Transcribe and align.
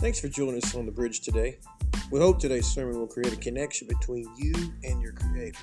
Thanks 0.00 0.18
for 0.18 0.28
joining 0.28 0.56
us 0.56 0.74
on 0.74 0.86
the 0.86 0.92
bridge 0.92 1.20
today. 1.20 1.58
We 2.10 2.20
hope 2.20 2.38
today's 2.38 2.66
sermon 2.66 2.98
will 2.98 3.06
create 3.06 3.34
a 3.34 3.36
connection 3.36 3.86
between 3.86 4.26
you 4.38 4.54
and 4.82 4.98
your 5.02 5.12
Creator. 5.12 5.58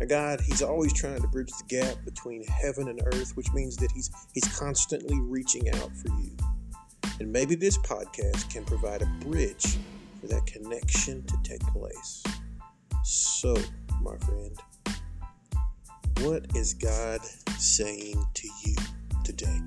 Now, 0.00 0.06
God, 0.08 0.40
He's 0.40 0.62
always 0.62 0.94
trying 0.94 1.20
to 1.20 1.28
bridge 1.28 1.50
the 1.50 1.64
gap 1.68 2.02
between 2.06 2.44
heaven 2.44 2.88
and 2.88 2.98
earth, 3.04 3.36
which 3.36 3.52
means 3.52 3.76
that 3.76 3.92
He's 3.92 4.10
He's 4.32 4.58
constantly 4.58 5.20
reaching 5.20 5.68
out 5.68 5.94
for 5.98 6.08
you. 6.18 6.34
And 7.20 7.30
maybe 7.30 7.56
this 7.56 7.76
podcast 7.76 8.50
can 8.50 8.64
provide 8.64 9.02
a 9.02 9.06
bridge 9.20 9.76
for 10.18 10.28
that 10.28 10.46
connection 10.46 11.22
to 11.24 11.36
take 11.42 11.60
place. 11.74 12.22
So, 13.04 13.54
my 14.00 14.16
friend, 14.16 14.58
what 16.22 16.46
is 16.56 16.72
God 16.72 17.20
saying 17.58 18.24
to 18.32 18.48
you 18.64 18.76
today? 19.24 19.60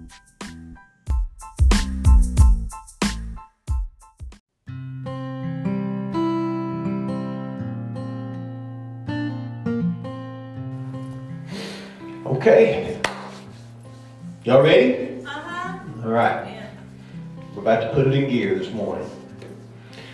Okay. 12.39 12.97
Y'all 14.45 14.61
ready? 14.61 15.25
Uh-huh. 15.25 15.77
All 16.05 16.09
right. 16.09 16.63
We're 17.53 17.63
about 17.63 17.81
to 17.81 17.89
put 17.93 18.07
it 18.07 18.13
in 18.13 18.29
gear 18.29 18.57
this 18.57 18.71
morning. 18.71 19.09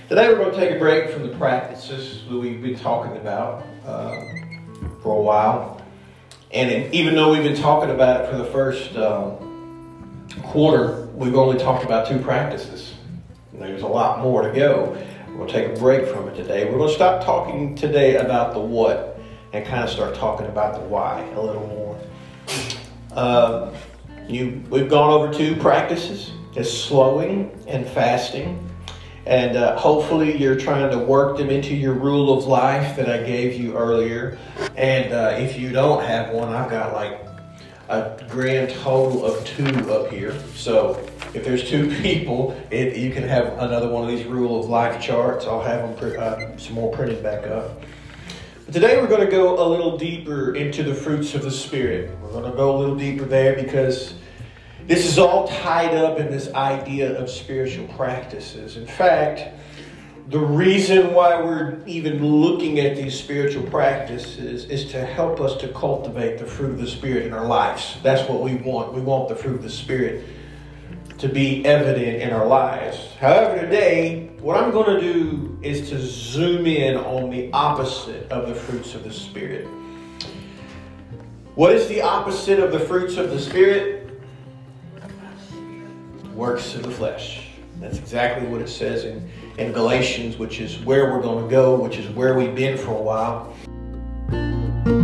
Today 0.09 0.29
we're 0.29 0.37
going 0.37 0.49
to 0.49 0.57
take 0.57 0.75
a 0.75 0.79
break 0.79 1.11
from 1.11 1.27
the 1.27 1.37
practices 1.37 2.23
that 2.27 2.35
we've 2.35 2.63
been 2.63 2.79
talking 2.79 3.15
about 3.17 3.63
uh, 3.85 4.19
for 5.03 5.15
a 5.15 5.21
while. 5.21 5.79
And 6.49 6.91
even 6.95 7.13
though 7.13 7.31
we've 7.31 7.43
been 7.43 7.61
talking 7.61 7.91
about 7.91 8.25
it 8.25 8.31
for 8.31 8.37
the 8.37 8.45
first 8.45 8.95
uh, 8.95 9.35
quarter, 10.45 11.05
we've 11.13 11.35
only 11.35 11.59
talked 11.59 11.85
about 11.85 12.07
two 12.07 12.17
practices. 12.17 12.95
And 13.53 13.61
there's 13.61 13.83
a 13.83 13.87
lot 13.87 14.21
more 14.21 14.41
to 14.41 14.51
go. 14.51 14.97
We'll 15.35 15.45
take 15.45 15.77
a 15.77 15.79
break 15.79 16.07
from 16.07 16.27
it 16.29 16.35
today. 16.35 16.65
We're 16.65 16.79
going 16.79 16.89
to 16.89 16.95
stop 16.95 17.23
talking 17.23 17.75
today 17.75 18.15
about 18.15 18.55
the 18.55 18.61
what 18.61 19.19
and 19.53 19.63
kind 19.63 19.83
of 19.83 19.91
start 19.91 20.15
talking 20.15 20.47
about 20.47 20.73
the 20.73 20.81
why 20.81 21.21
a 21.35 21.39
little 21.39 21.67
more. 21.67 21.85
Um, 23.15 23.73
you, 24.27 24.61
we've 24.69 24.89
gone 24.89 25.09
over 25.11 25.33
two 25.33 25.55
practices: 25.55 26.31
is 26.55 26.71
slowing 26.71 27.51
and 27.67 27.87
fasting, 27.87 28.69
and 29.25 29.55
uh, 29.55 29.77
hopefully 29.77 30.37
you're 30.37 30.59
trying 30.59 30.91
to 30.91 30.97
work 30.97 31.37
them 31.37 31.49
into 31.49 31.73
your 31.73 31.93
rule 31.93 32.37
of 32.37 32.45
life 32.45 32.95
that 32.97 33.09
I 33.09 33.23
gave 33.23 33.59
you 33.59 33.75
earlier. 33.77 34.37
And 34.75 35.13
uh, 35.13 35.35
if 35.37 35.57
you 35.57 35.71
don't 35.71 36.03
have 36.03 36.33
one, 36.33 36.53
I've 36.53 36.69
got 36.69 36.93
like 36.93 37.21
a 37.89 38.21
grand 38.29 38.71
total 38.71 39.25
of 39.25 39.45
two 39.45 39.91
up 39.91 40.11
here. 40.11 40.37
So 40.55 41.09
if 41.33 41.45
there's 41.45 41.69
two 41.69 41.89
people, 42.01 42.59
it, 42.71 42.97
you 42.97 43.11
can 43.11 43.23
have 43.23 43.53
another 43.59 43.87
one 43.87 44.03
of 44.03 44.09
these 44.09 44.25
rule 44.25 44.59
of 44.59 44.69
life 44.69 45.01
charts. 45.01 45.45
I'll 45.45 45.61
have 45.61 45.99
them 45.99 46.19
uh, 46.19 46.57
some 46.57 46.73
more 46.73 46.91
printed 46.91 47.23
back 47.23 47.47
up. 47.47 47.81
But 48.65 48.73
today 48.73 48.99
we're 48.99 49.07
going 49.07 49.23
to 49.23 49.31
go 49.31 49.63
a 49.63 49.67
little 49.67 49.97
deeper 49.97 50.55
into 50.55 50.81
the 50.83 50.93
fruits 50.93 51.35
of 51.35 51.43
the 51.43 51.51
Spirit. 51.51 52.09
We're 52.35 52.41
going 52.41 52.51
to 52.51 52.57
go 52.57 52.75
a 52.75 52.77
little 52.77 52.95
deeper 52.97 53.23
there 53.23 53.55
because 53.55 54.13
this 54.87 55.05
is 55.05 55.17
all 55.17 55.47
tied 55.47 55.95
up 55.95 56.19
in 56.19 56.29
this 56.29 56.53
idea 56.53 57.17
of 57.17 57.29
spiritual 57.29 57.87
practices. 57.95 58.75
In 58.75 58.85
fact, 58.85 59.57
the 60.27 60.39
reason 60.39 61.13
why 61.13 61.41
we're 61.41 61.81
even 61.85 62.21
looking 62.25 62.81
at 62.81 62.97
these 62.97 63.17
spiritual 63.17 63.63
practices 63.67 64.65
is 64.65 64.91
to 64.91 65.05
help 65.05 65.39
us 65.39 65.55
to 65.61 65.69
cultivate 65.69 66.37
the 66.37 66.45
fruit 66.45 66.71
of 66.71 66.77
the 66.77 66.87
Spirit 66.87 67.25
in 67.25 67.31
our 67.31 67.45
lives. 67.45 67.95
That's 68.03 68.27
what 68.27 68.41
we 68.41 68.55
want. 68.55 68.93
We 68.93 68.99
want 68.99 69.29
the 69.29 69.35
fruit 69.37 69.55
of 69.55 69.63
the 69.63 69.69
Spirit 69.69 70.25
to 71.19 71.29
be 71.29 71.65
evident 71.65 72.21
in 72.21 72.33
our 72.33 72.45
lives. 72.45 73.13
However, 73.17 73.61
today, 73.61 74.27
what 74.41 74.61
I'm 74.61 74.71
going 74.71 74.99
to 74.99 74.99
do 74.99 75.57
is 75.61 75.89
to 75.89 75.99
zoom 75.99 76.65
in 76.65 76.97
on 76.97 77.29
the 77.29 77.49
opposite 77.53 78.29
of 78.29 78.49
the 78.49 78.55
fruits 78.55 78.93
of 78.93 79.05
the 79.05 79.13
Spirit. 79.13 79.65
What 81.55 81.73
is 81.73 81.87
the 81.87 82.01
opposite 82.01 82.59
of 82.59 82.73
the 82.73 82.81
fruits 82.81 83.15
of 83.15 83.29
the 83.29 83.39
Spirit? 83.39 84.19
Works 86.33 86.75
of 86.75 86.83
the 86.83 86.91
flesh. 86.91 87.47
That's 87.79 87.97
exactly 87.97 88.45
what 88.45 88.59
it 88.59 88.67
says 88.67 89.05
in, 89.05 89.29
in 89.57 89.71
Galatians, 89.71 90.35
which 90.37 90.59
is 90.59 90.77
where 90.79 91.13
we're 91.13 91.21
going 91.21 91.45
to 91.45 91.49
go, 91.49 91.75
which 91.75 91.95
is 91.95 92.09
where 92.09 92.37
we've 92.37 92.53
been 92.55 92.77
for 92.77 92.91
a 92.91 93.01
while. 93.01 93.55
I'm 94.27 94.97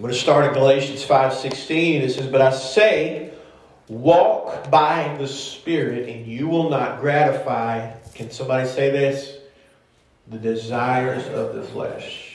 going 0.00 0.10
to 0.10 0.14
start 0.14 0.46
at 0.46 0.54
Galatians 0.54 1.04
5.16. 1.04 2.00
It 2.00 2.12
says, 2.12 2.26
But 2.26 2.40
I 2.40 2.50
say, 2.50 3.30
walk 3.88 4.70
by 4.70 5.14
the 5.18 5.28
Spirit, 5.28 6.08
and 6.08 6.26
you 6.26 6.48
will 6.48 6.70
not 6.70 7.02
gratify, 7.02 7.92
can 8.14 8.30
somebody 8.30 8.66
say 8.70 8.90
this? 8.90 9.36
The 10.28 10.38
desires 10.38 11.26
of 11.26 11.54
the 11.54 11.62
flesh. 11.62 12.33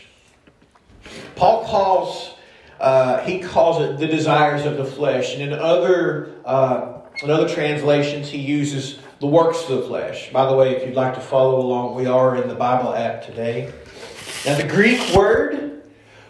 Paul 1.36 1.66
calls, 1.66 2.36
uh, 2.80 3.24
he 3.24 3.40
calls 3.40 3.82
it 3.82 3.98
the 3.98 4.08
desires 4.08 4.66
of 4.66 4.78
the 4.78 4.86
flesh. 4.86 5.34
And 5.34 5.42
in 5.42 5.54
other, 5.54 6.32
uh, 6.46 7.02
in 7.24 7.30
other 7.30 7.48
translations, 7.48 8.30
he 8.30 8.40
uses 8.40 9.00
the 9.20 9.28
works 9.28 9.64
of 9.64 9.82
the 9.82 9.82
flesh. 9.84 10.32
By 10.32 10.50
the 10.50 10.56
way, 10.56 10.76
if 10.76 10.86
you'd 10.86 10.96
like 10.96 11.16
to 11.16 11.22
follow 11.22 11.60
along, 11.60 11.96
we 11.96 12.06
are 12.06 12.36
in 12.42 12.48
the 12.48 12.56
Bible 12.56 12.94
app 12.94 13.26
today. 13.26 13.74
Now, 14.46 14.56
the 14.56 14.68
Greek 14.68 15.14
word 15.14 15.84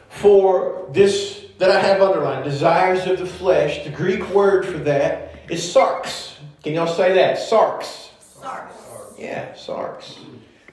for 0.10 0.90
this 0.92 1.46
that 1.60 1.70
I 1.70 1.80
have 1.82 2.02
underlined, 2.02 2.46
desires 2.46 3.06
of 3.06 3.20
the 3.20 3.26
flesh, 3.26 3.84
the 3.84 3.90
Greek 3.90 4.28
word 4.30 4.66
for 4.66 4.78
that 4.80 5.36
is 5.50 5.62
sarx. 5.62 6.36
Can 6.64 6.74
y'all 6.74 6.88
say 6.88 7.14
that? 7.14 7.38
Sarx. 7.38 8.10
Sarx. 8.42 8.72
Yeah, 9.18 9.54
sarx. 9.54 10.18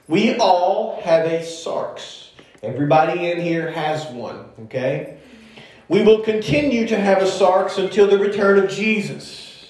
We 0.07 0.37
all 0.37 1.01
have 1.01 1.25
a 1.25 1.39
sarx. 1.39 2.26
Everybody 2.63 3.29
in 3.29 3.39
here 3.39 3.69
has 3.71 4.07
one, 4.07 4.45
okay? 4.61 5.19
We 5.89 6.01
will 6.01 6.21
continue 6.21 6.87
to 6.87 6.99
have 6.99 7.19
a 7.19 7.25
sarx 7.25 7.77
until 7.77 8.07
the 8.07 8.17
return 8.17 8.57
of 8.57 8.69
Jesus. 8.69 9.69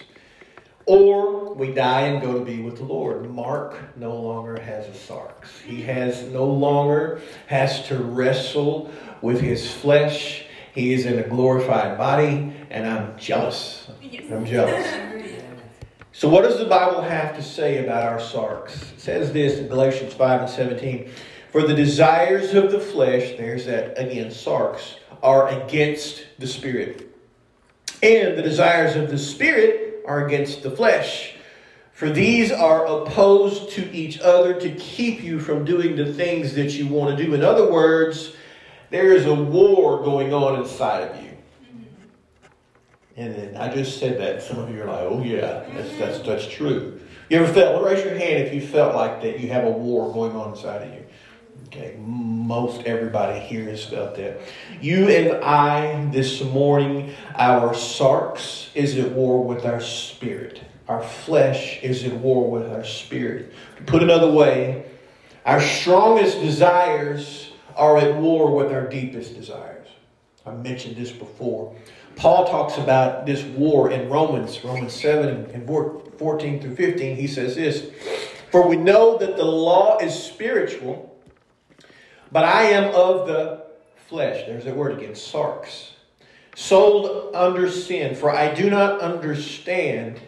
Or 0.86 1.53
we 1.53 1.74
die 1.74 2.02
and 2.02 2.22
go 2.22 2.40
to 2.40 2.46
be 2.46 2.62
with 2.62 2.78
the 2.78 2.86
Lord. 2.86 3.30
Mark 3.30 3.97
no 3.97 4.16
longer 4.16 4.59
has 4.62 4.88
a 4.88 4.92
sarx. 4.92 5.62
He 5.66 5.81
has 5.81 6.24
no 6.24 6.46
longer 6.46 7.22
has 7.47 7.86
to 7.88 7.97
wrestle 7.97 8.90
with 9.22 9.42
his 9.42 9.70
flesh. 9.70 10.46
He 10.74 10.94
is 10.94 11.06
in 11.06 11.20
a 11.20 11.28
glorified 11.28 11.97
body, 11.97 12.53
and 12.70 12.88
I'm 12.88 13.18
jealous. 13.18 13.90
I'm 14.31 14.46
jealous. 14.46 14.88
So, 16.14 16.30
what 16.30 16.44
does 16.44 16.58
the 16.58 16.66
Bible 16.66 17.02
have 17.02 17.36
to 17.36 17.44
say 17.44 17.84
about 17.84 18.03
our 18.03 18.20
sarx? 18.20 18.94
It 18.94 19.00
says 19.00 19.34
this 19.34 19.59
in 19.59 19.68
Galatians 19.68 20.14
5 20.14 20.42
and 20.42 20.50
17 20.50 21.12
For 21.57 21.66
the 21.66 21.73
desires 21.73 22.53
of 22.53 22.72
the 22.72 22.79
flesh, 22.79 23.35
there's 23.35 23.66
that 23.66 23.97
again, 23.97 24.28
sarx, 24.28 24.94
are 25.23 25.47
against 25.47 26.28
the 26.38 26.45
spirit. 26.45 27.12
And 28.03 28.38
the 28.38 28.44
desires 28.44 28.95
of 28.95 29.09
the 29.09 29.18
spirit 29.18 30.03
are 30.06 30.28
against 30.28 30.62
the 30.62 30.69
flesh. 30.69 31.34
For 31.94 32.12
these 32.12 32.51
are 32.51 32.85
opposed 32.85 33.72
to 33.72 33.91
each 33.91 34.19
other 34.19 34.53
to 34.59 34.69
keep 34.75 35.23
you 35.23 35.40
from 35.40 35.66
doing 35.66 35.96
the 35.96 36.13
things 36.13 36.53
that 36.53 36.73
you 36.73 36.85
want 36.85 37.17
to 37.17 37.25
do. 37.25 37.34
In 37.34 37.44
other 37.44 37.72
words, 37.72 38.35
there 38.91 39.12
is 39.12 39.25
a 39.25 39.34
war 39.34 40.03
going 40.03 40.31
on 40.35 40.62
inside 40.62 41.09
of 41.09 41.23
you. 41.23 41.31
And 43.16 43.34
then 43.34 43.57
I 43.57 43.73
just 43.73 44.00
said 44.00 44.19
that. 44.19 44.44
Some 44.44 44.59
of 44.59 44.69
you 44.69 44.84
are 44.84 44.85
like, 44.85 45.00
oh, 45.00 45.23
yeah, 45.23 45.63
that's, 45.73 45.97
that's, 45.97 46.19
that's 46.19 46.47
true. 46.47 47.00
You 47.31 47.40
ever 47.40 47.51
felt, 47.51 47.73
well, 47.73 47.91
raise 47.91 48.06
your 48.06 48.13
hand 48.13 48.44
if 48.44 48.53
you 48.53 48.62
felt 48.62 48.94
like 48.94 49.23
that 49.23 49.40
you 49.40 49.50
have 49.50 49.63
a 49.63 49.72
war 49.72 50.13
going 50.13 50.35
on 50.35 50.51
inside 50.51 50.84
of 50.84 50.94
you. 50.94 51.06
Okay, 51.67 51.97
most 52.00 52.85
everybody 52.85 53.41
here 53.41 53.66
has 53.66 53.83
felt 53.83 54.16
that. 54.16 54.40
You 54.79 55.09
and 55.09 55.43
I, 55.43 56.05
this 56.11 56.41
morning, 56.41 57.14
our 57.35 57.73
sarx 57.73 58.69
is 58.73 58.97
at 58.97 59.11
war 59.11 59.43
with 59.43 59.66
our 59.66 59.81
spirit. 59.81 60.61
Our 60.87 61.03
flesh 61.03 61.84
is 61.84 62.05
at 62.05 62.14
war 62.14 62.49
with 62.49 62.72
our 62.72 62.85
spirit. 62.85 63.53
To 63.75 63.84
put 63.84 64.02
another 64.02 64.31
way, 64.31 64.85
our 65.46 65.59
strongest 65.59 66.40
desires 66.40 67.52
are 67.75 67.97
at 67.97 68.16
war 68.16 68.55
with 68.55 68.72
our 68.72 68.87
deepest 68.87 69.35
desires. 69.35 69.90
I 70.46 70.52
mentioned 70.52 70.96
this 70.96 71.11
before. 71.11 71.75
Paul 72.16 72.47
talks 72.47 72.78
about 72.78 73.25
this 73.25 73.43
war 73.43 73.91
in 73.91 74.08
Romans, 74.08 74.63
Romans 74.63 74.93
7 74.93 75.52
and 75.53 75.67
14 75.67 76.61
through 76.61 76.75
15. 76.78 77.17
He 77.17 77.28
says 77.28 77.55
this 77.55 77.91
For 78.52 78.66
we 78.66 78.78
know 78.78 79.17
that 79.17 79.35
the 79.35 79.43
law 79.43 79.97
is 79.97 80.17
spiritual, 80.17 81.16
but 82.32 82.44
I 82.44 82.64
am 82.64 82.94
of 82.94 83.28
the 83.28 83.64
flesh. 84.08 84.46
There's 84.46 84.66
that 84.66 84.76
word 84.76 84.97
again, 84.97 85.12
sarx. 85.12 85.91
Sold 86.56 87.35
under 87.35 87.70
sin, 87.70 88.16
for 88.16 88.32
I 88.32 88.53
do 88.53 88.70
not 88.70 89.00
understand. 89.00 90.20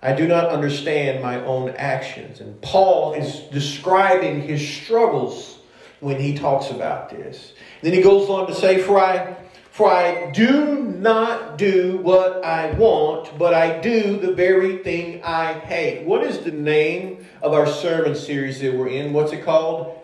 I 0.00 0.12
do 0.12 0.28
not 0.28 0.50
understand 0.50 1.22
my 1.22 1.44
own 1.44 1.70
actions. 1.70 2.40
And 2.40 2.60
Paul 2.62 3.14
is 3.14 3.40
describing 3.50 4.42
his 4.42 4.66
struggles 4.66 5.58
when 6.00 6.20
he 6.20 6.36
talks 6.36 6.70
about 6.70 7.10
this. 7.10 7.52
Then 7.82 7.92
he 7.92 8.02
goes 8.02 8.28
on 8.28 8.46
to 8.46 8.54
say, 8.54 8.80
For 8.80 9.00
I 9.00 9.36
For 9.70 9.90
I 9.90 10.30
do 10.30 10.76
not 10.76 11.58
do 11.58 11.98
what 11.98 12.44
I 12.44 12.70
want, 12.72 13.36
but 13.38 13.52
I 13.52 13.80
do 13.80 14.18
the 14.18 14.32
very 14.32 14.78
thing 14.78 15.22
I 15.24 15.52
hate. 15.54 16.06
What 16.06 16.22
is 16.22 16.40
the 16.40 16.52
name 16.52 17.26
of 17.42 17.52
our 17.52 17.66
sermon 17.66 18.14
series 18.14 18.60
that 18.60 18.74
we're 18.74 18.88
in? 18.88 19.12
What's 19.12 19.32
it 19.32 19.44
called? 19.44 19.98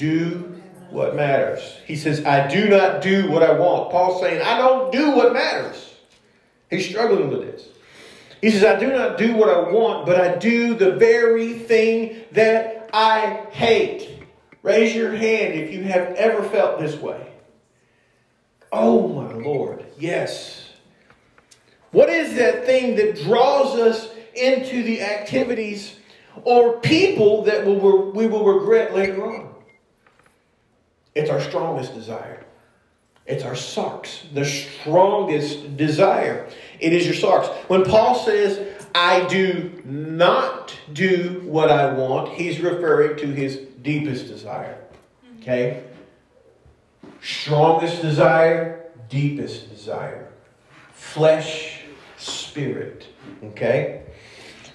Do 0.00 0.60
what 0.88 1.14
matters. 1.14 1.76
He 1.86 1.94
says, 1.94 2.24
I 2.24 2.48
do 2.48 2.68
not 2.68 3.02
do 3.02 3.30
what 3.30 3.42
I 3.42 3.52
want. 3.52 3.90
Paul's 3.90 4.20
saying, 4.22 4.40
I 4.42 4.56
don't 4.56 4.90
do 4.90 5.10
what 5.10 5.32
matters. 5.32 5.94
He's 6.70 6.88
struggling 6.88 7.28
with 7.28 7.42
this. 7.42 7.68
He 8.40 8.50
says, 8.50 8.64
I 8.64 8.80
do 8.80 8.90
not 8.90 9.18
do 9.18 9.36
what 9.36 9.50
I 9.50 9.70
want, 9.70 10.06
but 10.06 10.18
I 10.18 10.36
do 10.38 10.74
the 10.74 10.92
very 10.92 11.52
thing 11.58 12.24
that 12.32 12.88
I 12.94 13.44
hate. 13.50 14.08
Raise 14.62 14.94
your 14.94 15.14
hand 15.14 15.54
if 15.54 15.72
you 15.72 15.82
have 15.84 16.14
ever 16.14 16.42
felt 16.44 16.80
this 16.80 16.96
way. 16.96 17.30
Oh 18.72 19.08
my 19.08 19.32
Lord, 19.32 19.84
yes. 19.98 20.70
What 21.90 22.08
is 22.08 22.36
that 22.36 22.64
thing 22.64 22.96
that 22.96 23.16
draws 23.22 23.76
us 23.76 24.08
into 24.34 24.82
the 24.82 25.02
activities 25.02 25.96
or 26.44 26.80
people 26.80 27.44
that 27.44 27.66
we 27.66 27.74
will 27.74 28.44
regret 28.44 28.94
later 28.94 29.26
on? 29.26 29.48
It's 31.14 31.30
our 31.30 31.40
strongest 31.40 31.94
desire. 31.94 32.44
It's 33.26 33.44
our 33.44 33.52
sarx, 33.52 34.22
the 34.34 34.44
strongest 34.44 35.76
desire. 35.76 36.48
It 36.80 36.92
is 36.92 37.06
your 37.06 37.14
sarx. 37.14 37.46
When 37.68 37.84
Paul 37.84 38.16
says, 38.16 38.66
I 38.94 39.24
do 39.28 39.82
not 39.84 40.76
do 40.92 41.42
what 41.44 41.70
I 41.70 41.92
want, 41.92 42.30
he's 42.30 42.58
referring 42.60 43.16
to 43.18 43.26
his 43.26 43.56
deepest 43.82 44.26
desire. 44.26 44.78
Okay? 45.40 45.84
Strongest 47.22 48.02
desire, 48.02 48.90
deepest 49.08 49.70
desire. 49.70 50.28
Flesh, 50.92 51.82
spirit. 52.16 53.06
Okay? 53.44 54.02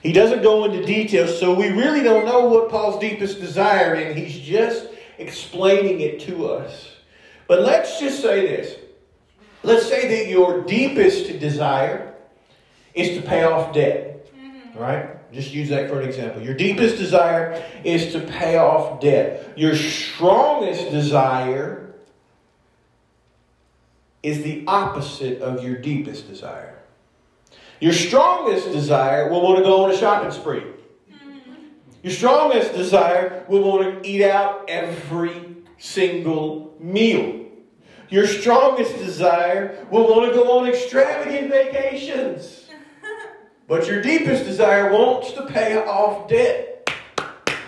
He 0.02 0.14
doesn't 0.14 0.44
go 0.44 0.66
into 0.66 0.86
details, 0.86 1.40
so 1.40 1.54
we 1.54 1.70
really 1.70 2.04
don't 2.04 2.26
know 2.26 2.48
what 2.48 2.70
Paul's 2.70 3.00
deepest 3.02 3.40
desire 3.42 3.96
is. 3.96 4.16
He's 4.16 4.40
just 4.40 4.88
explaining 5.18 6.02
it 6.02 6.20
to 6.22 6.48
us. 6.48 6.92
But 7.48 7.62
let's 7.62 8.00
just 8.00 8.22
say 8.22 8.48
this. 8.48 8.76
Let's 9.64 9.88
say 9.88 10.08
that 10.08 10.30
your 10.30 10.64
deepest 10.64 11.40
desire 11.40 12.14
is 12.94 13.18
to 13.18 13.22
pay 13.28 13.44
off 13.44 13.74
debt. 13.74 14.28
Mm-hmm. 14.36 14.80
Right? 14.80 15.34
Just 15.34 15.54
use 15.54 15.70
that 15.70 15.90
for 15.90 16.00
an 16.00 16.08
example. 16.08 16.42
Your 16.42 16.54
deepest 16.54 16.98
desire 16.98 17.64
is 17.84 18.14
to 18.14 18.20
pay 18.20 18.58
off 18.58 19.02
debt. 19.02 19.54
Your 19.58 19.76
strongest 19.76 20.92
desire 20.92 21.94
is 24.24 24.44
the 24.44 24.64
opposite 24.68 25.42
of 25.42 25.64
your 25.64 25.76
deepest 25.76 26.28
desire. 26.28 26.80
Your 27.80 27.94
strongest 27.94 28.72
desire 28.72 29.30
will 29.30 29.42
want 29.42 29.58
to 29.58 29.64
go 29.64 29.84
on 29.84 29.92
a 29.92 29.98
shopping 29.98 30.32
spree. 30.32 30.64
Your 32.06 32.14
strongest 32.14 32.76
desire 32.76 33.44
will 33.48 33.64
want 33.64 34.04
to 34.04 34.08
eat 34.08 34.22
out 34.22 34.70
every 34.70 35.56
single 35.80 36.78
meal. 36.80 37.48
Your 38.10 38.28
strongest 38.28 38.96
desire 39.00 39.84
will 39.90 40.08
want 40.08 40.30
to 40.30 40.36
go 40.36 40.60
on 40.60 40.68
extravagant 40.68 41.50
vacations. 41.50 42.70
But 43.68 43.88
your 43.88 44.04
deepest 44.04 44.46
desire 44.46 44.92
wants 44.92 45.32
to 45.32 45.48
pay 45.48 45.78
off 45.78 46.30
debt. 46.30 46.88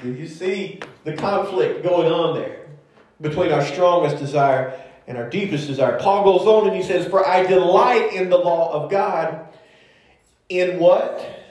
Do 0.04 0.14
you 0.14 0.28
see 0.28 0.82
the 1.04 1.14
conflict 1.14 1.82
going 1.82 2.12
on 2.12 2.36
there 2.36 2.68
between 3.20 3.52
our 3.52 3.66
strongest 3.66 4.20
desire 4.20 4.80
and 5.08 5.18
our 5.18 5.28
deepest 5.28 5.66
desire? 5.66 5.98
Paul 5.98 6.24
goes 6.24 6.46
on 6.46 6.68
and 6.68 6.78
he 6.78 6.84
says, 6.84 7.08
For 7.08 7.28
I 7.28 7.48
delight 7.48 8.14
in 8.14 8.30
the 8.30 8.38
law 8.38 8.72
of 8.72 8.92
God. 8.92 9.48
In 10.50 10.78
what? 10.78 11.47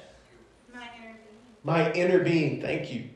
My 1.67 1.91
inner 1.93 2.21
being. 2.21 2.63
Thank 2.63 2.93
you. 2.93 3.09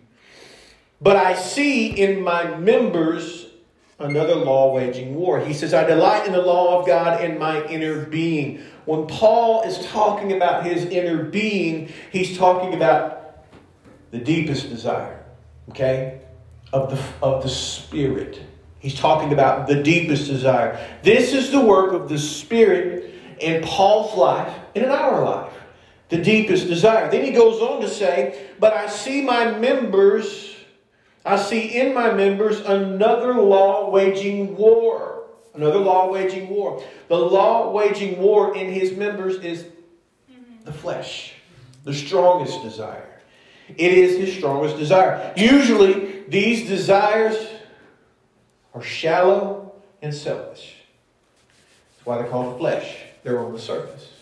But 1.00 1.16
I 1.16 1.36
see 1.36 1.86
in 1.86 2.20
my 2.20 2.56
members 2.56 3.46
another 4.00 4.34
law 4.34 4.74
waging 4.74 5.14
war. 5.14 5.38
He 5.38 5.54
says, 5.54 5.72
I 5.72 5.84
delight 5.84 6.26
in 6.26 6.32
the 6.32 6.42
law 6.42 6.80
of 6.80 6.86
God 6.86 7.22
in 7.22 7.38
my 7.38 7.64
inner 7.66 8.04
being. 8.06 8.60
When 8.86 9.06
Paul 9.06 9.62
is 9.62 9.78
talking 9.86 10.32
about 10.32 10.66
his 10.66 10.84
inner 10.86 11.22
being, 11.22 11.92
he's 12.10 12.36
talking 12.36 12.74
about 12.74 13.44
the 14.10 14.18
deepest 14.18 14.68
desire, 14.68 15.24
okay, 15.68 16.22
of 16.72 16.90
the, 16.90 17.00
of 17.22 17.44
the 17.44 17.48
Spirit. 17.48 18.40
He's 18.80 18.96
talking 18.96 19.32
about 19.32 19.68
the 19.68 19.80
deepest 19.80 20.26
desire. 20.26 20.84
This 21.04 21.32
is 21.34 21.52
the 21.52 21.60
work 21.60 21.92
of 21.92 22.08
the 22.08 22.18
Spirit 22.18 23.14
in 23.38 23.62
Paul's 23.62 24.18
life 24.18 24.52
and 24.74 24.86
in 24.86 24.90
our 24.90 25.24
life. 25.24 25.49
The 26.10 26.18
deepest 26.18 26.66
desire. 26.66 27.10
Then 27.10 27.24
he 27.24 27.30
goes 27.30 27.60
on 27.60 27.80
to 27.80 27.88
say, 27.88 28.48
But 28.58 28.74
I 28.74 28.88
see 28.88 29.22
my 29.22 29.56
members, 29.58 30.56
I 31.24 31.36
see 31.36 31.78
in 31.78 31.94
my 31.94 32.12
members 32.12 32.60
another 32.60 33.34
law 33.34 33.90
waging 33.90 34.56
war. 34.56 35.24
Another 35.54 35.78
law 35.78 36.10
waging 36.10 36.48
war. 36.48 36.82
The 37.08 37.16
law 37.16 37.70
waging 37.70 38.18
war 38.18 38.56
in 38.56 38.72
his 38.72 38.96
members 38.96 39.36
is 39.36 39.66
the 40.64 40.72
flesh, 40.72 41.34
the 41.84 41.94
strongest 41.94 42.62
desire. 42.62 43.20
It 43.68 43.92
is 43.92 44.18
his 44.18 44.36
strongest 44.36 44.78
desire. 44.78 45.32
Usually, 45.36 46.24
these 46.28 46.68
desires 46.68 47.36
are 48.74 48.82
shallow 48.82 49.74
and 50.02 50.14
selfish. 50.14 50.76
That's 51.96 52.06
why 52.06 52.18
they're 52.18 52.30
called 52.30 52.58
flesh. 52.58 52.96
They're 53.22 53.38
on 53.38 53.52
the 53.52 53.58
surface. 53.58 54.19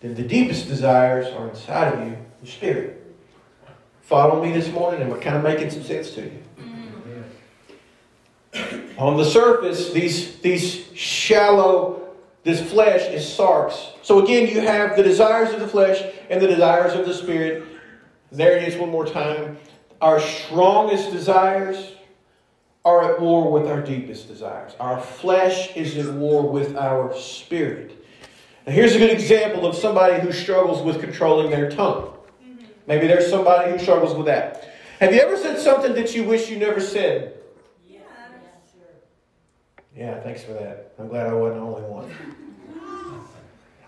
Then 0.00 0.14
the 0.14 0.22
deepest 0.22 0.66
desires 0.66 1.26
are 1.26 1.48
inside 1.48 1.94
of 1.94 2.08
you, 2.08 2.16
the 2.40 2.46
spirit. 2.46 2.96
Follow 4.02 4.42
me 4.42 4.52
this 4.52 4.72
morning, 4.72 5.02
and 5.02 5.10
we're 5.10 5.20
kind 5.20 5.36
of 5.36 5.42
making 5.42 5.70
some 5.70 5.84
sense 5.84 6.10
to 6.12 6.22
you 6.22 6.42
mm-hmm. 8.54 8.98
on 8.98 9.16
the 9.16 9.24
surface, 9.24 9.92
these, 9.92 10.38
these 10.38 10.86
shallow, 10.94 12.08
this 12.42 12.60
flesh 12.70 13.02
is 13.10 13.22
sarx. 13.22 13.92
So 14.02 14.24
again, 14.24 14.48
you 14.48 14.60
have 14.62 14.96
the 14.96 15.02
desires 15.02 15.52
of 15.52 15.60
the 15.60 15.68
flesh 15.68 16.02
and 16.30 16.40
the 16.40 16.48
desires 16.48 16.94
of 16.98 17.06
the 17.06 17.14
spirit. 17.14 17.64
There 18.32 18.56
it 18.56 18.66
is 18.66 18.76
one 18.76 18.90
more 18.90 19.06
time. 19.06 19.58
Our 20.00 20.18
strongest 20.18 21.12
desires 21.12 21.92
are 22.84 23.12
at 23.12 23.20
war 23.20 23.52
with 23.52 23.70
our 23.70 23.82
deepest 23.82 24.28
desires. 24.28 24.72
Our 24.80 24.98
flesh 25.00 25.76
is 25.76 25.98
at 25.98 26.14
war 26.14 26.48
with 26.48 26.76
our 26.76 27.14
spirit. 27.14 27.99
Now, 28.70 28.76
here's 28.76 28.94
a 28.94 29.00
good 29.00 29.10
example 29.10 29.66
of 29.66 29.74
somebody 29.74 30.20
who 30.20 30.30
struggles 30.30 30.80
with 30.80 31.00
controlling 31.00 31.50
their 31.50 31.68
tongue. 31.68 32.16
Maybe 32.86 33.08
there's 33.08 33.28
somebody 33.28 33.72
who 33.72 33.80
struggles 33.80 34.14
with 34.14 34.26
that. 34.26 34.72
Have 35.00 35.12
you 35.12 35.20
ever 35.20 35.36
said 35.36 35.58
something 35.58 35.92
that 35.94 36.14
you 36.14 36.22
wish 36.22 36.48
you 36.48 36.56
never 36.56 36.80
said? 36.80 37.34
Yeah, 37.88 37.98
Yeah, 39.96 40.20
thanks 40.20 40.44
for 40.44 40.52
that. 40.52 40.92
I'm 41.00 41.08
glad 41.08 41.26
I 41.26 41.32
wasn't 41.32 41.62
the 41.62 41.66
only 41.66 41.82
one. 41.82 42.14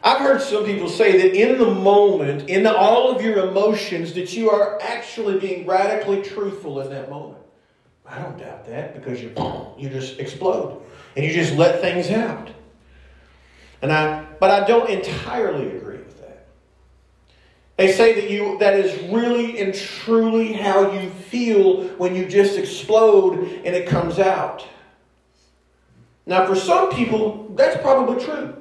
I've 0.02 0.18
heard 0.18 0.42
some 0.42 0.64
people 0.64 0.88
say 0.88 1.16
that 1.16 1.32
in 1.32 1.58
the 1.58 1.72
moment, 1.72 2.50
in 2.50 2.64
the, 2.64 2.76
all 2.76 3.14
of 3.14 3.22
your 3.22 3.50
emotions, 3.50 4.14
that 4.14 4.36
you 4.36 4.50
are 4.50 4.82
actually 4.82 5.38
being 5.38 5.64
radically 5.64 6.22
truthful 6.22 6.80
in 6.80 6.90
that 6.90 7.08
moment. 7.08 7.38
I 8.04 8.20
don't 8.20 8.36
doubt 8.36 8.66
that 8.66 8.94
because 8.94 9.22
you 9.22 9.32
you 9.78 9.90
just 9.90 10.18
explode 10.18 10.82
and 11.14 11.24
you 11.24 11.32
just 11.32 11.54
let 11.54 11.80
things 11.80 12.10
out. 12.10 12.50
And 13.82 13.92
I, 13.92 14.24
but 14.38 14.50
I 14.50 14.64
don't 14.64 14.88
entirely 14.88 15.76
agree 15.76 15.98
with 15.98 16.20
that. 16.20 16.46
They 17.76 17.92
say 17.92 18.14
that 18.14 18.30
you 18.30 18.56
that 18.60 18.74
is 18.74 19.10
really 19.10 19.58
and 19.58 19.74
truly 19.74 20.52
how 20.52 20.92
you 20.92 21.10
feel 21.10 21.88
when 21.98 22.14
you 22.14 22.26
just 22.26 22.56
explode 22.56 23.40
and 23.64 23.74
it 23.74 23.88
comes 23.88 24.20
out. 24.20 24.64
Now, 26.24 26.46
for 26.46 26.54
some 26.54 26.90
people, 26.92 27.52
that's 27.56 27.80
probably 27.82 28.24
true. 28.24 28.56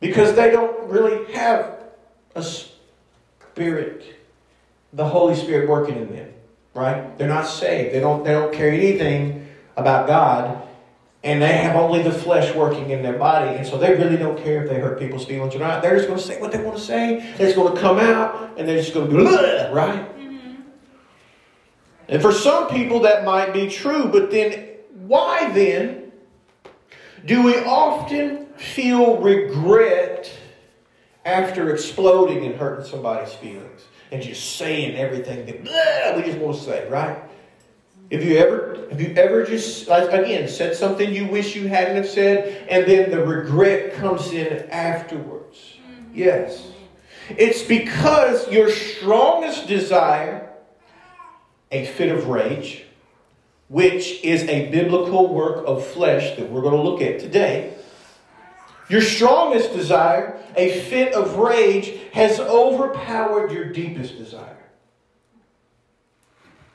Because 0.00 0.34
they 0.34 0.50
don't 0.50 0.90
really 0.90 1.32
have 1.32 1.78
a 2.34 2.42
spirit, 2.42 4.04
the 4.92 5.06
Holy 5.06 5.34
Spirit 5.34 5.68
working 5.68 5.96
in 5.96 6.12
them, 6.12 6.32
right? 6.74 7.16
They're 7.16 7.28
not 7.28 7.46
saved. 7.46 7.94
They 7.94 8.00
don't, 8.00 8.22
they 8.24 8.32
don't 8.32 8.52
care 8.52 8.70
anything 8.70 9.48
about 9.76 10.06
God, 10.06 10.68
and 11.22 11.42
they 11.42 11.52
have 11.52 11.76
only 11.76 12.02
the 12.02 12.10
flesh 12.10 12.54
working 12.54 12.90
in 12.90 13.02
their 13.02 13.18
body, 13.18 13.56
and 13.56 13.66
so 13.66 13.76
they 13.76 13.94
really 13.94 14.16
don't 14.16 14.42
care 14.42 14.64
if 14.64 14.70
they 14.70 14.78
hurt 14.78 14.98
people's 14.98 15.26
feelings 15.26 15.54
or 15.54 15.58
not. 15.58 15.82
They're 15.82 15.96
just 15.96 16.08
going 16.08 16.18
to 16.18 16.24
say 16.24 16.40
what 16.40 16.50
they 16.50 16.62
want 16.62 16.78
to 16.78 16.82
say. 16.82 17.18
They're 17.36 17.48
just 17.48 17.56
going 17.56 17.74
to 17.74 17.80
come 17.80 17.98
out, 17.98 18.54
and 18.56 18.66
they're 18.66 18.78
just 18.78 18.94
going 18.94 19.10
to 19.10 19.16
be, 19.16 19.22
right? 19.22 20.16
Mm-hmm. 20.16 20.54
And 22.08 22.22
for 22.22 22.32
some 22.32 22.68
people, 22.68 23.00
that 23.00 23.24
might 23.24 23.52
be 23.52 23.68
true, 23.68 24.08
but 24.08 24.30
then 24.30 24.68
why 24.94 25.50
then 25.52 26.12
do 27.26 27.42
we 27.42 27.56
often 27.64 28.46
feel 28.56 29.18
regret 29.18 30.32
after 31.24 31.70
exploding 31.72 32.46
and 32.46 32.54
hurting 32.54 32.86
somebody's 32.86 33.34
feelings 33.34 33.82
and 34.10 34.22
just 34.22 34.56
saying 34.56 34.96
everything 34.96 35.44
that 35.46 36.16
we 36.16 36.22
just 36.22 36.38
want 36.38 36.56
to 36.56 36.62
say, 36.62 36.88
right? 36.88 37.22
Have 38.10 38.24
you 38.24 38.38
ever 38.38 38.86
have 38.90 39.00
you 39.00 39.14
ever 39.14 39.44
just 39.44 39.86
again 39.88 40.48
said 40.48 40.74
something 40.74 41.14
you 41.14 41.26
wish 41.26 41.54
you 41.54 41.68
hadn't 41.68 41.96
have 41.96 42.08
said, 42.08 42.66
and 42.68 42.84
then 42.84 43.10
the 43.10 43.24
regret 43.24 43.94
comes 43.94 44.32
in 44.32 44.68
afterwards? 44.70 45.76
Mm-hmm. 45.88 46.18
Yes. 46.18 46.66
It's 47.38 47.62
because 47.62 48.50
your 48.50 48.70
strongest 48.70 49.68
desire, 49.68 50.50
a 51.70 51.86
fit 51.86 52.10
of 52.10 52.26
rage, 52.26 52.84
which 53.68 54.24
is 54.24 54.42
a 54.44 54.68
biblical 54.70 55.32
work 55.32 55.64
of 55.64 55.86
flesh 55.86 56.36
that 56.36 56.50
we're 56.50 56.62
going 56.62 56.74
to 56.74 56.82
look 56.82 57.00
at 57.00 57.20
today. 57.20 57.74
Your 58.88 59.02
strongest 59.02 59.72
desire, 59.72 60.42
a 60.56 60.80
fit 60.80 61.14
of 61.14 61.36
rage, 61.36 62.00
has 62.12 62.40
overpowered 62.40 63.52
your 63.52 63.66
deepest 63.66 64.18
desire. 64.18 64.56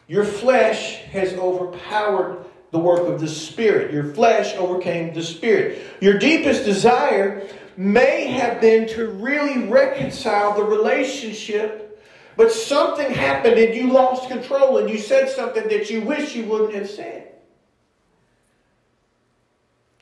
Your 0.07 0.23
flesh 0.23 0.97
has 1.05 1.33
overpowered 1.33 2.45
the 2.71 2.79
work 2.79 3.07
of 3.07 3.19
the 3.19 3.27
Spirit. 3.27 3.93
Your 3.93 4.13
flesh 4.13 4.53
overcame 4.55 5.13
the 5.13 5.23
Spirit. 5.23 5.81
Your 6.01 6.19
deepest 6.19 6.65
desire 6.65 7.47
may 7.77 8.27
have 8.27 8.61
been 8.61 8.87
to 8.89 9.07
really 9.07 9.67
reconcile 9.67 10.55
the 10.55 10.63
relationship, 10.63 12.03
but 12.37 12.51
something 12.51 13.11
happened 13.11 13.57
and 13.57 13.73
you 13.73 13.91
lost 13.91 14.29
control 14.29 14.77
and 14.77 14.89
you 14.89 14.97
said 14.97 15.29
something 15.29 15.67
that 15.69 15.89
you 15.89 16.01
wish 16.01 16.35
you 16.35 16.43
wouldn't 16.45 16.73
have 16.73 16.89
said. 16.89 17.31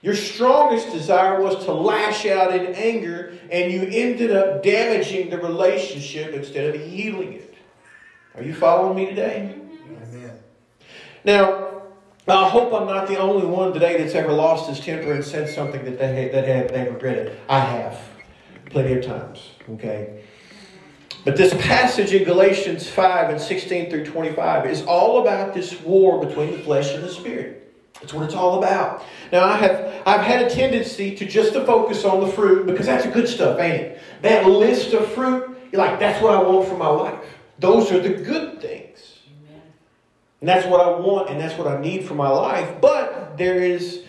Your 0.01 0.15
strongest 0.15 0.91
desire 0.91 1.41
was 1.41 1.63
to 1.63 1.73
lash 1.73 2.25
out 2.25 2.53
in 2.53 2.75
anger, 2.75 3.37
and 3.49 3.71
you 3.71 3.83
ended 3.89 4.35
up 4.35 4.61
damaging 4.61 5.29
the 5.29 5.37
relationship 5.37 6.33
instead 6.33 6.75
of 6.75 6.81
healing 6.81 7.33
it. 7.33 7.55
Are 8.35 8.43
you 8.43 8.53
following 8.53 8.97
me 8.97 9.05
today? 9.05 9.62
Now, 11.25 11.81
I 12.27 12.49
hope 12.49 12.73
I'm 12.73 12.87
not 12.87 13.07
the 13.07 13.17
only 13.17 13.45
one 13.45 13.73
today 13.73 13.97
that's 13.97 14.15
ever 14.15 14.31
lost 14.31 14.69
his 14.69 14.79
temper 14.79 15.11
and 15.11 15.23
said 15.23 15.49
something 15.49 15.83
that 15.85 15.99
they 15.99 16.29
that 16.29 16.47
have, 16.47 16.69
they 16.69 16.89
regretted. 16.89 17.37
I 17.49 17.59
have, 17.59 17.99
plenty 18.65 18.93
of 18.93 19.05
times. 19.05 19.51
Okay. 19.71 20.23
But 21.25 21.37
this 21.37 21.53
passage 21.53 22.13
in 22.13 22.25
Galatians 22.25 22.89
5 22.89 23.29
and 23.29 23.39
16 23.39 23.89
through 23.89 24.05
25 24.05 24.65
is 24.65 24.83
all 24.83 25.21
about 25.21 25.53
this 25.53 25.79
war 25.81 26.25
between 26.25 26.51
the 26.51 26.59
flesh 26.59 26.93
and 26.93 27.03
the 27.03 27.09
spirit. 27.09 27.59
That's 28.01 28.13
what 28.13 28.25
it's 28.25 28.33
all 28.33 28.61
about. 28.61 29.03
Now 29.31 29.45
I 29.45 29.55
have 29.55 30.03
I've 30.05 30.21
had 30.21 30.41
a 30.41 30.49
tendency 30.49 31.15
to 31.15 31.25
just 31.25 31.53
to 31.53 31.65
focus 31.65 32.03
on 32.03 32.19
the 32.19 32.27
fruit 32.27 32.65
because 32.65 32.85
that's 32.85 33.05
the 33.05 33.11
good 33.11 33.29
stuff, 33.29 33.59
ain't 33.59 33.81
it? 33.81 34.01
That 34.21 34.45
list 34.45 34.93
of 34.93 35.09
fruit, 35.13 35.57
you're 35.71 35.81
like, 35.81 35.99
that's 35.99 36.21
what 36.21 36.35
I 36.35 36.41
want 36.41 36.67
for 36.67 36.77
my 36.77 36.87
life. 36.87 37.19
Those 37.59 37.91
are 37.93 37.99
the 37.99 38.09
good 38.09 38.61
things. 38.61 38.82
And 40.43 40.49
that's 40.49 40.67
what 40.67 40.81
I 40.81 40.89
want 40.89 41.29
and 41.29 41.39
that's 41.39 41.57
what 41.57 41.67
I 41.67 41.79
need 41.79 42.03
for 42.03 42.15
my 42.15 42.27
life. 42.27 42.81
But 42.81 43.37
there 43.37 43.63
is 43.63 44.03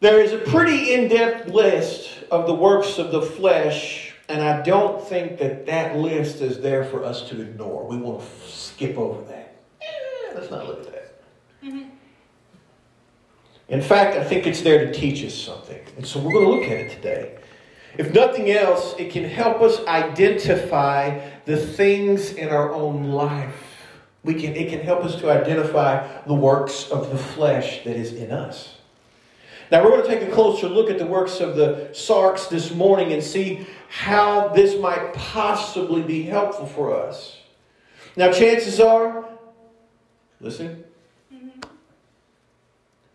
there 0.00 0.20
is 0.20 0.34
a 0.34 0.38
pretty 0.38 0.92
in-depth 0.92 1.48
list 1.48 2.10
of 2.30 2.46
the 2.46 2.52
works 2.52 2.98
of 2.98 3.12
the 3.12 3.22
flesh, 3.22 4.12
and 4.28 4.42
I 4.42 4.60
don't 4.60 5.02
think 5.02 5.38
that 5.38 5.64
that 5.64 5.96
list 5.96 6.42
is 6.42 6.60
there 6.60 6.84
for 6.84 7.02
us 7.02 7.26
to 7.30 7.40
ignore. 7.40 7.86
We 7.86 7.96
want 7.96 8.20
to 8.20 8.26
skip 8.46 8.98
over 8.98 9.22
that. 9.28 9.56
Eh, 9.80 10.34
let's 10.34 10.50
not 10.50 10.66
look 10.66 10.80
at 10.80 10.92
that. 10.92 11.22
Mm-hmm. 11.64 11.88
In 13.70 13.80
fact, 13.80 14.18
I 14.18 14.22
think 14.22 14.46
it's 14.46 14.60
there 14.60 14.84
to 14.84 14.92
teach 14.92 15.24
us 15.24 15.34
something. 15.34 15.80
And 15.96 16.06
so 16.06 16.20
we're 16.20 16.34
going 16.34 16.44
to 16.44 16.50
look 16.50 16.70
at 16.70 16.76
it 16.76 16.90
today. 16.90 17.38
If 17.96 18.12
nothing 18.12 18.50
else, 18.50 18.94
it 18.98 19.10
can 19.10 19.24
help 19.24 19.62
us 19.62 19.82
identify 19.86 21.26
the 21.46 21.56
things 21.56 22.34
in 22.34 22.50
our 22.50 22.70
own 22.70 23.12
life. 23.12 23.65
We 24.26 24.34
can, 24.34 24.56
it 24.56 24.70
can 24.70 24.80
help 24.80 25.04
us 25.04 25.14
to 25.20 25.30
identify 25.30 26.04
the 26.26 26.34
works 26.34 26.90
of 26.90 27.10
the 27.10 27.16
flesh 27.16 27.84
that 27.84 27.94
is 27.94 28.12
in 28.12 28.32
us. 28.32 28.74
Now, 29.70 29.84
we're 29.84 29.90
going 29.90 30.02
to 30.02 30.08
take 30.08 30.28
a 30.28 30.32
closer 30.32 30.68
look 30.68 30.90
at 30.90 30.98
the 30.98 31.06
works 31.06 31.40
of 31.40 31.54
the 31.54 31.90
sarx 31.92 32.48
this 32.48 32.74
morning 32.74 33.12
and 33.12 33.22
see 33.22 33.66
how 33.88 34.48
this 34.48 34.80
might 34.80 35.14
possibly 35.14 36.02
be 36.02 36.22
helpful 36.22 36.66
for 36.66 36.92
us. 36.92 37.38
Now, 38.16 38.32
chances 38.32 38.80
are, 38.80 39.28
listen, 40.40 40.82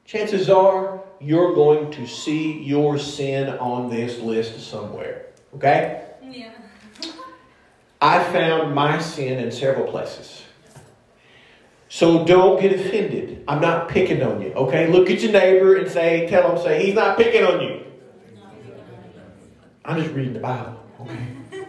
chances 0.05 0.49
are 0.49 1.03
you're 1.19 1.53
going 1.53 1.91
to 1.91 2.07
see 2.07 2.63
your 2.63 2.97
sin 2.97 3.49
on 3.59 3.89
this 3.89 4.19
list 4.19 4.61
somewhere. 4.61 5.25
Okay? 5.55 6.05
Yeah. 6.23 6.53
I 8.01 8.23
found 8.31 8.73
my 8.73 8.97
sin 8.99 9.39
in 9.39 9.51
several 9.51 9.91
places. 9.91 10.40
So 11.91 12.23
don't 12.23 12.61
get 12.61 12.71
offended. 12.71 13.43
I'm 13.49 13.59
not 13.59 13.89
picking 13.89 14.23
on 14.23 14.41
you. 14.41 14.53
Okay? 14.53 14.87
Look 14.87 15.09
at 15.09 15.19
your 15.19 15.33
neighbor 15.33 15.75
and 15.75 15.91
say, 15.91 16.25
tell 16.29 16.55
him, 16.55 16.63
say, 16.63 16.85
he's 16.85 16.95
not 16.95 17.17
picking 17.17 17.43
on 17.43 17.59
you. 17.59 17.83
I'm 19.83 20.01
just 20.01 20.15
reading 20.15 20.31
the 20.31 20.39
Bible. 20.39 20.81
Okay? 21.01 21.27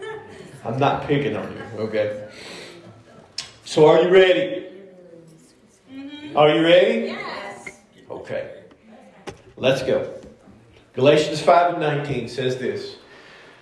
I'm 0.63 0.79
not 0.79 1.07
picking 1.07 1.35
on 1.35 1.51
you. 1.51 1.61
Okay? 1.77 2.29
So 3.65 3.85
are 3.85 4.01
you 4.01 4.09
ready? 4.09 4.67
Mm-hmm. 5.91 6.37
Are 6.37 6.55
you 6.55 6.63
ready? 6.63 7.07
Yeah. 7.07 7.65
Okay. 8.09 8.63
Let's 9.57 9.83
go. 9.83 10.09
Galatians 10.93 11.41
5 11.41 11.73
and 11.73 11.81
19 11.81 12.29
says 12.29 12.57
this. 12.59 12.95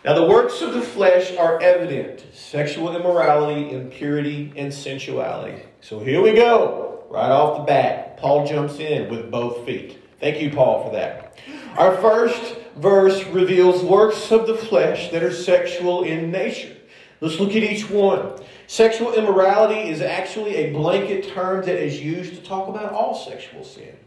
Now 0.05 0.13
the 0.13 0.27
works 0.27 0.61
of 0.61 0.75
the 0.75 0.83
flesh 0.83 1.35
are 1.37 1.59
evident 1.59 2.23
sexual 2.35 2.95
immorality, 2.95 3.71
impurity, 3.71 4.53
and 4.55 4.71
sensuality. 4.71 5.63
So 5.81 5.99
here 5.99 6.21
we 6.21 6.33
go. 6.33 7.03
Right 7.09 7.31
off 7.31 7.57
the 7.57 7.63
bat, 7.63 8.17
Paul 8.17 8.45
jumps 8.45 8.77
in 8.77 9.09
with 9.09 9.31
both 9.31 9.65
feet. 9.65 9.97
Thank 10.19 10.39
you, 10.39 10.51
Paul, 10.51 10.85
for 10.85 10.91
that. 10.91 11.39
Our 11.75 11.97
first 11.97 12.57
verse 12.75 13.25
reveals 13.25 13.83
works 13.83 14.31
of 14.31 14.45
the 14.45 14.55
flesh 14.55 15.09
that 15.09 15.23
are 15.23 15.33
sexual 15.33 16.03
in 16.03 16.29
nature. 16.29 16.77
Let's 17.19 17.39
look 17.39 17.49
at 17.49 17.63
each 17.63 17.89
one. 17.89 18.33
Sexual 18.67 19.13
immorality 19.13 19.89
is 19.89 20.01
actually 20.01 20.55
a 20.55 20.71
blanket 20.71 21.33
term 21.33 21.65
that 21.65 21.83
is 21.83 21.99
used 21.99 22.35
to 22.35 22.41
talk 22.43 22.69
about 22.69 22.93
all 22.93 23.15
sexual 23.15 23.63
sin. 23.63 23.97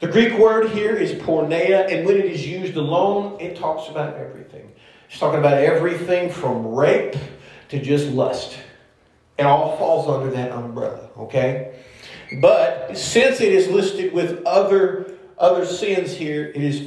The 0.00 0.08
Greek 0.08 0.36
word 0.36 0.70
here 0.70 0.96
is 0.96 1.12
porneia, 1.12 1.88
and 1.88 2.04
when 2.04 2.16
it 2.16 2.24
is 2.24 2.44
used 2.44 2.76
alone, 2.76 3.40
it 3.40 3.56
talks 3.56 3.88
about 3.88 4.16
everything. 4.16 4.72
It's 5.08 5.20
talking 5.20 5.38
about 5.38 5.58
everything 5.58 6.30
from 6.30 6.66
rape 6.66 7.14
to 7.68 7.80
just 7.80 8.08
lust. 8.08 8.58
It 9.38 9.46
all 9.46 9.76
falls 9.76 10.08
under 10.08 10.30
that 10.30 10.52
umbrella, 10.52 11.08
okay? 11.16 11.74
But 12.40 12.96
since 12.96 13.40
it 13.40 13.52
is 13.52 13.68
listed 13.68 14.12
with 14.12 14.44
other 14.44 15.14
other 15.38 15.66
sins 15.66 16.12
here, 16.12 16.52
it 16.54 16.62
is 16.62 16.78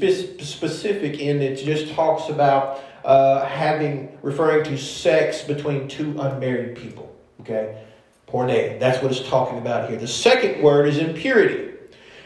specific 0.47 1.19
in 1.19 1.41
it 1.41 1.57
just 1.57 1.93
talks 1.93 2.29
about 2.29 2.81
uh, 3.03 3.45
having 3.45 4.17
referring 4.21 4.63
to 4.63 4.77
sex 4.77 5.41
between 5.41 5.87
two 5.87 6.15
unmarried 6.19 6.77
people. 6.77 7.13
Okay, 7.41 7.83
porne. 8.27 8.79
That's 8.79 9.01
what 9.03 9.11
it's 9.11 9.27
talking 9.27 9.57
about 9.57 9.89
here. 9.89 9.99
The 9.99 10.07
second 10.07 10.63
word 10.63 10.87
is 10.87 10.97
impurity. 10.97 11.73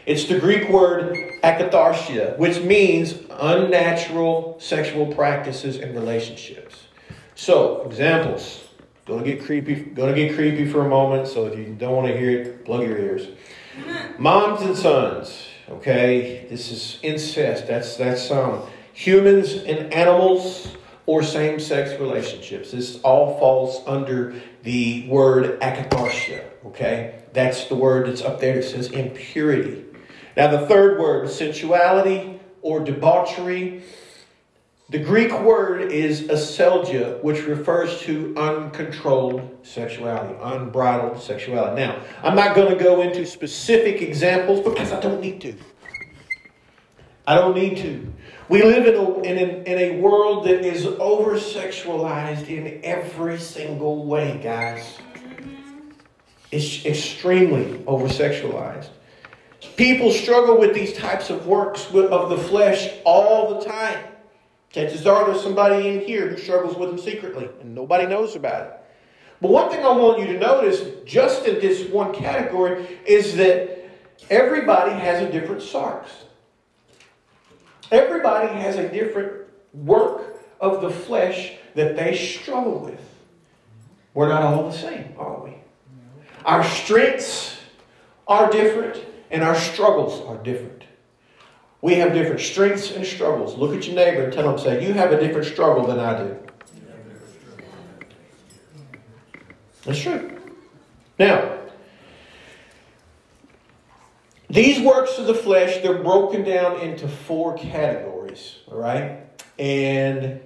It's 0.06 0.26
the 0.26 0.40
Greek 0.40 0.70
word 0.70 1.18
akatharsia, 1.44 2.38
which 2.38 2.62
means 2.62 3.16
unnatural 3.32 4.58
sexual 4.60 5.14
practices 5.14 5.78
and 5.78 5.94
relationships. 5.96 6.88
So, 7.36 7.84
examples. 7.84 8.69
Gonna 9.10 9.24
get 9.24 9.44
creepy. 9.44 9.74
Gonna 9.76 10.14
get 10.14 10.36
creepy 10.36 10.72
for 10.72 10.86
a 10.86 10.88
moment. 10.88 11.28
So 11.28 11.48
if 11.48 11.58
you 11.58 11.66
don't 11.74 11.96
want 11.96 12.08
to 12.08 12.16
hear 12.16 12.30
it, 12.30 12.64
plug 12.64 12.84
your 12.84 12.96
ears. 12.96 13.28
Moms 14.20 14.62
and 14.62 14.78
sons. 14.78 15.48
Okay, 15.68 16.46
this 16.48 16.72
is 16.72 17.00
incest. 17.02 17.66
That's 17.66 17.98
that's 17.98 18.30
um, 18.30 18.62
humans 18.94 19.54
and 19.54 19.92
animals 19.92 20.76
or 21.08 21.24
same-sex 21.24 22.00
relationships. 22.00 22.70
This 22.70 23.00
all 23.02 23.40
falls 23.40 23.82
under 23.88 24.36
the 24.62 25.08
word 25.08 25.60
akatharsia. 25.60 26.44
Okay, 26.68 27.20
that's 27.34 27.66
the 27.66 27.74
word 27.74 28.08
that's 28.08 28.22
up 28.22 28.40
there 28.40 28.58
that 28.58 28.64
says 28.64 28.92
impurity. 28.92 29.86
Now, 30.38 30.52
the 30.52 30.68
third 30.68 31.00
word, 31.00 31.28
sensuality 31.32 32.40
or 32.62 32.80
debauchery, 32.80 33.82
the 34.90 34.98
Greek 34.98 35.32
word 35.42 35.92
is 35.92 36.24
aselgeia, 36.24 37.22
which 37.22 37.46
refers 37.46 38.00
to 38.02 38.34
uncontrolled 38.36 39.58
sexuality, 39.62 40.36
unbridled 40.42 41.22
sexuality. 41.22 41.80
Now, 41.80 42.02
I'm 42.24 42.36
not 42.36 42.56
going 42.56 42.76
to 42.76 42.84
go 42.84 43.02
into 43.02 43.24
specific 43.26 44.02
examples 44.02 44.62
because 44.62 44.92
I 44.92 45.00
don't 45.00 45.22
need 45.22 45.42
to. 45.42 45.56
I 47.28 47.36
don't 47.36 47.54
need 47.54 47.78
to. 47.78 48.12
We 48.48 48.64
live 48.64 48.88
in 48.88 48.96
a, 48.96 49.20
in, 49.22 49.38
a, 49.38 49.72
in 49.72 49.78
a 49.78 50.02
world 50.02 50.46
that 50.46 50.66
is 50.66 50.88
over 50.88 51.36
sexualized 51.36 52.48
in 52.48 52.82
every 52.84 53.38
single 53.38 54.06
way, 54.06 54.40
guys. 54.42 54.98
It's 56.52 56.84
extremely 56.88 57.84
over 57.86 58.08
sexualized. 58.08 58.90
People 59.76 60.12
struggle 60.12 60.58
with 60.58 60.74
these 60.74 60.94
types 60.94 61.30
of 61.30 61.46
works 61.46 61.86
of 61.94 62.30
the 62.32 62.38
flesh 62.40 62.90
all 63.06 63.60
the 63.60 63.66
time. 63.66 64.09
Chances 64.70 65.08
are 65.08 65.26
there's 65.26 65.42
somebody 65.42 65.90
in 65.90 66.02
here 66.02 66.28
who 66.28 66.38
struggles 66.38 66.78
with 66.78 66.90
them 66.90 67.00
secretly, 67.00 67.50
and 67.62 67.74
nobody 67.74 68.06
knows 68.06 68.36
about 68.36 68.68
it. 68.68 68.74
But 69.42 69.52
one 69.52 69.70
thing 69.72 69.84
I 69.84 69.92
want 69.92 70.20
you 70.20 70.28
to 70.28 70.38
notice, 70.38 70.84
just 71.06 71.46
in 71.46 71.56
this 71.56 71.90
one 71.90 72.14
category, 72.14 73.00
is 73.06 73.36
that 73.38 73.90
everybody 74.30 74.92
has 74.92 75.24
a 75.24 75.32
different 75.32 75.62
sarx. 75.62 76.06
Everybody 77.92 78.54
has 78.54 78.76
a 78.76 78.88
different 78.90 79.48
work 79.74 80.40
of 80.60 80.82
the 80.82 80.90
flesh 80.90 81.54
that 81.76 81.96
they 81.96 82.16
struggle 82.16 82.80
with. 82.80 83.00
We're 84.14 84.30
not 84.30 84.44
all 84.44 84.70
the 84.70 84.78
same, 84.78 85.14
are 85.18 85.44
we? 85.44 85.56
Our 86.46 86.64
strengths 86.64 87.58
are 88.28 88.52
different 88.52 89.04
and 89.32 89.44
our 89.44 89.56
struggles 89.56 90.22
are 90.28 90.38
different. 90.38 90.84
We 91.82 91.96
have 91.96 92.14
different 92.14 92.42
strengths 92.42 92.92
and 92.92 93.06
struggles. 93.06 93.56
Look 93.56 93.74
at 93.74 93.86
your 93.88 93.96
neighbor 93.96 94.24
and 94.24 94.34
tell 94.34 94.50
them, 94.50 94.58
say, 94.58 94.86
you 94.86 94.94
have 94.94 95.12
a 95.12 95.20
different 95.20 95.48
struggle 95.48 95.88
than 95.88 96.00
I 96.00 96.18
do. 96.18 96.38
That's 99.86 100.02
true. 100.02 100.38
Now, 101.18 101.58
these 104.50 104.82
works 104.82 105.18
of 105.18 105.28
the 105.28 105.34
flesh, 105.34 105.78
they're 105.82 106.04
broken 106.04 106.44
down 106.44 106.80
into 106.82 107.08
four 107.08 107.56
categories, 107.56 108.58
all 108.68 108.78
right? 108.78 109.20
And 109.58 110.42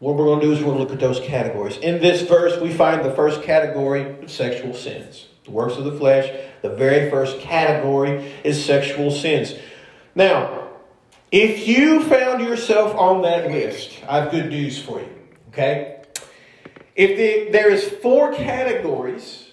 what 0.00 0.16
we're 0.16 0.24
going 0.24 0.40
to 0.40 0.46
do 0.46 0.52
is 0.52 0.58
we're 0.58 0.74
going 0.74 0.78
to 0.78 0.82
look 0.84 0.92
at 0.92 1.00
those 1.00 1.20
categories. 1.20 1.76
In 1.78 2.00
this 2.00 2.22
verse, 2.22 2.60
we 2.60 2.72
find 2.72 3.04
the 3.04 3.12
first 3.12 3.42
category 3.42 4.22
of 4.22 4.30
sexual 4.30 4.74
sins. 4.74 5.28
The 5.44 5.50
works 5.50 5.76
of 5.76 5.84
the 5.84 5.92
flesh, 5.92 6.30
the 6.62 6.70
very 6.70 7.10
first 7.10 7.40
category 7.40 8.32
is 8.44 8.62
sexual 8.62 9.10
sins. 9.10 9.54
Now, 10.14 10.68
if 11.30 11.68
you 11.68 12.02
found 12.04 12.42
yourself 12.42 12.94
on 12.96 13.22
that 13.22 13.50
list, 13.50 14.02
I 14.08 14.20
have 14.20 14.30
good 14.30 14.50
news 14.50 14.80
for 14.80 15.00
you, 15.00 15.08
okay? 15.48 16.02
If 16.96 17.16
the, 17.16 17.52
there 17.52 17.70
is 17.70 17.88
four 17.88 18.32
categories 18.34 19.48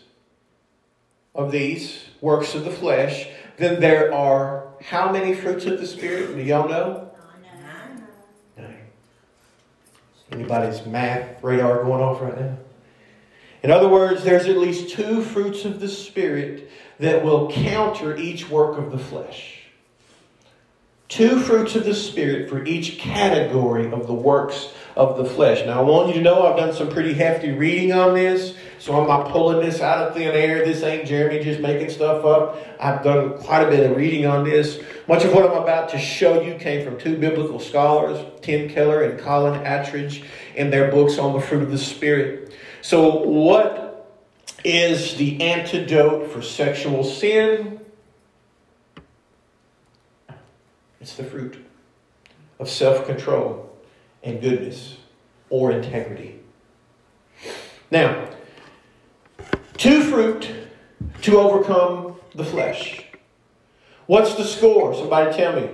of 1.35 1.51
these 1.51 2.03
works 2.19 2.55
of 2.55 2.65
the 2.65 2.71
flesh, 2.71 3.27
then 3.57 3.79
there 3.79 4.13
are 4.13 4.67
how 4.81 5.11
many 5.11 5.33
fruits 5.33 5.65
of 5.65 5.79
the 5.79 5.87
Spirit? 5.87 6.35
Do 6.35 6.41
y'all 6.41 6.67
know? 6.67 7.11
Anybody's 10.31 10.85
math 10.85 11.41
radar 11.41 11.83
going 11.83 12.01
off 12.01 12.21
right 12.21 12.39
now? 12.39 12.57
In 13.63 13.71
other 13.71 13.87
words, 13.87 14.23
there's 14.23 14.45
at 14.47 14.57
least 14.57 14.89
two 14.89 15.21
fruits 15.21 15.63
of 15.63 15.79
the 15.79 15.87
Spirit 15.87 16.69
that 16.99 17.23
will 17.23 17.49
counter 17.49 18.15
each 18.15 18.49
work 18.49 18.77
of 18.77 18.91
the 18.91 18.99
flesh. 18.99 19.56
Two 21.09 21.39
fruits 21.39 21.73
of 21.75 21.85
the 21.85 21.95
Spirit 21.95 22.49
for 22.49 22.65
each 22.65 22.97
category 22.97 23.89
of 23.91 24.07
the 24.07 24.13
works 24.13 24.73
of 24.97 25.15
the 25.15 25.23
flesh. 25.23 25.65
Now, 25.65 25.79
I 25.79 25.83
want 25.83 26.09
you 26.09 26.15
to 26.15 26.21
know 26.21 26.45
I've 26.45 26.57
done 26.57 26.73
some 26.73 26.89
pretty 26.89 27.13
hefty 27.13 27.51
reading 27.51 27.93
on 27.93 28.13
this, 28.13 28.55
so 28.77 28.99
I'm 28.99 29.07
not 29.07 29.31
pulling 29.31 29.65
this 29.65 29.79
out 29.79 30.05
of 30.05 30.13
thin 30.15 30.35
air. 30.35 30.65
This 30.65 30.83
ain't 30.83 31.07
Jeremy 31.07 31.41
just 31.41 31.61
making 31.61 31.91
stuff 31.91 32.25
up. 32.25 32.57
I've 32.77 33.03
done 33.03 33.37
quite 33.37 33.63
a 33.63 33.69
bit 33.69 33.89
of 33.89 33.95
reading 33.95 34.25
on 34.25 34.43
this. 34.43 34.81
Much 35.07 35.23
of 35.23 35.33
what 35.33 35.49
I'm 35.49 35.55
about 35.61 35.87
to 35.89 35.99
show 35.99 36.41
you 36.41 36.55
came 36.55 36.83
from 36.83 36.99
two 36.99 37.17
biblical 37.17 37.59
scholars, 37.59 38.19
Tim 38.41 38.67
Keller 38.67 39.03
and 39.03 39.17
Colin 39.17 39.63
Attridge, 39.63 40.25
in 40.55 40.71
their 40.71 40.91
books 40.91 41.17
on 41.17 41.31
the 41.31 41.39
fruit 41.39 41.63
of 41.63 41.71
the 41.71 41.77
Spirit. 41.77 42.53
So, 42.81 43.19
what 43.23 44.11
is 44.65 45.15
the 45.15 45.41
antidote 45.41 46.31
for 46.31 46.41
sexual 46.41 47.05
sin? 47.05 47.76
It's 51.07 51.15
the 51.15 51.23
fruit 51.23 51.65
of 52.59 52.69
self 52.69 53.05
control 53.05 53.73
and 54.23 54.41
goodness 54.41 54.97
or 55.49 55.71
integrity. 55.71 56.41
Now, 57.89 58.27
two 59.77 60.01
fruit 60.01 60.51
to 61.21 61.37
overcome 61.39 62.17
the 62.35 62.43
flesh. 62.43 63.05
What's 64.07 64.35
the 64.35 64.43
score? 64.43 64.93
Somebody 64.93 65.33
tell 65.33 65.55
me. 65.55 65.69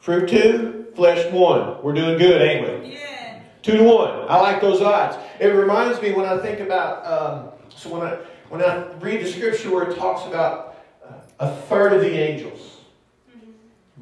Fruit 0.00 0.28
two, 0.28 0.88
flesh 0.96 1.30
one. 1.32 1.80
We're 1.84 1.94
doing 1.94 2.18
good, 2.18 2.42
ain't 2.42 2.82
we? 2.82 2.94
Yeah. 2.94 3.40
Two 3.62 3.76
to 3.76 3.84
one. 3.84 4.26
I 4.28 4.40
like 4.40 4.60
those 4.60 4.82
odds. 4.82 5.16
It 5.38 5.46
reminds 5.46 6.02
me 6.02 6.10
when 6.10 6.26
I 6.26 6.38
think 6.38 6.58
about 6.58 7.06
um, 7.06 7.50
so 7.68 7.88
when 7.88 8.02
I 8.02 8.16
when 8.48 8.60
I 8.60 8.84
read 8.94 9.24
the 9.24 9.30
scripture 9.30 9.70
where 9.72 9.88
it 9.88 9.96
talks 9.96 10.26
about 10.26 10.76
uh, 11.08 11.12
a 11.38 11.54
third 11.68 11.92
of 11.92 12.00
the 12.00 12.10
angels 12.10 12.71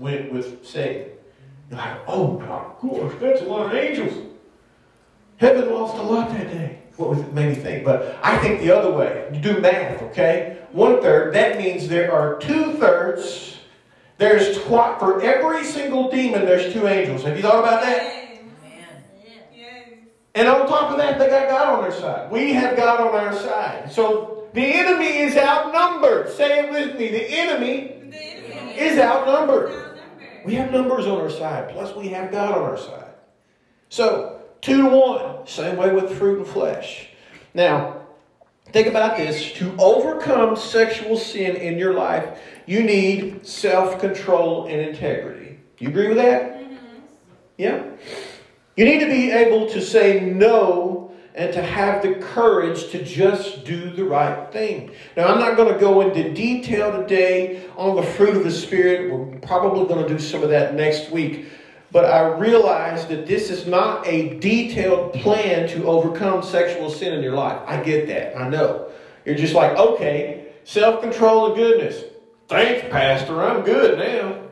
went 0.00 0.32
with 0.32 0.66
Satan. 0.66 1.10
You're 1.68 1.78
like, 1.78 2.00
oh 2.08 2.38
my 2.40 2.46
gosh, 2.46 3.12
that's 3.20 3.42
a 3.42 3.44
lot 3.44 3.66
of 3.66 3.74
angels. 3.74 4.26
Heaven 5.36 5.70
lost 5.72 5.96
a 5.98 6.02
lot 6.02 6.30
that 6.30 6.50
day. 6.50 6.78
What 6.96 7.10
was 7.10 7.20
it 7.20 7.32
made 7.32 7.50
me 7.50 7.54
think? 7.54 7.84
But 7.84 8.18
I 8.22 8.36
think 8.38 8.60
the 8.60 8.76
other 8.76 8.90
way. 8.90 9.30
You 9.32 9.40
do 9.40 9.60
math, 9.60 10.02
okay? 10.02 10.58
One 10.72 11.00
third, 11.00 11.34
that 11.34 11.56
means 11.58 11.88
there 11.88 12.12
are 12.12 12.38
two 12.38 12.74
thirds. 12.74 13.58
There's 14.18 14.62
twi- 14.64 14.98
for 14.98 15.22
every 15.22 15.64
single 15.64 16.10
demon, 16.10 16.44
there's 16.44 16.72
two 16.72 16.86
angels. 16.86 17.22
Have 17.22 17.36
you 17.36 17.42
thought 17.42 17.60
about 17.60 17.82
that? 17.82 18.16
And 20.34 20.46
on 20.46 20.66
top 20.68 20.90
of 20.92 20.98
that, 20.98 21.18
they 21.18 21.28
got 21.28 21.48
God 21.48 21.68
on 21.74 21.82
their 21.82 21.92
side. 21.98 22.30
We 22.30 22.52
have 22.52 22.76
God 22.76 23.00
on 23.00 23.14
our 23.14 23.34
side. 23.34 23.90
So 23.90 24.48
the 24.52 24.62
enemy 24.62 25.18
is 25.18 25.36
outnumbered. 25.36 26.30
Say 26.30 26.60
it 26.60 26.70
with 26.70 26.98
me. 26.98 27.08
The 27.08 27.30
enemy 27.30 28.10
The 28.10 28.16
enemy 28.16 28.78
is 28.78 28.98
outnumbered. 28.98 29.89
We 30.44 30.54
have 30.54 30.72
numbers 30.72 31.06
on 31.06 31.20
our 31.20 31.30
side, 31.30 31.70
plus 31.70 31.94
we 31.94 32.08
have 32.08 32.30
God 32.30 32.56
on 32.56 32.62
our 32.62 32.78
side. 32.78 33.14
So, 33.88 34.40
two 34.60 34.82
to 34.82 34.88
one, 34.88 35.46
same 35.46 35.76
way 35.76 35.92
with 35.92 36.16
fruit 36.16 36.38
and 36.38 36.46
flesh. 36.46 37.08
Now, 37.54 38.02
think 38.66 38.86
about 38.86 39.16
this. 39.16 39.52
To 39.54 39.74
overcome 39.78 40.56
sexual 40.56 41.16
sin 41.16 41.56
in 41.56 41.78
your 41.78 41.94
life, 41.94 42.38
you 42.66 42.82
need 42.82 43.46
self 43.46 44.00
control 44.00 44.66
and 44.66 44.80
integrity. 44.80 45.58
You 45.78 45.88
agree 45.88 46.08
with 46.08 46.18
that? 46.18 46.56
Mm-hmm. 46.60 46.76
Yeah? 47.58 47.82
You 48.76 48.84
need 48.84 49.00
to 49.00 49.06
be 49.06 49.30
able 49.30 49.68
to 49.70 49.82
say 49.82 50.20
no 50.20 51.09
and 51.40 51.54
to 51.54 51.62
have 51.62 52.02
the 52.02 52.16
courage 52.16 52.90
to 52.90 53.02
just 53.02 53.64
do 53.64 53.88
the 53.88 54.04
right 54.04 54.52
thing. 54.52 54.90
Now, 55.16 55.28
I'm 55.28 55.38
not 55.38 55.56
going 55.56 55.72
to 55.72 55.80
go 55.80 56.02
into 56.02 56.34
detail 56.34 56.92
today 56.92 57.66
on 57.78 57.96
the 57.96 58.02
fruit 58.02 58.36
of 58.36 58.44
the 58.44 58.50
Spirit. 58.50 59.10
We're 59.10 59.38
probably 59.38 59.86
going 59.86 60.06
to 60.06 60.08
do 60.12 60.18
some 60.18 60.42
of 60.42 60.50
that 60.50 60.74
next 60.74 61.10
week. 61.10 61.46
But 61.92 62.04
I 62.04 62.28
realize 62.36 63.06
that 63.06 63.26
this 63.26 63.48
is 63.48 63.66
not 63.66 64.06
a 64.06 64.38
detailed 64.38 65.14
plan 65.14 65.66
to 65.70 65.86
overcome 65.86 66.42
sexual 66.42 66.90
sin 66.90 67.14
in 67.14 67.22
your 67.22 67.34
life. 67.34 67.58
I 67.66 67.82
get 67.82 68.06
that. 68.08 68.36
I 68.38 68.46
know. 68.46 68.90
You're 69.24 69.34
just 69.34 69.54
like, 69.54 69.78
okay, 69.78 70.48
self 70.64 71.00
control 71.00 71.46
and 71.46 71.56
goodness. 71.56 72.04
Thanks, 72.48 72.86
Pastor. 72.90 73.42
I'm 73.42 73.62
good 73.62 73.98
now. 73.98 74.42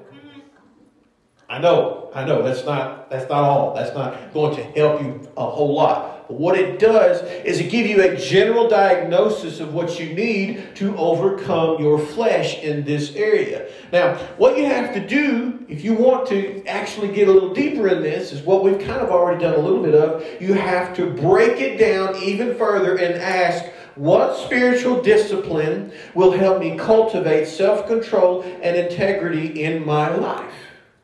I 1.51 1.59
know, 1.59 2.11
I 2.15 2.25
know. 2.25 2.43
That's 2.43 2.65
not 2.65 3.11
that's 3.11 3.29
not 3.29 3.45
all. 3.45 3.75
That's 3.75 3.95
not 3.95 4.33
going 4.33 4.57
to 4.57 4.63
help 4.63 5.03
you 5.03 5.29
a 5.37 5.45
whole 5.45 5.75
lot. 5.75 6.18
But 6.29 6.39
what 6.39 6.59
it 6.59 6.79
does 6.79 7.23
is 7.45 7.59
it 7.59 7.71
give 7.71 7.87
you 7.87 8.03
a 8.03 8.15
general 8.15 8.69
diagnosis 8.69 9.61
of 9.61 9.73
what 9.73 9.99
you 9.99 10.15
need 10.15 10.77
to 10.77 10.95
overcome 10.99 11.83
your 11.83 11.99
flesh 11.99 12.63
in 12.63 12.85
this 12.85 13.15
area. 13.17 13.71
Now, 13.93 14.17
what 14.37 14.59
you 14.59 14.67
have 14.67 14.93
to 14.93 15.07
do 15.07 15.65
if 15.69 15.83
you 15.83 15.95
want 15.95 16.29
to 16.29 16.63
actually 16.67 17.09
get 17.15 17.29
a 17.29 17.33
little 17.33 17.55
deeper 17.55 17.89
in 17.89 18.03
this 18.03 18.33
is 18.33 18.43
what 18.43 18.63
we've 18.63 18.79
kind 18.79 19.01
of 19.01 19.11
already 19.11 19.43
done 19.43 19.55
a 19.55 19.59
little 19.59 19.83
bit 19.83 19.95
of. 19.95 20.25
You 20.41 20.53
have 20.53 20.95
to 20.97 21.11
break 21.11 21.61
it 21.63 21.79
down 21.79 22.23
even 22.23 22.57
further 22.57 22.97
and 22.97 23.15
ask 23.15 23.65
what 23.95 24.37
spiritual 24.37 25.03
discipline 25.03 25.93
will 26.15 26.31
help 26.31 26.61
me 26.61 26.77
cultivate 26.77 27.47
self-control 27.47 28.43
and 28.63 28.77
integrity 28.77 29.65
in 29.65 29.85
my 29.85 30.15
life? 30.15 30.53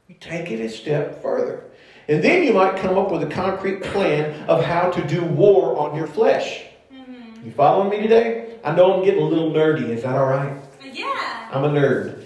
You 0.07 0.17
take 0.21 0.51
it 0.51 0.61
a 0.61 0.69
step 0.69 1.23
further. 1.23 1.65
And 2.09 2.23
then 2.23 2.45
you 2.45 2.53
might 2.53 2.77
come 2.77 2.99
up 2.99 3.11
with 3.11 3.23
a 3.23 3.27
concrete 3.27 3.83
plan 3.83 4.49
of 4.49 4.63
how 4.63 4.91
to 4.91 5.07
do 5.07 5.25
war 5.25 5.79
on 5.79 5.97
your 5.97 6.07
flesh. 6.07 6.65
Mm-hmm. 6.93 7.47
You 7.47 7.53
following 7.53 7.89
me 7.91 8.03
today? 8.03 8.59
I 8.63 8.75
know 8.75 8.95
I'm 8.95 9.05
getting 9.05 9.23
a 9.23 9.27
little 9.27 9.51
nerdy. 9.51 9.89
Is 9.89 10.03
that 10.03 10.15
all 10.15 10.27
right? 10.27 10.57
Yeah. 10.83 11.51
I'm 11.53 11.65
a 11.65 11.69
nerd. 11.69 12.25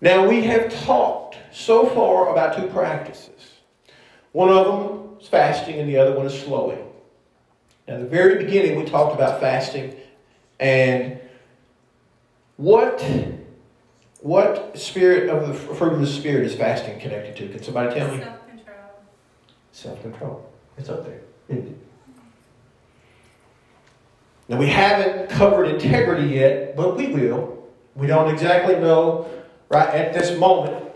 Now, 0.00 0.28
we 0.28 0.42
have 0.44 0.72
talked 0.84 1.36
so 1.52 1.86
far 1.86 2.32
about 2.32 2.56
two 2.56 2.66
practices. 2.68 3.60
One 4.32 4.48
of 4.48 4.66
them 4.66 5.16
is 5.20 5.28
fasting, 5.28 5.78
and 5.78 5.88
the 5.88 5.96
other 5.96 6.16
one 6.16 6.26
is 6.26 6.40
slowing. 6.40 6.84
Now, 7.86 7.94
at 7.94 8.00
the 8.00 8.06
very 8.06 8.44
beginning, 8.44 8.76
we 8.78 8.84
talked 8.84 9.14
about 9.14 9.40
fasting 9.40 9.94
and 10.58 11.20
what 12.56 13.04
what 14.22 14.78
spirit 14.78 15.28
of 15.28 15.48
the 15.48 15.54
fruit 15.54 15.94
of 15.94 16.00
the 16.00 16.06
spirit 16.06 16.46
is 16.46 16.54
fasting 16.54 16.98
connected 17.00 17.36
to? 17.36 17.48
Can 17.48 17.62
somebody 17.62 17.94
tell 17.94 18.08
me? 18.14 18.22
Self-control. 18.22 18.90
Self 19.72 20.02
control. 20.02 20.50
It's 20.78 20.88
up 20.88 21.04
there. 21.04 21.20
it? 21.48 21.78
Now, 24.48 24.58
we 24.58 24.66
haven't 24.66 25.30
covered 25.30 25.64
integrity 25.64 26.34
yet, 26.34 26.76
but 26.76 26.96
we 26.96 27.08
will. 27.08 27.66
We 27.94 28.06
don't 28.06 28.32
exactly 28.32 28.76
know 28.76 29.28
right 29.68 29.88
at 29.88 30.12
this 30.12 30.38
moment 30.38 30.92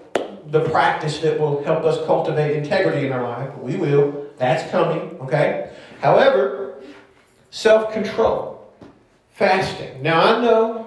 the 0.51 0.61
practice 0.69 1.19
that 1.19 1.39
will 1.41 1.65
help 1.65 1.85
us 1.85 2.05
cultivate 2.07 2.57
integrity 2.57 3.07
in 3.07 3.13
our 3.13 3.23
life, 3.23 3.51
but 3.55 3.63
we 3.63 3.77
will. 3.77 4.27
That's 4.37 4.71
coming, 4.71 5.19
okay? 5.23 5.73
However, 6.01 6.75
self 7.51 7.93
control, 7.93 8.73
fasting. 9.33 10.03
Now, 10.03 10.21
I 10.21 10.43
know 10.43 10.86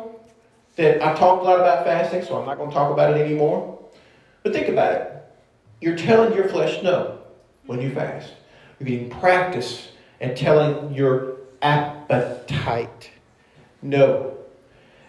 that 0.79 1.03
I've 1.03 1.19
talked 1.19 1.43
a 1.43 1.45
lot 1.45 1.59
about 1.59 1.85
fasting, 1.85 2.23
so 2.23 2.39
I'm 2.39 2.45
not 2.45 2.57
going 2.57 2.69
to 2.69 2.73
talk 2.73 2.89
about 2.91 3.15
it 3.15 3.21
anymore. 3.21 3.77
But 4.43 4.53
think 4.53 4.69
about 4.69 4.93
it. 4.93 5.13
You're 5.81 5.97
telling 5.97 6.33
your 6.33 6.47
flesh 6.47 6.81
no 6.81 7.19
when 7.65 7.81
you 7.81 7.93
fast. 7.93 8.31
You're 8.79 8.87
getting 8.87 9.09
practice 9.09 9.89
at 10.21 10.37
telling 10.37 10.93
your 10.93 11.37
appetite 11.61 13.11
no. 13.81 14.37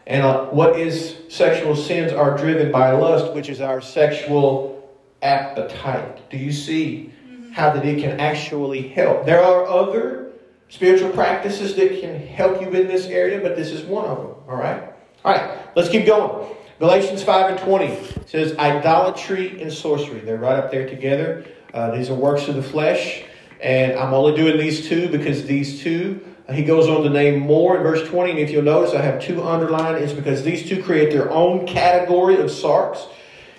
And 0.08 0.24
uh, 0.24 0.46
what 0.46 0.76
is 0.76 1.18
sexual 1.28 1.76
sins 1.76 2.12
are 2.12 2.36
driven 2.36 2.72
by 2.72 2.90
lust, 2.90 3.32
which 3.32 3.48
is 3.48 3.60
our 3.60 3.80
sexual 3.80 4.90
appetite. 5.22 6.28
Do 6.30 6.36
you 6.36 6.50
see 6.50 7.12
how 7.52 7.70
that 7.70 7.84
it 7.84 8.00
can 8.00 8.18
actually 8.18 8.88
help? 8.88 9.24
There 9.24 9.40
are 9.40 9.66
other 9.66 10.32
spiritual 10.68 11.10
practices 11.10 11.76
that 11.76 12.00
can 12.00 12.26
help 12.26 12.60
you 12.60 12.68
in 12.70 12.88
this 12.88 13.06
area, 13.06 13.40
but 13.40 13.54
this 13.54 13.70
is 13.70 13.84
one 13.84 14.04
of 14.06 14.18
them. 14.18 14.34
All 14.48 14.56
right? 14.56 14.90
All 15.22 15.32
right, 15.32 15.59
let's 15.74 15.88
keep 15.88 16.06
going. 16.06 16.54
Galatians 16.78 17.22
5 17.22 17.50
and 17.50 17.60
20 17.60 18.24
says 18.26 18.56
idolatry 18.56 19.60
and 19.60 19.70
sorcery. 19.70 20.20
They're 20.20 20.38
right 20.38 20.56
up 20.56 20.70
there 20.70 20.88
together. 20.88 21.44
Uh, 21.74 21.90
these 21.90 22.08
are 22.08 22.14
works 22.14 22.48
of 22.48 22.54
the 22.54 22.62
flesh. 22.62 23.24
And 23.60 23.98
I'm 23.98 24.14
only 24.14 24.34
doing 24.34 24.56
these 24.56 24.88
two 24.88 25.08
because 25.08 25.44
these 25.44 25.82
two, 25.82 26.24
uh, 26.48 26.54
he 26.54 26.64
goes 26.64 26.88
on 26.88 27.02
to 27.02 27.10
name 27.10 27.40
more 27.40 27.76
in 27.76 27.82
verse 27.82 28.08
20. 28.08 28.30
And 28.30 28.40
if 28.40 28.50
you'll 28.50 28.62
notice, 28.62 28.94
I 28.94 29.02
have 29.02 29.20
two 29.20 29.42
underlined. 29.42 30.02
It's 30.02 30.14
because 30.14 30.42
these 30.42 30.66
two 30.66 30.82
create 30.82 31.12
their 31.12 31.30
own 31.30 31.66
category 31.66 32.36
of 32.36 32.46
sarx. 32.46 33.06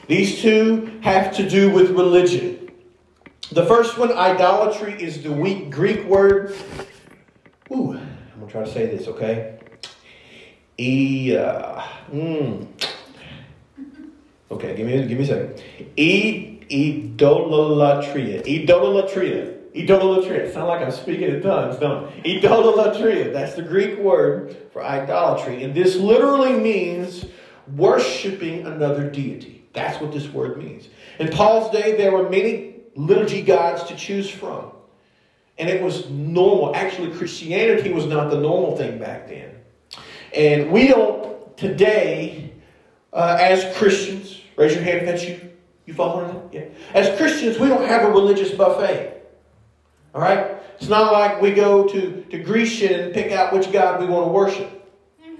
These 0.07 0.41
two 0.41 0.99
have 1.03 1.35
to 1.35 1.47
do 1.47 1.69
with 1.69 1.91
religion. 1.91 2.71
The 3.51 3.65
first 3.65 3.97
one, 3.97 4.11
idolatry, 4.11 4.93
is 4.93 5.21
the 5.21 5.31
weak 5.31 5.69
Greek 5.69 6.05
word. 6.05 6.55
Ooh, 7.71 7.93
I'm 7.93 8.39
going 8.39 8.47
to 8.47 8.51
try 8.51 8.63
to 8.63 8.71
say 8.71 8.87
this, 8.87 9.07
okay? 9.07 9.59
Uh, 10.81 11.87
mm. 12.11 12.67
Okay, 14.49 14.75
give 14.75 14.87
me, 14.87 15.07
give 15.07 15.17
me 15.17 15.23
a 15.23 15.27
second. 15.27 15.63
E, 15.95 16.59
idolatria. 16.69 18.41
Idolatria. 18.43 19.57
Idolatria. 19.75 20.51
Sound 20.51 20.67
like 20.67 20.81
I'm 20.81 20.91
speaking 20.91 21.29
in 21.29 21.41
tongues, 21.41 21.77
don't 21.77 22.11
it? 22.25 22.43
Idolatria. 22.43 23.31
That's 23.31 23.53
the 23.53 23.61
Greek 23.61 23.99
word 23.99 24.57
for 24.73 24.83
idolatry. 24.83 25.63
And 25.63 25.73
this 25.73 25.95
literally 25.95 26.53
means 26.53 27.25
worshiping 27.75 28.65
another 28.65 29.09
deity. 29.09 29.63
That's 29.73 30.01
what 30.01 30.11
this 30.11 30.27
word 30.27 30.57
means. 30.57 30.89
In 31.19 31.29
Paul's 31.29 31.71
day, 31.71 31.95
there 31.95 32.11
were 32.11 32.29
many 32.29 32.81
liturgy 32.95 33.41
gods 33.41 33.83
to 33.83 33.95
choose 33.95 34.29
from. 34.29 34.71
And 35.57 35.69
it 35.69 35.81
was 35.81 36.09
normal. 36.09 36.75
Actually, 36.75 37.15
Christianity 37.15 37.93
was 37.93 38.05
not 38.05 38.31
the 38.31 38.39
normal 38.39 38.75
thing 38.75 38.99
back 38.99 39.27
then. 39.27 39.60
And 40.35 40.71
we 40.71 40.87
don't 40.87 41.57
today, 41.57 42.53
uh, 43.13 43.37
as 43.39 43.75
Christians, 43.77 44.41
raise 44.55 44.73
your 44.73 44.83
hand 44.83 44.99
if 44.99 45.05
that's 45.05 45.25
you. 45.25 45.51
You 45.85 45.93
following 45.93 46.33
that? 46.33 46.53
Yeah. 46.53 46.65
As 46.93 47.17
Christians, 47.17 47.59
we 47.59 47.67
don't 47.67 47.87
have 47.87 48.03
a 48.03 48.11
religious 48.11 48.51
buffet. 48.51 49.21
All 50.13 50.21
right? 50.21 50.55
It's 50.77 50.89
not 50.89 51.11
like 51.11 51.41
we 51.41 51.51
go 51.51 51.87
to, 51.87 52.23
to 52.31 52.39
Grecian 52.39 52.99
and 52.99 53.13
pick 53.13 53.31
out 53.31 53.53
which 53.53 53.71
God 53.71 53.99
we 53.99 54.07
want 54.07 54.25
to 54.25 54.31
worship. 54.31 54.77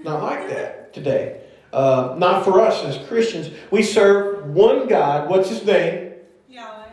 Not 0.02 0.22
like 0.22 0.48
that 0.48 0.92
today. 0.92 1.42
Uh, 1.72 2.14
not 2.18 2.44
for 2.44 2.60
us 2.60 2.84
as 2.84 3.06
Christians. 3.08 3.50
We 3.70 3.82
serve 3.82 4.46
one 4.50 4.88
God. 4.88 5.28
What's 5.28 5.48
his 5.48 5.64
name? 5.64 6.12
Yahweh. 6.48 6.88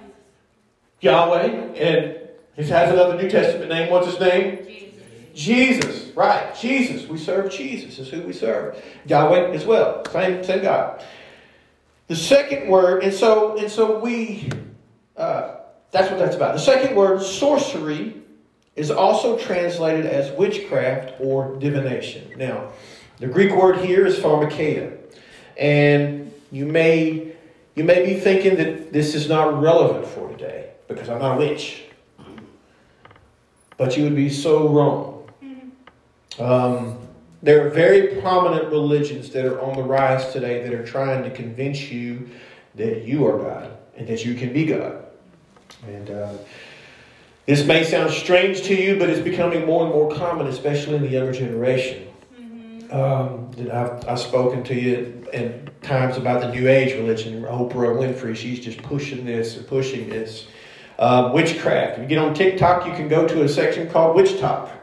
Yahweh. 1.02 1.48
And 1.76 2.18
he 2.56 2.64
has 2.64 2.92
another 2.92 3.22
New 3.22 3.30
Testament 3.30 3.70
name. 3.70 3.92
What's 3.92 4.08
his 4.08 4.20
name? 4.20 4.66
Jesus. 4.66 5.00
Jesus, 5.34 6.09
right? 6.20 6.54
Jesus. 6.54 7.08
We 7.08 7.18
serve 7.18 7.50
Jesus. 7.50 7.98
Is 7.98 8.10
who 8.10 8.22
we 8.22 8.34
serve. 8.34 8.84
Yahweh 9.06 9.52
as 9.52 9.66
well. 9.66 10.04
Same, 10.12 10.44
same 10.44 10.62
God. 10.62 11.02
The 12.08 12.16
second 12.16 12.68
word, 12.68 13.04
and 13.04 13.14
so 13.14 13.58
and 13.58 13.72
so 13.72 14.00
we. 14.00 14.50
Uh, 15.16 15.56
that's 15.92 16.10
what 16.10 16.20
that's 16.20 16.36
about. 16.36 16.56
The 16.56 16.60
second 16.60 16.96
word, 16.96 17.22
sorcery, 17.22 18.16
is 18.76 18.92
also 18.92 19.38
translated 19.38 20.06
as 20.06 20.30
witchcraft 20.38 21.14
or 21.22 21.56
divination. 21.56 22.34
Now, 22.36 22.74
the 23.20 23.28
Greek 23.28 23.56
word 23.56 23.78
here 23.78 24.06
is 24.06 24.18
pharmakeia, 24.20 24.98
and 25.58 26.34
you 26.52 26.66
may 26.66 27.34
you 27.76 27.86
may 27.86 28.06
be 28.06 28.20
thinking 28.20 28.58
that 28.58 28.92
this 28.92 29.16
is 29.16 29.30
not 29.30 29.62
relevant 29.62 30.06
for 30.06 30.30
today 30.32 30.72
because 30.90 31.08
I'm 31.08 31.20
not 31.20 31.38
a 31.38 31.40
witch. 31.40 31.84
But 33.78 33.96
you 33.96 34.04
would 34.04 34.16
be 34.18 34.30
so 34.30 34.68
wrong. 34.68 35.09
Um, 36.40 36.98
there 37.42 37.66
are 37.66 37.70
very 37.70 38.20
prominent 38.22 38.70
religions 38.70 39.30
that 39.32 39.46
are 39.46 39.62
on 39.62 39.76
the 39.76 39.84
rise 39.84 40.32
today 40.34 40.64
that 40.64 40.74
are 40.74 40.86
trying 40.86 41.24
to 41.24 41.30
convince 41.30 41.90
you 41.90 42.30
that 42.76 43.06
you 43.06 43.26
are 43.28 43.38
God 43.38 43.78
and 43.96 44.08
that 44.08 44.26
you 44.26 44.36
can 44.36 44.52
be 44.52 44.66
God. 44.66 45.06
And 45.86 46.10
uh, 46.10 46.34
this 47.46 47.66
may 47.66 47.84
sound 47.84 48.12
strange 48.12 48.64
to 48.64 48.76
you, 48.76 48.98
but 48.98 49.10
it's 49.10 49.22
becoming 49.22 49.66
more 49.66 49.84
and 49.84 49.94
more 49.94 50.14
common, 50.14 50.48
especially 50.48 50.96
in 50.96 51.02
the 51.02 51.10
younger 51.10 51.34
generation. 51.34 52.08
Um, 52.92 53.52
that 53.52 53.70
I've, 53.70 54.10
I've 54.10 54.20
spoken 54.20 54.64
to 54.64 54.74
you 54.74 55.28
at 55.32 55.84
times 55.84 56.18
about 56.18 56.42
the 56.42 56.52
New 56.52 56.68
Age 56.68 56.94
religion. 56.94 57.44
Oprah 57.44 57.96
Winfrey, 57.96 58.36
she's 58.36 58.60
just 58.60 58.82
pushing 58.82 59.26
this 59.26 59.58
and 59.58 59.68
pushing 59.68 60.10
this. 60.10 60.48
Uh, 60.98 61.32
witchcraft. 61.34 61.94
If 61.94 62.00
you 62.02 62.08
get 62.08 62.18
on 62.18 62.34
TikTok, 62.34 62.86
you 62.86 62.92
can 62.94 63.08
go 63.08 63.28
to 63.28 63.44
a 63.44 63.48
section 63.48 63.90
called 63.90 64.18
WitchTok 64.18 64.79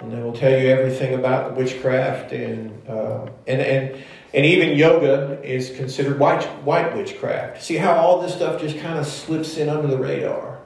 and 0.00 0.12
they 0.12 0.22
will 0.22 0.32
tell 0.32 0.50
you 0.50 0.68
everything 0.68 1.14
about 1.14 1.54
the 1.54 1.60
witchcraft 1.60 2.32
and 2.32 2.88
uh, 2.88 3.26
and 3.46 3.60
and 3.60 4.04
and 4.32 4.44
even 4.44 4.76
yoga 4.76 5.40
is 5.42 5.70
considered 5.76 6.18
white 6.18 6.44
white 6.64 6.94
witchcraft. 6.96 7.62
See 7.62 7.76
how 7.76 7.94
all 7.94 8.20
this 8.20 8.34
stuff 8.34 8.60
just 8.60 8.78
kind 8.78 8.98
of 8.98 9.06
slips 9.06 9.56
in 9.56 9.68
under 9.68 9.88
the 9.88 9.98
radar, 9.98 10.58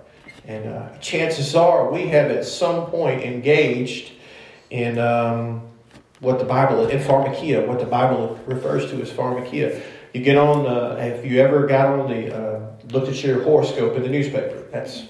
and 0.46 0.68
uh, 0.68 0.98
chances 0.98 1.54
are 1.54 1.90
we 1.90 2.06
have 2.08 2.30
at 2.30 2.44
some 2.44 2.86
point 2.86 3.22
engaged 3.22 4.12
in 4.70 4.98
um, 4.98 5.62
what 6.20 6.38
the 6.38 6.44
Bible 6.44 6.88
in 6.88 7.00
pharmakeia, 7.00 7.66
what 7.66 7.78
the 7.78 7.86
Bible 7.86 8.38
refers 8.46 8.90
to 8.90 9.00
as 9.00 9.10
pharmakeia. 9.10 9.82
You 10.14 10.22
get 10.22 10.38
on. 10.38 10.66
Uh, 10.66 11.20
you 11.22 11.40
ever 11.40 11.66
got 11.66 11.86
on 11.86 12.10
the 12.10 12.34
uh, 12.34 12.70
looked 12.90 13.08
at 13.08 13.22
your 13.22 13.42
horoscope 13.42 13.94
in 13.96 14.02
the 14.02 14.08
newspaper? 14.08 14.64
That's 14.72 15.04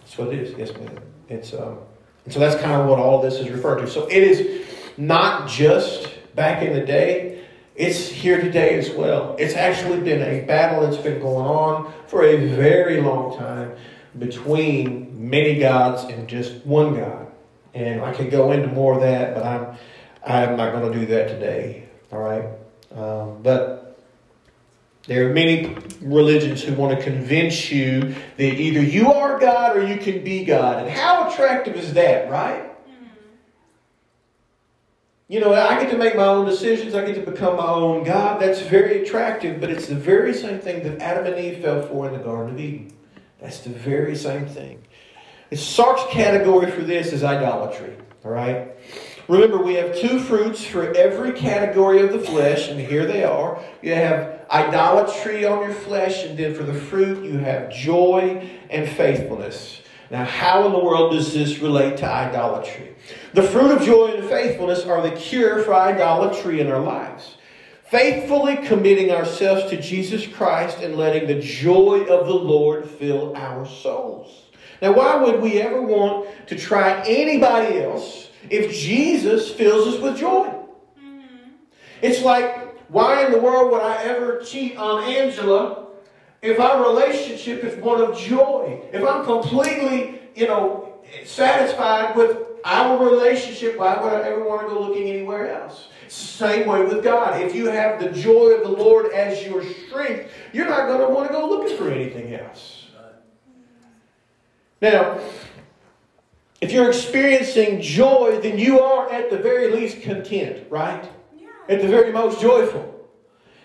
that's 0.00 0.18
what 0.18 0.28
it 0.28 0.40
is. 0.40 0.58
Yes, 0.58 0.72
ma'am. 0.74 0.98
It's 1.28 1.54
um, 1.54 1.78
and 2.24 2.32
so 2.32 2.40
that's 2.40 2.60
kind 2.60 2.80
of 2.80 2.88
what 2.88 2.98
all 2.98 3.20
this 3.20 3.34
is 3.34 3.50
referred 3.50 3.80
to. 3.80 3.88
So 3.88 4.06
it 4.06 4.22
is 4.22 4.66
not 4.96 5.48
just 5.48 6.08
back 6.34 6.62
in 6.62 6.72
the 6.72 6.84
day, 6.84 7.44
it's 7.74 8.08
here 8.08 8.40
today 8.40 8.78
as 8.78 8.90
well. 8.90 9.34
It's 9.38 9.54
actually 9.54 10.00
been 10.00 10.22
a 10.22 10.44
battle 10.44 10.82
that's 10.82 11.02
been 11.02 11.20
going 11.20 11.46
on 11.46 11.92
for 12.06 12.24
a 12.24 12.36
very 12.48 13.00
long 13.00 13.36
time 13.38 13.74
between 14.18 15.30
many 15.30 15.58
gods 15.58 16.04
and 16.04 16.28
just 16.28 16.64
one 16.66 16.94
God. 16.94 17.28
And 17.74 18.02
I 18.02 18.12
could 18.12 18.30
go 18.30 18.52
into 18.52 18.68
more 18.68 18.94
of 18.94 19.00
that, 19.00 19.34
but 19.34 19.44
I'm 19.44 19.78
I'm 20.24 20.56
not 20.56 20.72
going 20.72 20.92
to 20.92 20.98
do 20.98 21.06
that 21.06 21.28
today. 21.28 21.88
All 22.12 22.18
right, 22.18 22.44
um, 22.94 23.42
but 23.42 23.81
there 25.06 25.28
are 25.28 25.32
many 25.32 25.76
religions 26.00 26.62
who 26.62 26.74
want 26.74 26.96
to 26.96 27.02
convince 27.02 27.72
you 27.72 28.14
that 28.36 28.60
either 28.60 28.80
you 28.80 29.12
are 29.12 29.38
God 29.38 29.76
or 29.76 29.84
you 29.84 29.96
can 29.98 30.22
be 30.22 30.44
God. 30.44 30.78
And 30.78 30.88
how 30.88 31.28
attractive 31.28 31.74
is 31.74 31.94
that, 31.94 32.30
right? 32.30 32.62
Mm-hmm. 32.62 33.06
You 35.26 35.40
know, 35.40 35.52
I 35.52 35.80
get 35.80 35.90
to 35.90 35.98
make 35.98 36.14
my 36.14 36.26
own 36.26 36.46
decisions. 36.46 36.94
I 36.94 37.04
get 37.04 37.16
to 37.16 37.28
become 37.28 37.56
my 37.56 37.66
own 37.66 38.04
God. 38.04 38.40
That's 38.40 38.60
very 38.60 39.02
attractive, 39.02 39.60
but 39.60 39.70
it's 39.70 39.88
the 39.88 39.96
very 39.96 40.32
same 40.32 40.60
thing 40.60 40.84
that 40.84 41.02
Adam 41.02 41.26
and 41.26 41.44
Eve 41.44 41.62
fell 41.62 41.82
for 41.82 42.06
in 42.06 42.12
the 42.12 42.22
Garden 42.22 42.54
of 42.54 42.60
Eden. 42.60 42.92
That's 43.40 43.58
the 43.58 43.70
very 43.70 44.14
same 44.14 44.46
thing. 44.46 44.84
The 45.50 45.56
Sarx 45.56 46.08
category 46.10 46.70
for 46.70 46.82
this 46.82 47.12
is 47.12 47.24
idolatry. 47.24 47.96
All 48.24 48.30
right? 48.30 48.70
Remember, 49.28 49.58
we 49.58 49.74
have 49.74 49.96
two 49.96 50.18
fruits 50.18 50.64
for 50.64 50.92
every 50.94 51.32
category 51.32 52.02
of 52.02 52.12
the 52.12 52.18
flesh, 52.18 52.68
and 52.68 52.80
here 52.80 53.06
they 53.06 53.24
are. 53.24 53.62
You 53.80 53.94
have 53.94 54.46
idolatry 54.50 55.44
on 55.44 55.62
your 55.62 55.74
flesh, 55.74 56.24
and 56.24 56.38
then 56.38 56.54
for 56.54 56.64
the 56.64 56.74
fruit, 56.74 57.24
you 57.24 57.38
have 57.38 57.72
joy 57.72 58.50
and 58.68 58.88
faithfulness. 58.88 59.82
Now, 60.10 60.24
how 60.24 60.66
in 60.66 60.72
the 60.72 60.78
world 60.78 61.12
does 61.12 61.32
this 61.32 61.60
relate 61.60 61.96
to 61.98 62.06
idolatry? 62.06 62.94
The 63.32 63.42
fruit 63.42 63.70
of 63.70 63.82
joy 63.82 64.08
and 64.08 64.28
faithfulness 64.28 64.84
are 64.84 65.00
the 65.00 65.16
cure 65.16 65.62
for 65.62 65.74
idolatry 65.74 66.60
in 66.60 66.70
our 66.70 66.80
lives. 66.80 67.36
Faithfully 67.84 68.56
committing 68.56 69.10
ourselves 69.10 69.70
to 69.70 69.80
Jesus 69.80 70.26
Christ 70.26 70.78
and 70.78 70.96
letting 70.96 71.28
the 71.28 71.40
joy 71.40 72.04
of 72.04 72.26
the 72.26 72.34
Lord 72.34 72.88
fill 72.88 73.36
our 73.36 73.66
souls. 73.66 74.46
Now, 74.82 74.92
why 74.92 75.16
would 75.16 75.40
we 75.40 75.60
ever 75.60 75.80
want 75.80 76.28
to 76.48 76.58
try 76.58 77.02
anybody 77.06 77.80
else 77.80 78.28
if 78.50 78.72
Jesus 78.72 79.50
fills 79.50 79.94
us 79.94 80.00
with 80.00 80.18
joy? 80.18 80.52
It's 82.02 82.22
like, 82.22 82.88
why 82.88 83.24
in 83.24 83.32
the 83.32 83.38
world 83.38 83.70
would 83.72 83.82
I 83.82 84.02
ever 84.02 84.40
cheat 84.40 84.76
on 84.76 85.04
Angela 85.04 85.86
if 86.42 86.58
our 86.58 86.82
relationship 86.82 87.64
is 87.64 87.80
one 87.82 88.00
of 88.00 88.18
joy? 88.18 88.82
If 88.92 89.06
I'm 89.06 89.24
completely, 89.24 90.20
you 90.34 90.46
know, 90.46 91.00
satisfied 91.24 92.16
with 92.16 92.36
our 92.64 93.04
relationship, 93.04 93.78
why 93.78 94.00
would 94.00 94.12
I 94.12 94.22
ever 94.28 94.44
want 94.44 94.68
to 94.68 94.74
go 94.74 94.80
looking 94.80 95.08
anywhere 95.08 95.54
else? 95.54 95.88
Same 96.08 96.66
way 96.68 96.84
with 96.84 97.02
God. 97.02 97.40
If 97.40 97.54
you 97.54 97.66
have 97.66 97.98
the 97.98 98.10
joy 98.10 98.50
of 98.50 98.62
the 98.62 98.68
Lord 98.68 99.12
as 99.12 99.42
your 99.44 99.64
strength, 99.64 100.30
you're 100.52 100.68
not 100.68 100.86
going 100.86 101.00
to 101.00 101.08
want 101.08 101.28
to 101.28 101.32
go 101.32 101.48
looking 101.48 101.76
for 101.76 101.88
anything 101.90 102.34
else. 102.34 102.86
Now, 104.82 105.20
if 106.62 106.70
you're 106.70 106.88
experiencing 106.88 107.80
joy, 107.80 108.38
then 108.40 108.56
you 108.56 108.78
are 108.78 109.12
at 109.12 109.30
the 109.30 109.36
very 109.36 109.72
least 109.72 110.00
content, 110.00 110.64
right? 110.70 111.04
Yeah. 111.36 111.48
At 111.68 111.82
the 111.82 111.88
very 111.88 112.12
most 112.12 112.40
joyful. 112.40 112.88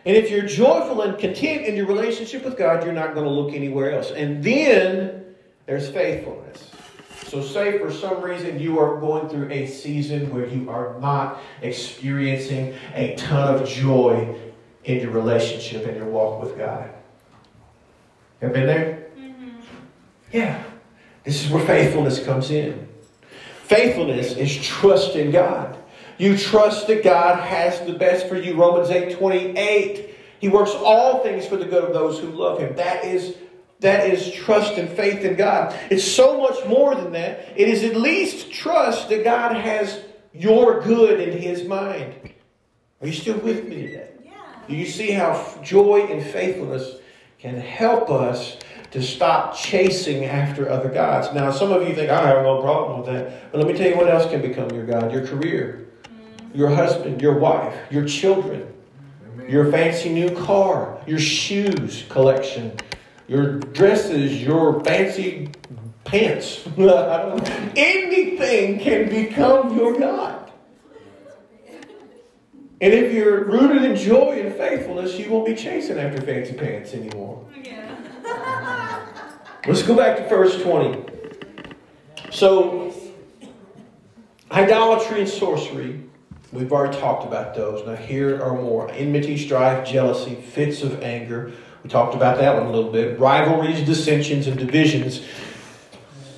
And 0.03 0.17
if 0.17 0.31
you're 0.31 0.47
joyful 0.47 1.03
and 1.03 1.15
content 1.19 1.67
in 1.67 1.75
your 1.75 1.85
relationship 1.85 2.43
with 2.43 2.57
God, 2.57 2.83
you're 2.83 2.93
not 2.93 3.13
going 3.13 3.25
to 3.25 3.31
look 3.31 3.53
anywhere 3.53 3.91
else. 3.91 4.09
And 4.09 4.43
then 4.43 5.35
there's 5.67 5.89
faithfulness. 5.89 6.71
So, 7.27 7.43
say 7.43 7.77
for 7.77 7.91
some 7.91 8.19
reason 8.21 8.59
you 8.59 8.79
are 8.79 8.99
going 8.99 9.29
through 9.29 9.51
a 9.51 9.67
season 9.67 10.33
where 10.33 10.47
you 10.47 10.67
are 10.71 10.99
not 10.99 11.39
experiencing 11.61 12.73
a 12.95 13.15
ton 13.15 13.53
of 13.53 13.69
joy 13.69 14.35
in 14.85 15.01
your 15.01 15.11
relationship 15.11 15.85
and 15.85 15.97
your 15.97 16.07
walk 16.07 16.41
with 16.41 16.57
God. 16.57 16.89
Have 18.41 18.53
been 18.53 18.65
there? 18.65 19.09
Mm-hmm. 19.19 19.49
Yeah. 20.31 20.63
This 21.27 21.43
is 21.43 21.51
where 21.51 21.65
faithfulness 21.65 22.23
comes 22.23 22.51
in. 22.51 22.87
Faithfulness 23.63 24.37
is 24.37 24.65
trust 24.65 25.17
in 25.17 25.29
God. 25.29 25.77
You 26.17 26.37
trust 26.37 26.87
that 26.87 27.03
God 27.03 27.45
has 27.45 27.81
the 27.81 27.91
best 27.91 28.29
for 28.29 28.37
you. 28.37 28.55
Romans 28.55 28.89
8 28.89 29.17
28. 29.17 30.15
He 30.39 30.47
works 30.47 30.71
all 30.71 31.23
things 31.23 31.45
for 31.45 31.57
the 31.57 31.65
good 31.65 31.83
of 31.83 31.93
those 31.93 32.17
who 32.17 32.27
love 32.27 32.59
him. 32.59 32.77
That 32.77 33.03
is 33.03 33.35
that 33.81 34.09
is 34.09 34.31
trust 34.31 34.77
and 34.77 34.87
faith 34.87 35.25
in 35.25 35.35
God. 35.35 35.77
It's 35.91 36.05
so 36.05 36.39
much 36.39 36.65
more 36.65 36.95
than 36.95 37.11
that. 37.11 37.53
It 37.57 37.67
is 37.67 37.83
at 37.83 37.97
least 37.97 38.49
trust 38.49 39.09
that 39.09 39.25
God 39.25 39.53
has 39.53 39.99
your 40.33 40.79
good 40.79 41.19
in 41.19 41.37
his 41.37 41.65
mind. 41.65 42.15
Are 43.01 43.07
you 43.07 43.11
still 43.11 43.37
with 43.39 43.67
me 43.67 43.81
today? 43.81 44.11
Yeah. 44.23 44.31
Do 44.69 44.75
you 44.77 44.85
see 44.85 45.11
how 45.11 45.59
joy 45.61 46.07
and 46.09 46.23
faithfulness 46.23 47.01
can 47.37 47.59
help 47.59 48.09
us 48.09 48.57
to 48.97 49.03
stop 49.03 49.55
chasing 49.55 50.25
after 50.25 50.69
other 50.69 50.89
gods? 50.89 51.31
Now, 51.31 51.51
some 51.51 51.71
of 51.71 51.87
you 51.87 51.93
think, 51.93 52.09
I 52.09 52.27
have 52.27 52.41
no 52.41 52.63
problem 52.63 52.99
with 52.99 53.13
that. 53.13 53.51
But 53.51 53.59
let 53.59 53.67
me 53.67 53.77
tell 53.77 53.87
you 53.87 53.95
what 53.95 54.09
else 54.09 54.27
can 54.27 54.41
become 54.41 54.71
your 54.71 54.87
God 54.87 55.11
your 55.11 55.25
career, 55.25 55.87
your 56.51 56.69
husband, 56.69 57.21
your 57.21 57.37
wife, 57.37 57.75
your 57.91 58.05
children, 58.05 58.73
your 59.47 59.71
fancy 59.71 60.09
new 60.09 60.31
car, 60.43 60.99
your 61.05 61.19
shoes 61.19 62.05
collection, 62.09 62.75
your 63.27 63.59
dresses, 63.59 64.41
your 64.41 64.83
fancy 64.83 65.51
pants. 66.03 66.67
Anything 66.77 68.79
can 68.79 69.09
become 69.09 69.77
your 69.77 69.99
God. 69.99 70.51
And 72.81 72.93
if 72.93 73.13
you're 73.13 73.43
rooted 73.43 73.83
in 73.83 73.95
joy 73.95 74.41
and 74.43 74.55
faithfulness, 74.55 75.19
you 75.19 75.29
won't 75.29 75.45
be 75.45 75.55
chasing 75.55 75.99
after 75.99 76.19
fancy 76.21 76.53
pants 76.53 76.93
anymore. 76.93 77.45
Yeah. 77.63 77.86
Let's 79.67 79.83
go 79.83 79.97
back 79.97 80.15
to 80.15 80.29
verse 80.29 80.61
20. 80.61 81.03
So, 82.31 82.93
idolatry 84.49 85.19
and 85.19 85.27
sorcery, 85.29 86.03
we've 86.53 86.71
already 86.71 86.97
talked 86.97 87.25
about 87.25 87.53
those. 87.53 87.85
Now, 87.85 87.97
here 87.97 88.41
are 88.41 88.53
more 88.53 88.89
enmity, 88.91 89.37
strife, 89.37 89.85
jealousy, 89.85 90.35
fits 90.35 90.83
of 90.83 91.03
anger. 91.03 91.51
We 91.83 91.89
talked 91.89 92.15
about 92.15 92.37
that 92.37 92.55
one 92.55 92.67
a 92.67 92.71
little 92.71 92.93
bit. 92.93 93.19
Rivalries, 93.19 93.85
dissensions, 93.85 94.47
and 94.47 94.57
divisions. 94.57 95.19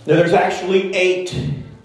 Now, 0.08 0.16
there's 0.16 0.34
actually 0.34 0.92
eight 0.96 1.32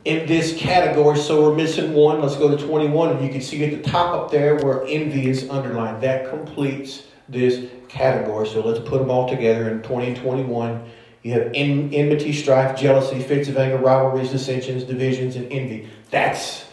in 0.06 0.26
this 0.26 0.56
category, 0.56 1.18
so 1.18 1.42
we're 1.42 1.54
missing 1.54 1.92
one. 1.92 2.22
Let's 2.22 2.36
go 2.36 2.56
to 2.56 2.66
21, 2.66 3.16
and 3.16 3.22
you 3.22 3.30
can 3.30 3.42
see 3.42 3.62
at 3.66 3.82
the 3.82 3.90
top 3.90 4.14
up 4.14 4.30
there 4.30 4.56
where 4.56 4.82
envy 4.86 5.28
is 5.28 5.50
underlined. 5.50 6.02
That 6.02 6.30
completes 6.30 7.02
this 7.28 7.68
category. 7.88 8.46
So 8.48 8.66
let's 8.66 8.80
put 8.80 8.98
them 8.98 9.10
all 9.10 9.28
together 9.28 9.68
in 9.68 9.82
20 9.82 10.06
and 10.06 10.16
21. 10.16 10.90
You 11.24 11.32
have 11.32 11.52
en- 11.54 11.92
enmity, 11.92 12.34
strife, 12.34 12.78
jealousy, 12.78 13.18
fits 13.18 13.48
of 13.48 13.56
anger, 13.56 13.78
rivalries, 13.78 14.30
dissensions, 14.30 14.84
divisions, 14.84 15.36
and 15.36 15.50
envy. 15.50 15.88
That's 16.10 16.66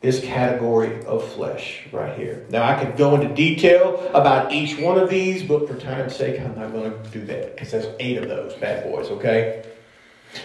this 0.00 0.20
category 0.20 1.04
of 1.06 1.26
flesh 1.32 1.82
right 1.90 2.16
here. 2.16 2.46
Now, 2.48 2.62
I 2.62 2.82
could 2.82 2.96
go 2.96 3.16
into 3.16 3.34
detail 3.34 4.08
about 4.14 4.52
each 4.52 4.78
one 4.78 4.96
of 4.96 5.10
these, 5.10 5.42
but 5.42 5.66
for 5.68 5.74
time's 5.74 6.14
sake, 6.14 6.40
I'm 6.40 6.54
not 6.54 6.70
going 6.70 6.92
to 6.92 7.10
do 7.10 7.26
that 7.26 7.56
because 7.56 7.72
there's 7.72 7.88
eight 7.98 8.18
of 8.18 8.28
those 8.28 8.54
bad 8.54 8.84
boys, 8.84 9.08
okay? 9.08 9.64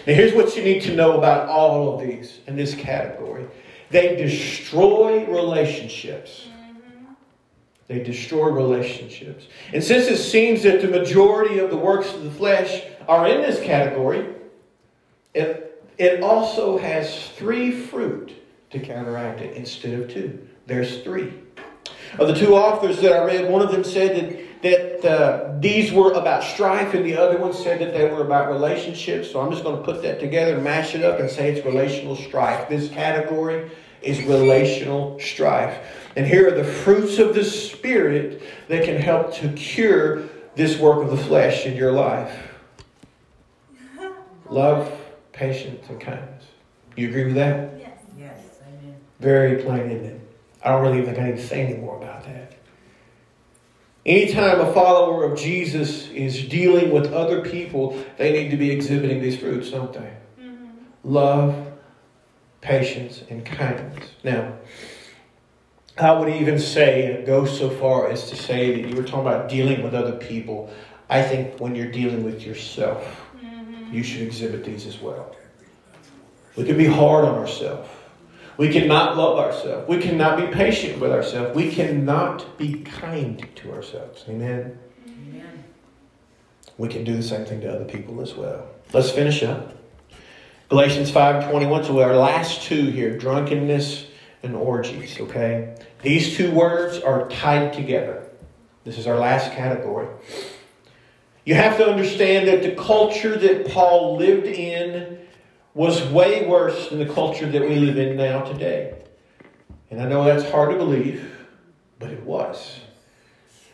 Now, 0.07 0.15
here's 0.15 0.33
what 0.33 0.57
you 0.57 0.63
need 0.63 0.81
to 0.83 0.95
know 0.95 1.19
about 1.19 1.47
all 1.47 1.93
of 1.93 2.01
these 2.01 2.39
in 2.47 2.55
this 2.55 2.73
category 2.73 3.45
they 3.91 4.15
destroy 4.15 5.25
relationships. 5.25 6.47
They 7.87 8.01
destroy 8.01 8.47
relationships. 8.47 9.47
And 9.73 9.83
since 9.83 10.07
it 10.07 10.17
seems 10.17 10.63
that 10.63 10.81
the 10.81 10.87
majority 10.87 11.59
of 11.59 11.69
the 11.69 11.75
works 11.75 12.13
of 12.13 12.23
the 12.23 12.31
flesh 12.31 12.83
are 13.07 13.27
in 13.27 13.41
this 13.41 13.59
category, 13.61 14.27
it, 15.33 15.83
it 15.97 16.21
also 16.21 16.77
has 16.77 17.29
three 17.31 17.71
fruit 17.71 18.33
to 18.71 18.79
counteract 18.79 19.41
it 19.41 19.55
instead 19.55 19.99
of 19.99 20.09
two. 20.09 20.47
There's 20.65 21.01
three. 21.01 21.33
Of 22.19 22.27
the 22.27 22.35
two 22.35 22.55
authors 22.55 22.99
that 23.01 23.13
I 23.13 23.23
read, 23.23 23.49
one 23.49 23.61
of 23.61 23.71
them 23.71 23.83
said 23.83 24.15
that, 24.61 24.61
that 24.61 25.09
uh, 25.09 25.53
these 25.59 25.91
were 25.91 26.11
about 26.13 26.43
strife, 26.43 26.93
and 26.93 27.05
the 27.05 27.17
other 27.17 27.37
one 27.37 27.53
said 27.53 27.79
that 27.79 27.93
they 27.93 28.09
were 28.09 28.21
about 28.21 28.49
relationships. 28.49 29.31
So 29.31 29.39
I'm 29.39 29.51
just 29.51 29.63
going 29.63 29.77
to 29.77 29.83
put 29.83 30.01
that 30.03 30.19
together 30.19 30.55
and 30.55 30.63
mash 30.63 30.93
it 30.95 31.03
up 31.03 31.19
and 31.19 31.29
say 31.29 31.51
it's 31.51 31.65
relational 31.65 32.15
strife. 32.15 32.67
This 32.67 32.89
category 32.89 33.71
is 34.01 34.21
relational 34.23 35.19
strife. 35.19 35.77
And 36.15 36.27
here 36.27 36.47
are 36.47 36.55
the 36.55 36.63
fruits 36.63 37.19
of 37.19 37.33
the 37.33 37.43
Spirit 37.43 38.41
that 38.67 38.83
can 38.83 38.97
help 38.97 39.33
to 39.35 39.49
cure 39.53 40.23
this 40.55 40.77
work 40.77 41.03
of 41.03 41.11
the 41.11 41.23
flesh 41.23 41.65
in 41.65 41.77
your 41.77 41.93
life 41.93 42.50
love, 44.51 44.91
patience, 45.31 45.87
and 45.89 45.99
kindness. 45.99 46.45
You 46.95 47.09
agree 47.09 47.25
with 47.25 47.35
that? 47.35 47.73
Yes. 47.79 47.99
Yes, 48.17 48.39
amen. 48.67 48.95
Very 49.19 49.63
plain, 49.63 49.89
isn't 49.91 50.05
it? 50.05 50.21
I 50.63 50.71
don't 50.71 50.81
really 50.81 51.03
think 51.03 51.17
I 51.17 51.29
need 51.29 51.37
to 51.37 51.47
say 51.47 51.65
any 51.65 51.77
more 51.77 51.97
about 51.97 52.25
that. 52.25 52.53
Anytime 54.05 54.59
a 54.59 54.73
follower 54.73 55.23
of 55.23 55.37
Jesus 55.37 56.09
is 56.09 56.47
dealing 56.47 56.91
with 56.91 57.13
other 57.13 57.41
people, 57.41 58.03
they 58.17 58.31
need 58.33 58.49
to 58.49 58.57
be 58.57 58.71
exhibiting 58.71 59.21
these 59.21 59.39
fruits, 59.39 59.69
don't 59.69 59.93
they? 59.93 60.11
Mm-hmm. 60.39 60.67
Love, 61.03 61.71
patience, 62.61 63.23
and 63.29 63.45
kindness. 63.45 64.09
Now, 64.23 64.53
I 65.97 66.11
would 66.13 66.29
even 66.29 66.57
say, 66.57 67.13
and 67.13 67.25
go 67.25 67.45
so 67.45 67.69
far 67.69 68.09
as 68.09 68.29
to 68.29 68.35
say 68.35 68.81
that 68.81 68.89
you 68.89 68.95
were 68.95 69.03
talking 69.03 69.27
about 69.27 69.49
dealing 69.49 69.83
with 69.83 69.93
other 69.93 70.13
people. 70.13 70.73
I 71.09 71.21
think 71.21 71.59
when 71.59 71.75
you're 71.75 71.91
dealing 71.91 72.23
with 72.23 72.41
yourself, 72.41 73.30
you 73.91 74.03
should 74.03 74.21
exhibit 74.21 74.63
these 74.63 74.85
as 74.87 74.99
well. 74.99 75.35
We 76.55 76.65
can 76.65 76.77
be 76.77 76.85
hard 76.85 77.25
on 77.25 77.35
ourselves. 77.35 77.89
We 78.57 78.71
cannot 78.71 79.17
love 79.17 79.39
ourselves. 79.39 79.87
We 79.87 79.99
cannot 79.99 80.37
be 80.37 80.47
patient 80.47 80.99
with 80.99 81.11
ourselves. 81.11 81.55
We 81.55 81.71
cannot 81.71 82.57
be 82.57 82.81
kind 82.81 83.47
to 83.55 83.73
ourselves. 83.73 84.23
Amen. 84.27 84.77
Amen. 85.07 85.63
We 86.77 86.87
can 86.87 87.03
do 87.03 87.15
the 87.15 87.23
same 87.23 87.45
thing 87.45 87.61
to 87.61 87.73
other 87.73 87.85
people 87.85 88.21
as 88.21 88.35
well. 88.35 88.67
Let's 88.93 89.11
finish 89.11 89.41
up. 89.43 89.75
Galatians 90.69 91.11
5 91.11 91.49
21. 91.49 91.85
So 91.85 92.01
our 92.01 92.15
last 92.15 92.63
two 92.63 92.91
here 92.91 93.17
drunkenness 93.17 94.07
and 94.43 94.55
orgies. 94.55 95.19
Okay? 95.19 95.75
These 96.01 96.35
two 96.35 96.51
words 96.51 96.99
are 96.99 97.29
tied 97.29 97.73
together. 97.73 98.27
This 98.83 98.97
is 98.97 99.07
our 99.07 99.17
last 99.17 99.51
category. 99.53 100.07
You 101.45 101.55
have 101.55 101.77
to 101.77 101.87
understand 101.87 102.47
that 102.47 102.61
the 102.61 102.71
culture 102.71 103.35
that 103.37 103.67
Paul 103.67 104.17
lived 104.17 104.45
in 104.45 105.19
was 105.73 106.03
way 106.09 106.45
worse 106.45 106.89
than 106.89 106.99
the 106.99 107.11
culture 107.11 107.49
that 107.49 107.61
we 107.61 107.75
live 107.75 107.97
in 107.97 108.17
now 108.17 108.41
today. 108.41 109.01
And 109.89 110.01
I 110.01 110.05
know 110.07 110.23
that's 110.23 110.49
hard 110.49 110.71
to 110.71 110.77
believe, 110.77 111.47
but 111.99 112.11
it 112.11 112.23
was. 112.23 112.79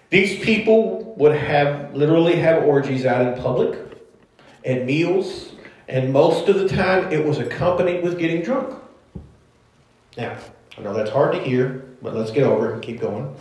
These 0.09 0.43
people 0.43 1.15
would 1.17 1.35
have 1.35 1.93
literally 1.93 2.37
have 2.37 2.63
orgies 2.63 3.05
out 3.05 3.27
in 3.27 3.41
public, 3.41 3.77
and 4.67 4.85
meals, 4.85 5.53
and 5.87 6.11
most 6.11 6.49
of 6.49 6.59
the 6.59 6.67
time 6.67 7.11
it 7.11 7.25
was 7.25 7.39
accompanied 7.39 8.03
with 8.03 8.19
getting 8.19 8.41
drunk. 8.41 8.75
Now, 10.17 10.37
I 10.77 10.81
know 10.81 10.93
that's 10.93 11.09
hard 11.09 11.33
to 11.33 11.39
hear, 11.41 11.85
but 12.01 12.13
let's 12.13 12.31
get 12.31 12.43
over 12.43 12.69
it 12.69 12.73
and 12.73 12.81
keep 12.81 12.99
going. 12.99 13.33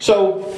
So, 0.00 0.52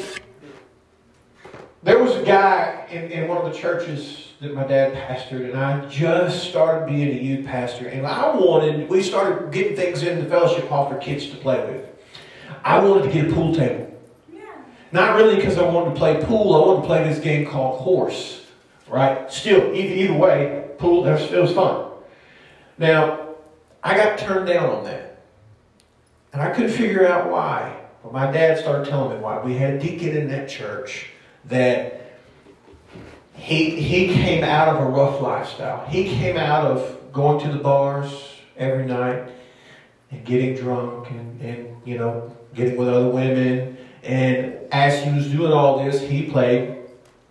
there 1.87 2.03
was 2.03 2.17
a 2.17 2.23
guy 2.25 2.85
in, 2.91 3.13
in 3.13 3.29
one 3.29 3.39
of 3.39 3.53
the 3.53 3.57
churches 3.57 4.33
that 4.41 4.53
my 4.53 4.67
dad 4.67 4.93
pastored, 4.93 5.49
and 5.49 5.57
I 5.57 5.87
just 5.87 6.49
started 6.51 6.93
being 6.93 7.17
a 7.17 7.23
youth 7.23 7.47
pastor, 7.47 7.87
and 7.87 8.05
I 8.05 8.35
wanted, 8.35 8.89
we 8.89 9.05
started 9.05 9.53
getting 9.53 9.77
things 9.77 10.03
in 10.03 10.19
the 10.19 10.29
fellowship 10.29 10.69
hall 10.69 10.91
for 10.91 10.99
kids 10.99 11.31
to 11.31 11.37
play 11.37 11.65
with. 11.65 11.89
I 12.65 12.81
wanted 12.81 13.05
to 13.05 13.11
get 13.13 13.31
a 13.31 13.33
pool 13.33 13.55
table. 13.55 13.97
Yeah. 14.35 14.41
Not 14.91 15.15
really 15.15 15.37
because 15.37 15.59
I 15.59 15.63
wanted 15.63 15.91
to 15.91 15.97
play 15.97 16.23
pool, 16.25 16.57
I 16.57 16.67
wanted 16.67 16.81
to 16.81 16.87
play 16.89 17.09
this 17.09 17.21
game 17.21 17.47
called 17.47 17.81
horse. 17.81 18.45
Right? 18.89 19.31
Still, 19.31 19.73
either, 19.73 19.95
either 19.95 20.15
way, 20.15 20.69
pool, 20.79 21.05
that 21.05 21.21
was, 21.21 21.33
it 21.33 21.41
was 21.41 21.53
fun. 21.53 21.93
Now, 22.79 23.29
I 23.85 23.97
got 23.97 24.19
turned 24.19 24.49
down 24.49 24.71
on 24.71 24.85
that. 24.85 25.23
And 26.33 26.43
I 26.43 26.51
couldn't 26.51 26.73
figure 26.73 27.07
out 27.07 27.31
why. 27.31 27.81
But 28.03 28.13
my 28.13 28.31
dad 28.31 28.59
started 28.59 28.89
telling 28.89 29.17
me 29.17 29.23
why. 29.23 29.41
We 29.41 29.57
had 29.57 29.75
a 29.75 29.79
deacon 29.79 30.17
in 30.17 30.29
that 30.29 30.49
church 30.49 31.11
that 31.49 32.19
he, 33.35 33.81
he 33.81 34.13
came 34.13 34.43
out 34.43 34.69
of 34.69 34.83
a 34.83 34.87
rough 34.87 35.21
lifestyle. 35.21 35.87
He 35.87 36.05
came 36.05 36.37
out 36.37 36.65
of 36.65 37.13
going 37.13 37.41
to 37.41 37.53
the 37.53 37.59
bars 37.63 38.35
every 38.57 38.85
night 38.85 39.31
and 40.11 40.25
getting 40.25 40.55
drunk 40.55 41.11
and, 41.11 41.41
and 41.41 41.77
you 41.85 41.99
know, 41.99 42.35
getting 42.55 42.77
with 42.77 42.89
other 42.89 43.09
women. 43.09 43.77
And 44.03 44.57
as 44.73 45.03
he 45.03 45.13
was 45.13 45.29
doing 45.29 45.53
all 45.53 45.85
this, 45.85 46.01
he 46.01 46.25
played 46.25 46.77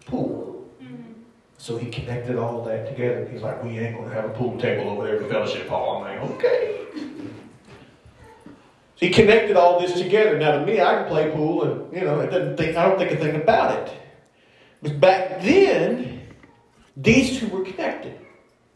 pool. 0.06 0.69
Mm-hmm. 0.82 1.13
So 1.58 1.78
he 1.78 1.89
connected 1.89 2.38
all 2.38 2.63
that 2.63 2.88
together. 2.88 3.28
He's 3.32 3.41
like, 3.41 3.63
we 3.63 3.78
ain't 3.80 3.97
going 3.97 4.10
to 4.10 4.15
have 4.15 4.25
a 4.25 4.34
pool 4.34 4.58
table 4.58 4.89
over 4.89 5.06
there 5.06 5.19
for 5.19 5.28
fellowship 5.28 5.67
hall. 5.67 6.04
I'm 6.04 6.21
like, 6.21 6.32
okay. 6.32 6.86
So 8.95 9.06
he 9.06 9.10
connected 9.10 9.58
all 9.58 9.80
this 9.80 9.93
together. 9.99 10.38
Now 10.38 10.58
to 10.60 10.65
me, 10.65 10.80
I 10.80 10.95
can 10.95 11.08
play 11.08 11.30
pool, 11.32 11.63
and 11.63 11.93
you 11.93 12.06
know, 12.06 12.21
it 12.21 12.32
doesn't 12.32 12.56
think 12.56 12.78
I 12.78 12.88
don't 12.88 12.97
think 12.97 13.12
a 13.12 13.17
thing 13.17 13.36
about 13.36 13.78
it. 13.78 13.93
But 14.81 14.99
back 14.99 15.41
then, 15.41 16.21
these 16.95 17.39
two 17.39 17.47
were 17.47 17.63
connected. 17.63 18.19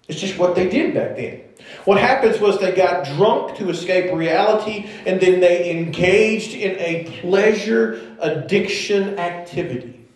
It's 0.08 0.20
just 0.20 0.38
what 0.38 0.56
they 0.56 0.68
did 0.68 0.96
back 0.96 1.16
then. 1.16 1.44
What 1.86 2.00
happens 2.00 2.40
was 2.40 2.60
they 2.60 2.72
got 2.72 3.06
drunk 3.06 3.58
to 3.58 3.70
escape 3.70 4.12
reality, 4.14 4.90
and 5.06 5.22
then 5.22 5.40
they 5.40 5.70
engaged 5.70 6.54
in 6.54 6.80
a 6.80 7.22
pleasure 7.22 8.16
addiction 8.20 9.20
activity. 9.20 10.08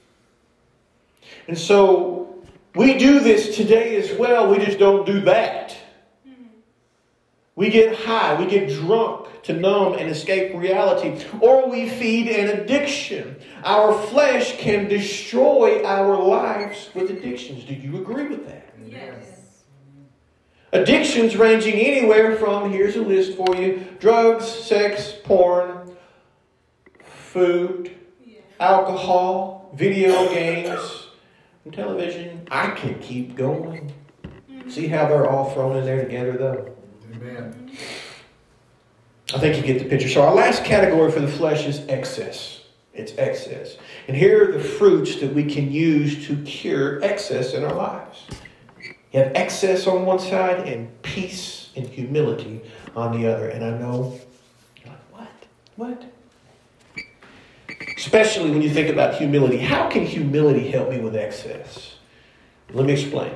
And 1.48 1.58
so 1.58 2.44
we 2.74 2.98
do 2.98 3.20
this 3.20 3.56
today 3.56 3.98
as 3.98 4.18
well. 4.18 4.50
We 4.50 4.58
just 4.58 4.80
don't 4.80 5.06
do 5.06 5.22
that. 5.22 5.78
We 7.56 7.70
get 7.70 7.96
high, 7.96 8.40
we 8.40 8.48
get 8.48 8.70
drunk 8.70 9.28
to 9.44 9.54
numb 9.54 9.94
and 9.94 10.10
escape 10.10 10.56
reality, 10.56 11.24
or 11.40 11.70
we 11.70 11.88
feed 11.88 12.28
an 12.30 12.60
addiction. 12.60 13.36
Our 13.64 13.94
flesh 14.08 14.58
can 14.58 14.88
destroy 14.88 15.84
our 15.86 16.18
lives 16.18 16.90
with 16.94 17.10
addictions. 17.10 17.64
Do 17.64 17.74
you 17.74 17.98
agree 17.98 18.28
with 18.28 18.46
that? 18.48 18.74
Yes. 18.86 19.64
Addictions 20.74 21.36
ranging 21.36 21.76
anywhere 21.76 22.36
from, 22.36 22.72
here's 22.72 22.96
a 22.96 23.02
list 23.02 23.38
for 23.38 23.56
you 23.56 23.86
drugs, 24.00 24.46
sex, 24.46 25.14
porn, 25.24 25.96
food, 27.04 27.96
alcohol, 28.60 29.72
video 29.76 30.28
games, 30.34 31.08
and 31.64 31.74
television. 31.74 32.48
I 32.52 32.72
can 32.72 33.00
keep 33.00 33.36
going. 33.36 33.94
Mm-hmm. 34.50 34.70
See 34.70 34.88
how 34.88 35.08
they're 35.08 35.30
all 35.30 35.52
thrown 35.52 35.78
in 35.78 35.86
there 35.86 36.04
together, 36.04 36.34
though? 36.34 36.76
Amen. 37.16 37.72
I 39.34 39.40
think 39.40 39.56
you 39.56 39.64
get 39.64 39.80
the 39.82 39.90
picture. 39.90 40.10
So, 40.10 40.24
our 40.24 40.34
last 40.34 40.66
category 40.66 41.12
for 41.12 41.20
the 41.20 41.28
flesh 41.28 41.66
is 41.66 41.86
excess. 41.88 42.63
It's 42.94 43.14
excess. 43.18 43.78
And 44.08 44.16
here 44.16 44.50
are 44.50 44.52
the 44.52 44.64
fruits 44.64 45.16
that 45.18 45.34
we 45.34 45.44
can 45.46 45.72
use 45.72 46.28
to 46.28 46.36
cure 46.44 47.04
excess 47.04 47.54
in 47.54 47.64
our 47.64 47.74
lives. 47.74 48.26
You 49.12 49.20
have 49.20 49.32
excess 49.36 49.88
on 49.88 50.06
one 50.06 50.20
side 50.20 50.68
and 50.68 51.02
peace 51.02 51.70
and 51.76 51.88
humility 51.88 52.62
on 52.96 53.20
the 53.20 53.28
other. 53.28 53.50
And 53.50 53.64
I 53.64 53.78
know, 53.78 54.20
like, 54.86 55.12
what? 55.12 55.28
What? 55.76 56.04
Especially 57.98 58.52
when 58.52 58.62
you 58.62 58.70
think 58.70 58.90
about 58.90 59.16
humility. 59.16 59.58
How 59.58 59.90
can 59.90 60.06
humility 60.06 60.70
help 60.70 60.90
me 60.90 61.00
with 61.00 61.16
excess? 61.16 61.96
Let 62.72 62.86
me 62.86 62.94
explain. 62.94 63.34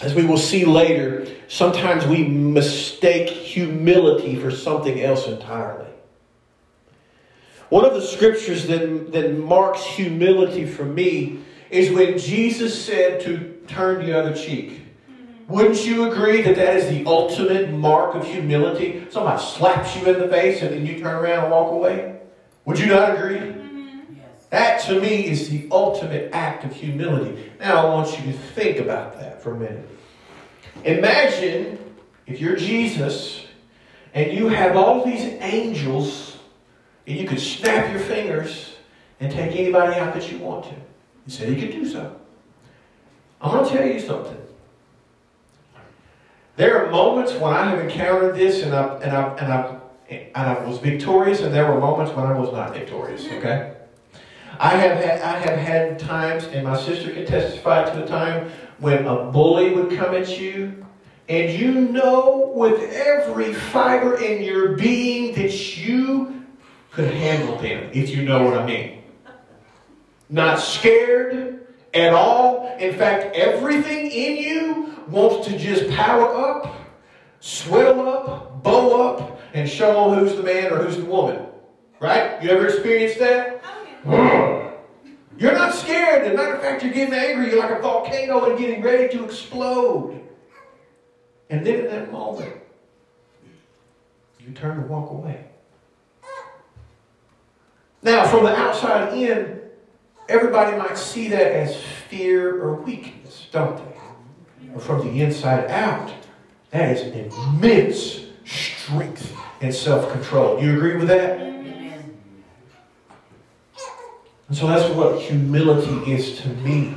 As 0.00 0.14
we 0.14 0.24
will 0.24 0.38
see 0.38 0.64
later, 0.64 1.26
sometimes 1.48 2.06
we 2.06 2.24
mistake 2.24 3.28
humility 3.28 4.36
for 4.36 4.50
something 4.50 5.00
else 5.00 5.26
entirely. 5.26 5.93
One 7.74 7.84
of 7.84 7.94
the 7.94 8.02
scriptures 8.02 8.68
that, 8.68 9.10
that 9.10 9.36
marks 9.36 9.84
humility 9.84 10.64
for 10.64 10.84
me 10.84 11.40
is 11.70 11.90
when 11.90 12.16
Jesus 12.18 12.84
said 12.84 13.20
to 13.22 13.60
turn 13.66 14.06
the 14.06 14.16
other 14.16 14.32
cheek. 14.32 14.82
Wouldn't 15.48 15.84
you 15.84 16.08
agree 16.08 16.40
that 16.42 16.54
that 16.54 16.76
is 16.76 16.88
the 16.88 17.04
ultimate 17.04 17.72
mark 17.72 18.14
of 18.14 18.24
humility? 18.24 19.04
Somebody 19.10 19.42
slaps 19.42 19.96
you 19.96 20.06
in 20.06 20.20
the 20.20 20.28
face 20.28 20.62
and 20.62 20.70
then 20.70 20.86
you 20.86 21.00
turn 21.00 21.16
around 21.16 21.42
and 21.42 21.50
walk 21.50 21.72
away? 21.72 22.20
Would 22.64 22.78
you 22.78 22.86
not 22.86 23.16
agree? 23.16 23.38
Mm-hmm. 23.38 24.14
Yes. 24.18 24.46
That 24.50 24.80
to 24.82 25.00
me 25.00 25.26
is 25.26 25.48
the 25.48 25.66
ultimate 25.72 26.30
act 26.32 26.64
of 26.64 26.72
humility. 26.72 27.50
Now 27.58 27.88
I 27.88 27.90
want 27.92 28.16
you 28.16 28.30
to 28.30 28.38
think 28.38 28.78
about 28.78 29.18
that 29.18 29.42
for 29.42 29.52
a 29.52 29.58
minute. 29.58 29.88
Imagine 30.84 31.96
if 32.28 32.40
you're 32.40 32.54
Jesus 32.54 33.46
and 34.14 34.32
you 34.32 34.46
have 34.46 34.76
all 34.76 35.04
these 35.04 35.24
angels 35.40 36.33
and 37.06 37.16
you 37.18 37.26
could 37.26 37.40
snap 37.40 37.90
your 37.90 38.00
fingers 38.00 38.76
and 39.20 39.32
take 39.32 39.56
anybody 39.56 39.98
out 39.98 40.14
that 40.14 40.30
you 40.30 40.38
want 40.38 40.64
to. 40.64 40.74
He 41.26 41.30
said 41.30 41.48
he 41.48 41.60
could 41.60 41.72
do 41.72 41.86
so. 41.86 42.16
I'm 43.40 43.50
going 43.50 43.68
to 43.68 43.76
tell 43.76 43.86
you 43.86 44.00
something. 44.00 44.36
There 46.56 46.84
are 46.84 46.90
moments 46.90 47.32
when 47.34 47.52
I 47.52 47.70
have 47.70 47.80
encountered 47.80 48.36
this 48.36 48.62
and 48.62 48.74
I, 48.74 48.96
and 48.98 49.12
I, 49.12 49.36
and 49.36 49.52
I, 49.52 49.78
and 50.08 50.30
I 50.36 50.64
was 50.64 50.78
victorious, 50.78 51.40
and 51.40 51.52
there 51.52 51.70
were 51.70 51.80
moments 51.80 52.12
when 52.14 52.26
I 52.26 52.38
was 52.38 52.52
not 52.52 52.72
victorious, 52.72 53.24
mm-hmm. 53.24 53.38
okay? 53.38 53.74
I 54.60 54.68
have 54.68 55.02
had, 55.02 55.20
I 55.22 55.38
have 55.38 55.58
had 55.58 55.98
times, 55.98 56.44
and 56.44 56.64
my 56.64 56.78
sister 56.80 57.10
can 57.10 57.26
testify 57.26 57.90
to 57.90 58.00
the 58.00 58.06
time 58.06 58.50
when 58.78 59.06
a 59.06 59.30
bully 59.30 59.74
would 59.74 59.96
come 59.96 60.14
at 60.14 60.38
you, 60.38 60.86
and 61.28 61.58
you 61.58 61.72
know 61.72 62.52
with 62.54 62.92
every 62.92 63.54
fiber 63.54 64.16
in 64.22 64.42
your 64.42 64.76
being 64.76 65.34
that 65.34 65.76
you 65.76 66.43
could 66.94 67.12
handle 67.12 67.56
them, 67.56 67.90
if 67.92 68.10
you 68.10 68.22
know 68.22 68.44
what 68.44 68.56
I 68.56 68.64
mean. 68.64 69.02
Not 70.30 70.60
scared 70.60 71.66
at 71.92 72.12
all. 72.12 72.76
In 72.78 72.96
fact, 72.96 73.34
everything 73.34 74.10
in 74.10 74.36
you 74.36 74.94
wants 75.08 75.46
to 75.48 75.58
just 75.58 75.90
power 75.90 76.34
up, 76.34 76.74
swell 77.40 78.08
up, 78.08 78.62
bow 78.62 79.08
up, 79.08 79.40
and 79.54 79.68
show 79.68 80.14
who's 80.14 80.36
the 80.36 80.42
man 80.42 80.72
or 80.72 80.84
who's 80.84 80.96
the 80.96 81.04
woman. 81.04 81.46
Right? 82.00 82.42
You 82.42 82.50
ever 82.50 82.68
experienced 82.68 83.18
that? 83.18 83.62
Oh, 84.06 84.72
you're 85.38 85.52
not 85.52 85.74
scared. 85.74 86.24
As 86.24 86.32
a 86.32 86.36
matter 86.36 86.54
of 86.54 86.62
fact, 86.62 86.84
you're 86.84 86.92
getting 86.92 87.14
angry. 87.14 87.50
You're 87.50 87.60
like 87.60 87.76
a 87.76 87.82
volcano 87.82 88.50
and 88.50 88.58
getting 88.58 88.82
ready 88.82 89.16
to 89.16 89.24
explode. 89.24 90.20
And 91.50 91.66
then 91.66 91.80
in 91.80 91.86
that 91.86 92.12
moment, 92.12 92.54
you 94.38 94.52
turn 94.52 94.78
and 94.78 94.88
walk 94.88 95.10
away. 95.10 95.46
Now, 98.04 98.26
from 98.26 98.44
the 98.44 98.54
outside 98.54 99.16
in, 99.16 99.60
everybody 100.28 100.76
might 100.76 100.96
see 100.96 101.28
that 101.28 101.52
as 101.52 101.82
fear 102.08 102.62
or 102.62 102.74
weakness, 102.74 103.48
don't 103.50 103.76
they? 103.78 104.72
Or 104.74 104.80
from 104.80 105.06
the 105.06 105.22
inside 105.22 105.70
out, 105.70 106.12
that 106.70 106.96
is 106.96 107.02
immense 107.14 108.26
strength 108.44 109.34
and 109.60 109.74
self 109.74 110.12
control. 110.12 110.60
Do 110.60 110.66
You 110.66 110.76
agree 110.76 110.96
with 110.96 111.08
that? 111.08 111.40
And 114.48 114.54
so 114.54 114.66
that's 114.66 114.94
what 114.94 115.20
humility 115.20 116.12
is 116.12 116.38
to 116.40 116.48
me, 116.48 116.94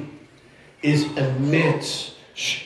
is 0.81 1.03
immense 1.17 2.15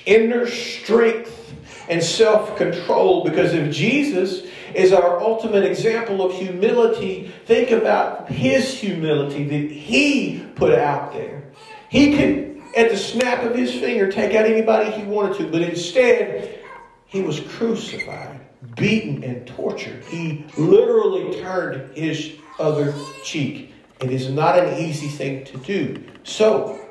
inner 0.06 0.48
strength 0.48 1.54
and 1.88 2.04
self-control. 2.04 3.24
Because 3.24 3.54
if 3.54 3.74
Jesus 3.74 4.48
is 4.76 4.94
our 4.94 5.20
ultimate 5.20 5.64
example 5.64 6.22
of 6.24 6.34
humility, 6.34 7.32
think 7.46 7.72
about 7.72 8.30
his 8.30 8.74
humility 8.74 9.44
that 9.44 9.72
he 9.72 10.46
put 10.56 10.74
out 10.74 11.14
there. 11.14 11.44
He 11.90 12.16
could, 12.18 12.62
at 12.76 12.90
the 12.90 12.98
snap 12.98 13.44
of 13.44 13.56
his 13.56 13.74
finger, 13.74 14.12
take 14.12 14.36
out 14.36 14.46
anybody 14.46 14.92
he 14.92 15.04
wanted 15.04 15.38
to, 15.38 15.52
but 15.52 15.62
instead, 15.62 16.60
he 17.06 17.22
was 17.22 17.40
crucified, 17.42 18.40
beaten, 18.76 19.24
and 19.24 19.46
tortured. 19.46 20.04
He 20.06 20.46
literally 20.58 21.42
turned 21.42 21.96
his 21.96 22.34
other 22.60 22.94
cheek. 23.24 23.74
It 24.00 24.12
is 24.12 24.30
not 24.30 24.58
an 24.58 24.80
easy 24.80 25.10
thing 25.10 25.46
to 25.46 25.58
do. 25.58 26.04
So, 26.24 26.88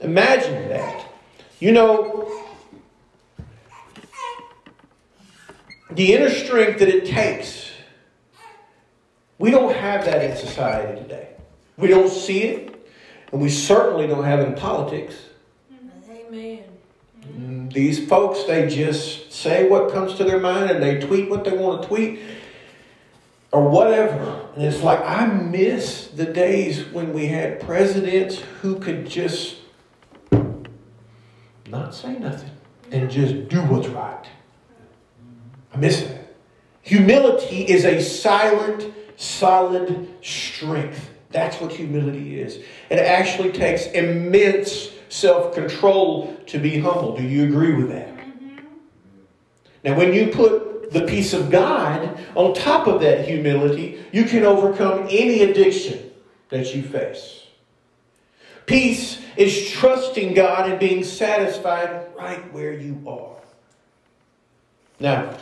imagine 0.00 0.68
that. 0.68 1.06
You 1.60 1.72
know, 1.72 2.43
the 5.94 6.12
inner 6.12 6.30
strength 6.30 6.78
that 6.80 6.88
it 6.88 7.06
takes, 7.06 7.70
we 9.38 9.50
don't 9.50 9.74
have 9.74 10.04
that 10.04 10.22
in 10.22 10.36
society 10.36 11.00
today. 11.00 11.28
We 11.76 11.88
don't 11.88 12.10
see 12.10 12.42
it, 12.42 12.88
and 13.32 13.40
we 13.40 13.48
certainly 13.48 14.06
don't 14.06 14.24
have 14.24 14.40
it 14.40 14.48
in 14.48 14.54
politics. 14.54 15.16
Amen. 16.08 16.64
Mm, 17.26 17.72
these 17.72 18.06
folks, 18.08 18.44
they 18.44 18.68
just 18.68 19.32
say 19.32 19.68
what 19.68 19.92
comes 19.92 20.14
to 20.14 20.24
their 20.24 20.38
mind 20.38 20.70
and 20.70 20.82
they 20.82 20.98
tweet 20.98 21.28
what 21.28 21.44
they 21.44 21.56
want 21.56 21.82
to 21.82 21.88
tweet 21.88 22.20
or 23.50 23.68
whatever. 23.68 24.48
And 24.54 24.64
it's 24.64 24.82
like, 24.82 25.00
I 25.04 25.26
miss 25.26 26.08
the 26.08 26.26
days 26.26 26.84
when 26.86 27.12
we 27.12 27.26
had 27.26 27.60
presidents 27.60 28.38
who 28.60 28.78
could 28.78 29.08
just 29.08 29.56
not 31.68 31.94
say 31.94 32.18
nothing 32.18 32.50
and 32.90 33.10
just 33.10 33.48
do 33.48 33.60
what's 33.62 33.88
right. 33.88 34.26
I 35.74 35.78
miss 35.78 36.02
it. 36.02 36.36
Humility 36.82 37.62
is 37.62 37.84
a 37.84 38.00
silent, 38.00 38.92
solid 39.16 40.08
strength. 40.22 41.10
That's 41.30 41.60
what 41.60 41.72
humility 41.72 42.40
is. 42.40 42.58
It 42.90 42.98
actually 42.98 43.52
takes 43.52 43.86
immense 43.86 44.90
self 45.08 45.54
control 45.54 46.36
to 46.46 46.58
be 46.58 46.78
humble. 46.78 47.16
Do 47.16 47.22
you 47.22 47.44
agree 47.44 47.74
with 47.74 47.88
that? 47.88 48.08
Mm-hmm. 48.08 48.58
Now, 49.82 49.96
when 49.96 50.12
you 50.12 50.28
put 50.28 50.92
the 50.92 51.06
peace 51.06 51.32
of 51.32 51.50
God 51.50 52.18
on 52.34 52.54
top 52.54 52.86
of 52.86 53.00
that 53.00 53.26
humility, 53.26 53.98
you 54.12 54.24
can 54.24 54.44
overcome 54.44 55.06
any 55.10 55.42
addiction 55.42 56.10
that 56.50 56.74
you 56.74 56.82
face. 56.82 57.46
Peace 58.66 59.20
is 59.36 59.70
trusting 59.72 60.34
God 60.34 60.70
and 60.70 60.78
being 60.78 61.02
satisfied 61.04 62.06
right 62.16 62.52
where 62.52 62.72
you 62.72 63.02
are. 63.06 63.36
Now, 65.00 65.36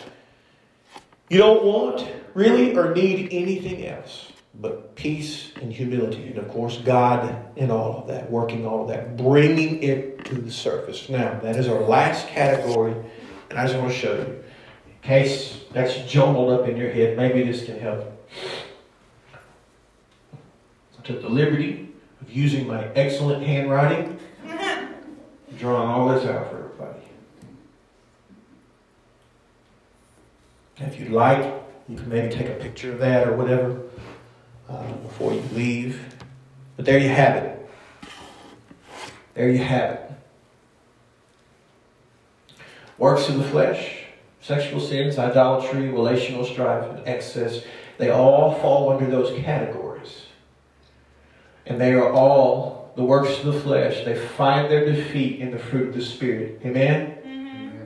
you 1.32 1.38
don't 1.38 1.64
want, 1.64 2.06
really, 2.34 2.76
or 2.76 2.94
need 2.94 3.28
anything 3.32 3.86
else 3.86 4.32
but 4.54 4.94
peace 4.96 5.50
and 5.62 5.72
humility. 5.72 6.26
And 6.26 6.36
of 6.36 6.46
course, 6.50 6.76
God 6.76 7.34
in 7.56 7.70
all 7.70 8.00
of 8.02 8.08
that, 8.08 8.30
working 8.30 8.66
all 8.66 8.82
of 8.82 8.88
that, 8.88 9.16
bringing 9.16 9.82
it 9.82 10.26
to 10.26 10.34
the 10.34 10.52
surface. 10.52 11.08
Now, 11.08 11.40
that 11.40 11.56
is 11.56 11.68
our 11.68 11.80
last 11.80 12.28
category, 12.28 12.94
and 13.48 13.58
I 13.58 13.66
just 13.66 13.78
want 13.78 13.92
to 13.92 13.98
show 13.98 14.12
you. 14.14 14.24
In 14.24 15.00
case 15.00 15.64
that's 15.72 15.96
jumbled 16.02 16.52
up 16.52 16.68
in 16.68 16.76
your 16.76 16.90
head, 16.90 17.16
maybe 17.16 17.42
this 17.50 17.64
can 17.64 17.80
help. 17.80 18.28
I 20.98 21.02
took 21.02 21.22
the 21.22 21.30
liberty 21.30 21.88
of 22.20 22.30
using 22.30 22.66
my 22.66 22.84
excellent 22.88 23.42
handwriting, 23.42 24.18
drawing 25.58 25.88
all 25.88 26.10
this 26.10 26.26
out 26.26 26.50
for 26.50 26.56
everybody. 26.56 26.61
If 30.86 30.98
you'd 30.98 31.12
like, 31.12 31.42
you 31.88 31.96
can 31.96 32.08
maybe 32.08 32.34
take 32.34 32.48
a 32.48 32.54
picture 32.54 32.92
of 32.92 32.98
that 32.98 33.28
or 33.28 33.36
whatever 33.36 33.82
uh, 34.68 34.92
before 34.94 35.32
you 35.32 35.42
leave. 35.52 36.00
But 36.76 36.84
there 36.84 36.98
you 36.98 37.08
have 37.08 37.36
it. 37.36 37.70
There 39.34 39.50
you 39.50 39.58
have 39.58 39.90
it. 39.94 40.10
Works 42.98 43.28
of 43.28 43.38
the 43.38 43.44
flesh, 43.44 44.04
sexual 44.40 44.80
sins, 44.80 45.18
idolatry, 45.18 45.88
relational 45.88 46.44
strife, 46.44 46.90
and 46.90 47.06
excess, 47.06 47.62
they 47.98 48.10
all 48.10 48.54
fall 48.60 48.90
under 48.90 49.10
those 49.10 49.36
categories. 49.40 50.26
And 51.66 51.80
they 51.80 51.94
are 51.94 52.12
all 52.12 52.92
the 52.96 53.04
works 53.04 53.38
of 53.38 53.46
the 53.46 53.60
flesh. 53.60 54.04
They 54.04 54.14
find 54.14 54.70
their 54.70 54.84
defeat 54.84 55.40
in 55.40 55.50
the 55.50 55.58
fruit 55.58 55.88
of 55.88 55.94
the 55.94 56.02
Spirit. 56.02 56.60
Amen? 56.64 57.18
Mm-hmm. 57.24 57.84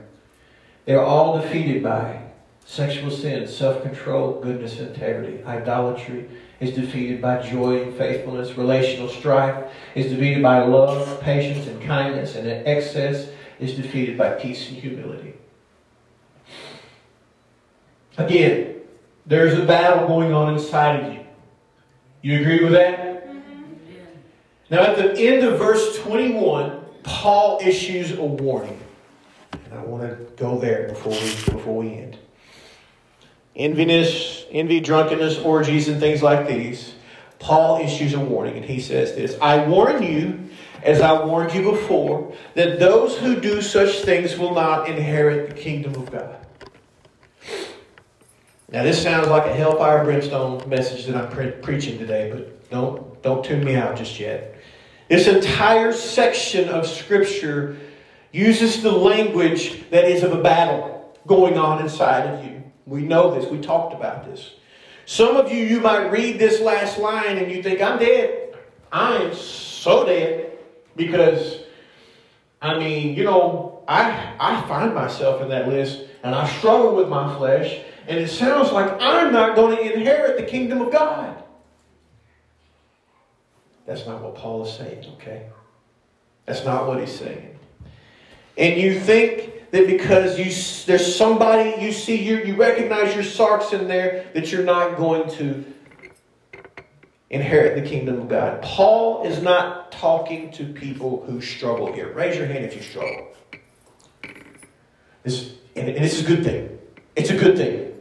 They're 0.85 1.03
all 1.03 1.39
defeated 1.39 1.83
by 1.83 2.26
sexual 2.67 3.09
sin, 3.09 3.47
self 3.47 3.81
control, 3.81 4.41
goodness, 4.41 4.79
integrity, 4.79 5.43
idolatry, 5.45 6.29
is 6.59 6.75
defeated 6.75 7.21
by 7.21 7.41
joy 7.41 7.83
and 7.83 7.97
faithfulness. 7.97 8.57
Relational 8.57 9.07
strife 9.07 9.71
is 9.95 10.11
defeated 10.11 10.43
by 10.43 10.63
love, 10.63 11.21
patience, 11.21 11.65
and 11.67 11.81
kindness. 11.81 12.35
And 12.35 12.47
excess 12.47 13.29
is 13.59 13.75
defeated 13.75 14.17
by 14.17 14.31
peace 14.31 14.67
and 14.67 14.77
humility. 14.77 15.35
Again, 18.17 18.75
there's 19.25 19.57
a 19.57 19.65
battle 19.65 20.07
going 20.07 20.33
on 20.33 20.53
inside 20.53 21.03
of 21.03 21.13
you. 21.13 21.19
You 22.21 22.41
agree 22.41 22.63
with 22.63 22.73
that? 22.73 23.27
Mm-hmm. 23.27 23.73
Now, 24.71 24.81
at 24.81 24.97
the 24.97 25.13
end 25.13 25.45
of 25.45 25.57
verse 25.57 25.97
21, 25.99 26.81
Paul 27.03 27.59
issues 27.63 28.11
a 28.11 28.23
warning. 28.23 28.79
And 29.53 29.73
I 29.73 29.83
want 29.83 30.03
to 30.03 30.15
go 30.35 30.59
there 30.59 30.89
before 30.89 31.13
we, 31.13 31.19
before 31.19 31.77
we 31.77 31.93
end 31.93 32.17
enviness, 33.57 34.45
envy, 34.51 34.79
drunkenness, 34.79 35.39
orgies, 35.39 35.87
and 35.87 35.99
things 35.99 36.21
like 36.21 36.47
these, 36.47 36.93
Paul 37.39 37.79
issues 37.79 38.13
a 38.13 38.19
warning, 38.19 38.55
and 38.55 38.65
he 38.65 38.79
says 38.79 39.15
this 39.15 39.37
I 39.41 39.65
warn 39.67 40.03
you, 40.03 40.49
as 40.83 41.01
I 41.01 41.23
warned 41.23 41.53
you 41.53 41.71
before, 41.71 42.33
that 42.55 42.79
those 42.79 43.17
who 43.17 43.39
do 43.39 43.61
such 43.61 43.99
things 43.99 44.37
will 44.37 44.53
not 44.53 44.89
inherit 44.89 45.49
the 45.49 45.55
kingdom 45.55 45.95
of 45.95 46.11
God. 46.11 46.35
Now, 48.69 48.83
this 48.83 49.01
sounds 49.01 49.27
like 49.29 49.45
a 49.45 49.53
hellfire 49.53 50.03
brimstone 50.03 50.67
message 50.67 51.05
that 51.05 51.15
I'm 51.15 51.29
pre- 51.29 51.51
preaching 51.51 51.97
today, 51.97 52.29
but 52.33 52.69
don't, 52.69 53.21
don't 53.23 53.43
tune 53.43 53.63
me 53.63 53.75
out 53.75 53.95
just 53.95 54.19
yet. 54.19 54.55
This 55.07 55.27
entire 55.27 55.93
section 55.93 56.67
of 56.67 56.85
Scripture 56.85 57.77
uses 58.33 58.83
the 58.83 58.91
language 58.91 59.89
that 59.89 60.03
is 60.03 60.21
of 60.21 60.33
a 60.33 60.41
battle 60.41 61.17
going 61.25 61.57
on 61.57 61.81
inside 61.81 62.27
of 62.27 62.43
you. 62.43 62.56
We 62.87 63.01
know 63.01 63.35
this. 63.35 63.49
We 63.51 63.59
talked 63.59 63.93
about 63.93 64.25
this. 64.25 64.51
Some 65.05 65.35
of 65.35 65.51
you, 65.51 65.63
you 65.63 65.81
might 65.81 66.07
read 66.07 66.39
this 66.39 66.61
last 66.61 66.97
line 66.97 67.37
and 67.37 67.51
you 67.51 67.61
think, 67.61 67.81
I'm 67.81 67.99
dead. 67.99 68.55
I 68.91 69.17
am 69.17 69.33
so 69.35 70.05
dead 70.05 70.57
because, 70.95 71.59
I 72.61 72.79
mean, 72.79 73.15
you 73.15 73.25
know, 73.25 73.83
I, 73.87 74.35
I 74.39 74.61
find 74.67 74.95
myself 74.95 75.41
in 75.41 75.49
that 75.49 75.67
list 75.67 76.05
and 76.23 76.33
I 76.33 76.47
struggle 76.57 76.95
with 76.95 77.09
my 77.09 77.35
flesh 77.37 77.79
and 78.07 78.17
it 78.17 78.29
sounds 78.29 78.71
like 78.71 78.89
I'm 79.01 79.33
not 79.33 79.55
going 79.55 79.75
to 79.75 79.93
inherit 79.93 80.37
the 80.37 80.43
kingdom 80.43 80.81
of 80.81 80.91
God. 80.91 81.43
That's 83.85 84.05
not 84.05 84.21
what 84.21 84.35
Paul 84.35 84.65
is 84.65 84.73
saying, 84.73 85.05
okay? 85.15 85.47
That's 86.45 86.63
not 86.63 86.87
what 86.87 86.99
he's 86.99 87.17
saying. 87.17 87.57
And 88.57 88.79
you 88.79 88.99
think 88.99 89.56
that 89.71 89.87
because 89.87 90.39
you 90.39 90.45
there's 90.85 91.15
somebody 91.15 91.81
you 91.83 91.91
see 91.91 92.23
you 92.23 92.37
you 92.37 92.55
recognize 92.55 93.13
your 93.13 93.23
sarx 93.23 93.73
in 93.73 93.87
there 93.87 94.29
that 94.33 94.51
you're 94.51 94.63
not 94.63 94.97
going 94.97 95.29
to 95.31 95.65
inherit 97.29 97.81
the 97.81 97.87
kingdom 97.87 98.21
of 98.21 98.29
God. 98.29 98.61
Paul 98.61 99.25
is 99.25 99.41
not 99.41 99.91
talking 99.91 100.51
to 100.51 100.65
people 100.65 101.25
who 101.25 101.41
struggle 101.41 101.91
here. 101.91 102.13
Raise 102.13 102.37
your 102.37 102.45
hand 102.45 102.65
if 102.65 102.75
you 102.75 102.81
struggle. 102.81 103.27
This, 105.23 105.53
and 105.75 105.89
this 105.89 106.19
is 106.19 106.23
a 106.23 106.27
good 106.27 106.43
thing. 106.43 106.79
It's 107.15 107.29
a 107.29 107.37
good 107.37 107.57
thing 107.57 107.93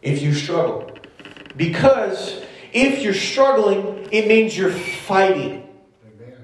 if 0.00 0.22
you 0.22 0.32
struggle. 0.32 0.90
Because 1.56 2.42
if 2.72 3.02
you're 3.02 3.12
struggling, 3.12 4.08
it 4.12 4.26
means 4.26 4.56
you're 4.56 4.70
fighting. 4.70 5.68
Amen. 6.06 6.36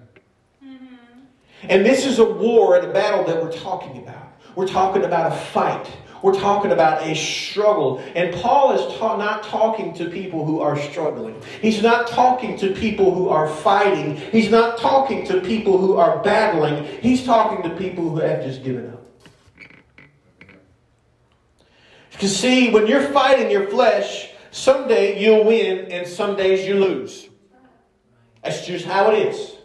Mm-hmm. 0.63 0.87
And 1.63 1.87
this 1.87 2.05
is 2.05 2.19
a 2.19 2.25
war 2.25 2.77
and 2.77 2.87
a 2.87 2.93
battle 2.93 3.25
that 3.25 3.43
we're 3.43 3.53
talking 3.53 4.03
about. 4.03 4.26
We're 4.57 4.67
talking 4.67 5.05
about 5.05 5.33
a 5.33 5.37
fight. 5.37 5.87
We're 6.23 6.35
talking 6.35 6.73
about 6.73 7.07
a 7.07 7.15
struggle. 7.15 7.99
And 8.17 8.35
Paul 8.35 8.73
is 8.73 8.99
ta- 8.99 9.17
not 9.17 9.45
talking 9.45 9.95
to 9.95 10.09
people 10.09 10.45
who 10.45 10.61
are 10.61 10.77
struggling. 10.79 11.41
He's 11.61 11.83
not 11.83 12.09
talking 12.09 12.59
to 12.59 12.73
people 12.73 13.15
who 13.15 13.29
are 13.29 13.49
fighting. 13.49 14.17
He's 14.17 14.51
not 14.51 14.79
talking 14.79 15.27
to 15.27 15.43
people 15.43 15.79
who 15.79 15.99
are 15.99 16.23
battling. 16.23 16.85
He's 17.01 17.23
talking 17.25 17.63
to 17.69 17.77
people 17.77 18.09
who 18.09 18.19
have 18.19 18.43
just 18.43 18.65
given 18.65 18.91
up. 18.93 19.07
You 22.13 22.19
can 22.19 22.29
see, 22.29 22.71
when 22.71 22.87
you're 22.87 23.13
fighting 23.13 23.51
your 23.51 23.69
flesh, 23.69 24.31
someday 24.51 25.23
you'll 25.23 25.45
win 25.45 25.93
and 25.93 26.09
some 26.09 26.35
days 26.35 26.67
you 26.67 26.77
lose. 26.77 27.29
That's 28.43 28.67
just 28.67 28.87
how 28.87 29.11
it 29.11 29.19
is. 29.19 29.56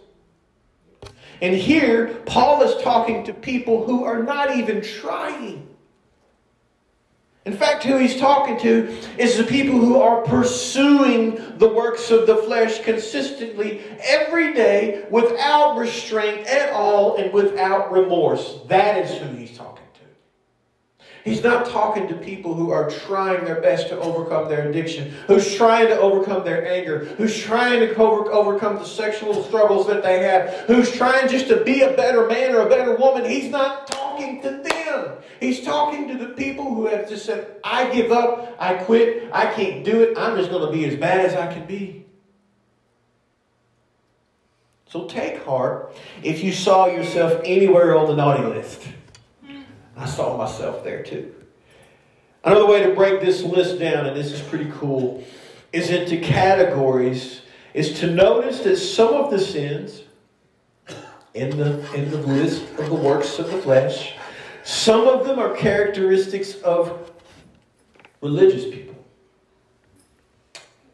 And 1.42 1.56
here, 1.56 2.22
Paul 2.26 2.62
is 2.62 2.82
talking 2.84 3.24
to 3.26 3.34
people 3.34 3.86
who 3.86 4.04
are 4.04 4.22
not 4.22 4.56
even 4.56 4.82
trying. 4.82 5.68
In 7.46 7.54
fact, 7.54 7.84
who 7.84 7.98
he's 7.98 8.20
talking 8.20 8.60
to 8.60 8.96
is 9.18 9.38
the 9.38 9.44
people 9.44 9.80
who 9.80 10.00
are 10.00 10.22
pursuing 10.22 11.58
the 11.58 11.68
works 11.68 12.12
of 12.12 12.28
the 12.28 12.38
flesh 12.38 12.84
consistently 12.84 13.82
every 14.04 14.54
day 14.54 15.06
without 15.10 15.76
restraint 15.78 16.46
at 16.46 16.72
all 16.72 17.16
and 17.16 17.34
without 17.34 17.92
remorse. 17.92 18.60
That 18.68 19.04
is 19.04 19.18
who 19.18 19.36
he's 19.36 19.58
talking 19.58 19.81
He's 21.24 21.44
not 21.44 21.68
talking 21.68 22.08
to 22.08 22.16
people 22.16 22.56
who 22.56 22.72
are 22.72 22.90
trying 22.90 23.46
their 23.46 23.62
best 23.62 23.90
to 23.90 24.00
overcome 24.00 24.50
their 24.50 24.70
addiction, 24.70 25.12
who's 25.28 25.54
trying 25.56 25.88
to 25.88 26.00
overcome 26.00 26.44
their 26.44 26.68
anger, 26.68 27.06
who's 27.18 27.38
trying 27.40 27.80
to 27.80 27.96
overcome 27.96 28.76
the 28.78 28.86
sexual 28.86 29.44
struggles 29.44 29.86
that 29.88 30.02
they 30.02 30.20
have, 30.24 30.50
who's 30.68 30.92
trying 30.92 31.30
just 31.30 31.48
to 31.50 31.64
be 31.64 31.82
a 31.82 31.94
better 31.94 32.28
man 32.28 32.56
or 32.56 32.62
a 32.62 32.70
better 32.70 32.96
woman. 32.96 33.30
He's 33.30 33.52
not 33.52 33.88
talking 33.88 34.42
to 34.42 34.50
them. 34.50 35.18
He's 35.40 35.62
talking 35.62 36.08
to 36.08 36.18
the 36.18 36.34
people 36.34 36.74
who 36.74 36.88
have 36.88 37.08
just 37.08 37.26
said, 37.26 37.60
I 37.64 37.90
give 37.92 38.12
up, 38.12 38.56
I 38.60 38.76
quit, 38.76 39.30
I 39.32 39.52
can't 39.54 39.84
do 39.84 40.02
it, 40.02 40.18
I'm 40.18 40.36
just 40.38 40.50
going 40.50 40.66
to 40.66 40.72
be 40.72 40.86
as 40.86 40.96
bad 40.96 41.26
as 41.26 41.36
I 41.36 41.52
can 41.54 41.66
be. 41.66 42.06
So 44.88 45.06
take 45.06 45.44
heart 45.46 45.96
if 46.22 46.44
you 46.44 46.52
saw 46.52 46.88
yourself 46.88 47.42
anywhere 47.46 47.98
on 47.98 48.08
the 48.08 48.16
naughty 48.16 48.44
list. 48.44 48.82
I 50.02 50.08
saw 50.08 50.36
myself 50.36 50.84
there 50.84 51.04
too. 51.04 51.34
Another 52.44 52.66
way 52.66 52.82
to 52.82 52.96
break 52.96 53.22
this 53.22 53.44
list 53.44 53.78
down, 53.80 54.08
and 54.08 54.18
this 54.18 54.32
is 54.32 54.42
pretty 54.42 54.72
cool, 54.74 55.24
is 55.72 55.92
into 55.92 56.18
categories, 56.18 57.42
is 57.76 58.00
to 58.00 58.08
notice 58.10 58.62
that 58.62 58.78
some 58.78 59.14
of 59.14 59.30
the 59.30 59.38
sins 59.38 60.02
in 61.36 61.56
the, 61.56 61.94
in 61.94 62.10
the 62.10 62.18
list 62.18 62.64
of 62.80 62.88
the 62.88 62.96
works 62.96 63.38
of 63.38 63.52
the 63.52 63.62
flesh, 63.62 64.16
some 64.64 65.08
of 65.08 65.26
them 65.26 65.38
are 65.38 65.56
characteristics 65.56 66.56
of 66.62 67.12
religious 68.22 68.66
people. 68.66 68.96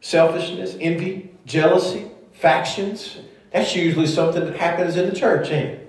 selfishness, 0.00 0.76
envy, 0.80 1.30
jealousy, 1.44 2.10
factions. 2.32 3.18
That's 3.52 3.74
usually 3.74 4.06
something 4.06 4.44
that 4.44 4.56
happens 4.56 4.96
in 4.96 5.08
the 5.08 5.14
church, 5.14 5.50
ain't 5.50 5.70
it? 5.70 5.87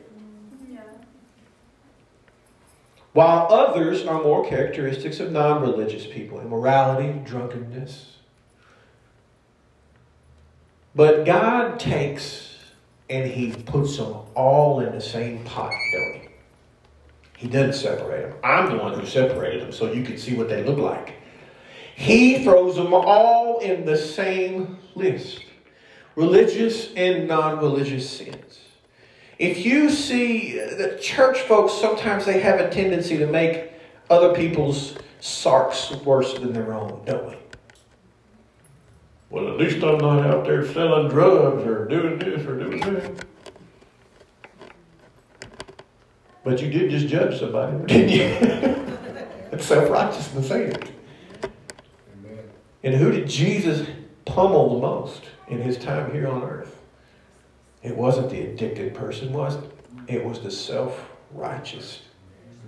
While 3.19 3.47
others 3.49 4.05
are 4.05 4.23
more 4.23 4.45
characteristics 4.45 5.19
of 5.19 5.33
non 5.33 5.61
religious 5.61 6.07
people 6.07 6.39
immorality, 6.39 7.19
drunkenness. 7.25 8.15
But 10.95 11.25
God 11.25 11.81
takes 11.81 12.57
and 13.09 13.29
He 13.29 13.51
puts 13.51 13.97
them 13.97 14.15
all 14.35 14.79
in 14.79 14.93
the 14.93 15.01
same 15.01 15.43
pot, 15.43 15.73
don't 15.91 16.21
He? 16.21 16.29
He 17.35 17.47
doesn't 17.49 17.73
separate 17.73 18.29
them. 18.29 18.37
I'm 18.41 18.69
the 18.69 18.81
one 18.81 18.97
who 18.97 19.05
separated 19.05 19.63
them 19.63 19.73
so 19.73 19.91
you 19.91 20.03
can 20.03 20.17
see 20.17 20.37
what 20.37 20.47
they 20.47 20.63
look 20.63 20.79
like. 20.79 21.15
He 21.97 22.41
throws 22.45 22.77
them 22.77 22.93
all 22.93 23.59
in 23.59 23.83
the 23.83 23.97
same 23.97 24.77
list 24.95 25.43
religious 26.15 26.93
and 26.93 27.27
non 27.27 27.57
religious 27.57 28.09
sins. 28.09 28.48
If 29.39 29.65
you 29.65 29.89
see 29.89 30.59
that 30.59 31.01
church 31.01 31.39
folks, 31.39 31.73
sometimes 31.73 32.25
they 32.25 32.41
have 32.41 32.59
a 32.59 32.69
tendency 32.69 33.17
to 33.17 33.25
make 33.25 33.71
other 34.09 34.33
people's 34.33 34.97
sarx 35.21 36.03
worse 36.03 36.33
than 36.33 36.51
their 36.51 36.73
own, 36.73 37.01
don't 37.05 37.29
we? 37.29 37.35
Well, 39.29 39.47
at 39.47 39.57
least 39.57 39.81
I'm 39.83 39.99
not 39.99 40.25
out 40.25 40.43
there 40.43 40.67
selling 40.67 41.07
drugs 41.07 41.65
or 41.65 41.85
doing 41.85 42.19
this 42.19 42.45
or 42.45 42.59
doing 42.59 42.81
that. 42.81 43.25
But 46.43 46.61
you 46.61 46.69
did 46.69 46.89
just 46.89 47.07
judge 47.07 47.39
somebody, 47.39 47.77
didn't 47.85 48.09
you? 48.09 48.75
It's 49.51 49.65
self 49.65 49.89
righteousness, 49.89 50.51
ain't 50.51 50.77
it? 50.77 50.91
And 52.83 52.95
who 52.95 53.11
did 53.11 53.29
Jesus 53.29 53.87
pummel 54.25 54.75
the 54.75 54.81
most 54.81 55.23
in 55.47 55.61
his 55.61 55.77
time 55.77 56.11
here 56.11 56.27
on 56.27 56.43
earth? 56.43 56.78
It 57.81 57.95
wasn't 57.95 58.29
the 58.29 58.41
addicted 58.41 58.93
person, 58.93 59.31
was 59.31 59.55
it? 59.55 59.71
It 60.07 60.25
was 60.25 60.41
the 60.41 60.51
self 60.51 61.09
righteous 61.33 62.01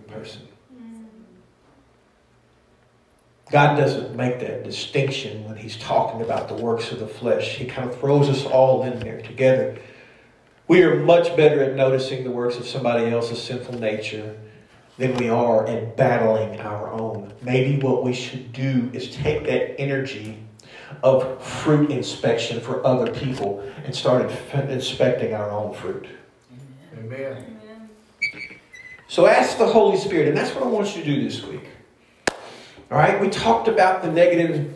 person. 0.07 0.47
God 3.51 3.75
doesn't 3.75 4.15
make 4.15 4.39
that 4.39 4.63
distinction 4.63 5.43
when 5.43 5.57
He's 5.57 5.77
talking 5.77 6.21
about 6.21 6.47
the 6.47 6.53
works 6.55 6.91
of 6.93 6.99
the 6.99 7.07
flesh. 7.07 7.55
He 7.55 7.65
kind 7.65 7.89
of 7.89 7.99
throws 7.99 8.29
us 8.29 8.45
all 8.45 8.83
in 8.83 8.99
there 8.99 9.21
together. 9.21 9.77
We 10.69 10.83
are 10.83 10.95
much 10.95 11.35
better 11.35 11.61
at 11.61 11.75
noticing 11.75 12.23
the 12.23 12.31
works 12.31 12.55
of 12.55 12.65
somebody 12.65 13.11
else's 13.11 13.43
sinful 13.43 13.77
nature 13.77 14.37
than 14.97 15.15
we 15.15 15.27
are 15.27 15.67
at 15.67 15.97
battling 15.97 16.61
our 16.61 16.91
own. 16.91 17.33
Maybe 17.41 17.81
what 17.81 18.05
we 18.05 18.13
should 18.13 18.53
do 18.53 18.89
is 18.93 19.13
take 19.13 19.43
that 19.45 19.79
energy 19.81 20.37
of 21.03 21.43
fruit 21.43 21.89
inspection 21.89 22.59
for 22.61 22.85
other 22.85 23.11
people 23.11 23.59
and 23.85 23.95
start 23.95 24.31
inspecting 24.53 25.33
our 25.33 25.49
own 25.51 25.73
fruit. 25.73 26.07
Amen. 26.97 27.59
So 29.07 29.25
ask 29.25 29.57
the 29.57 29.67
Holy 29.67 29.97
Spirit, 29.97 30.29
and 30.29 30.37
that's 30.37 30.55
what 30.55 30.63
I 30.63 30.67
want 30.67 30.95
you 30.95 31.03
to 31.03 31.15
do 31.15 31.21
this 31.21 31.43
week. 31.43 31.67
All 32.89 32.97
right, 32.97 33.19
we 33.19 33.29
talked 33.29 33.67
about 33.67 34.01
the 34.01 34.11
negative, 34.11 34.73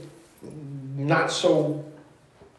not 0.98 1.32
so 1.32 1.86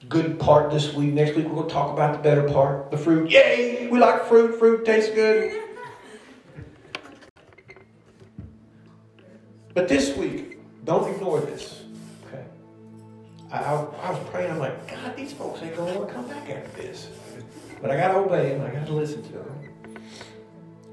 good 0.09 0.39
part 0.39 0.71
this 0.71 0.95
week. 0.95 1.13
Next 1.13 1.37
week, 1.37 1.47
we're 1.47 1.55
going 1.55 1.69
to 1.69 1.73
talk 1.75 1.93
about 1.93 2.13
the 2.13 2.23
better 2.23 2.49
part, 2.49 2.91
the 2.91 2.97
fruit. 2.97 3.31
Yay! 3.31 3.89
We 3.89 3.99
like 3.99 4.27
fruit. 4.27 4.59
Fruit 4.59 4.85
tastes 4.85 5.15
good. 5.15 5.63
But 9.75 9.89
this 9.89 10.17
week, 10.17 10.59
don't 10.85 11.13
ignore 11.15 11.41
this. 11.41 11.83
I, 13.51 13.59
I, 13.59 13.75
I 13.75 14.11
was 14.11 14.29
praying. 14.31 14.51
I'm 14.51 14.59
like, 14.59 14.91
God, 14.91 15.17
these 15.17 15.33
folks 15.33 15.63
ain't 15.63 15.77
going 15.77 15.93
to 15.93 15.99
want 15.99 16.09
to 16.09 16.15
come 16.15 16.29
back 16.29 16.51
after 16.51 16.83
this. 16.83 17.09
But 17.81 17.91
I 17.91 17.97
got 17.97 18.09
to 18.09 18.19
obey 18.19 18.51
them. 18.51 18.63
I 18.63 18.71
got 18.71 18.87
to 18.87 18.93
listen 18.93 19.23
to 19.23 19.33
them. 19.33 19.99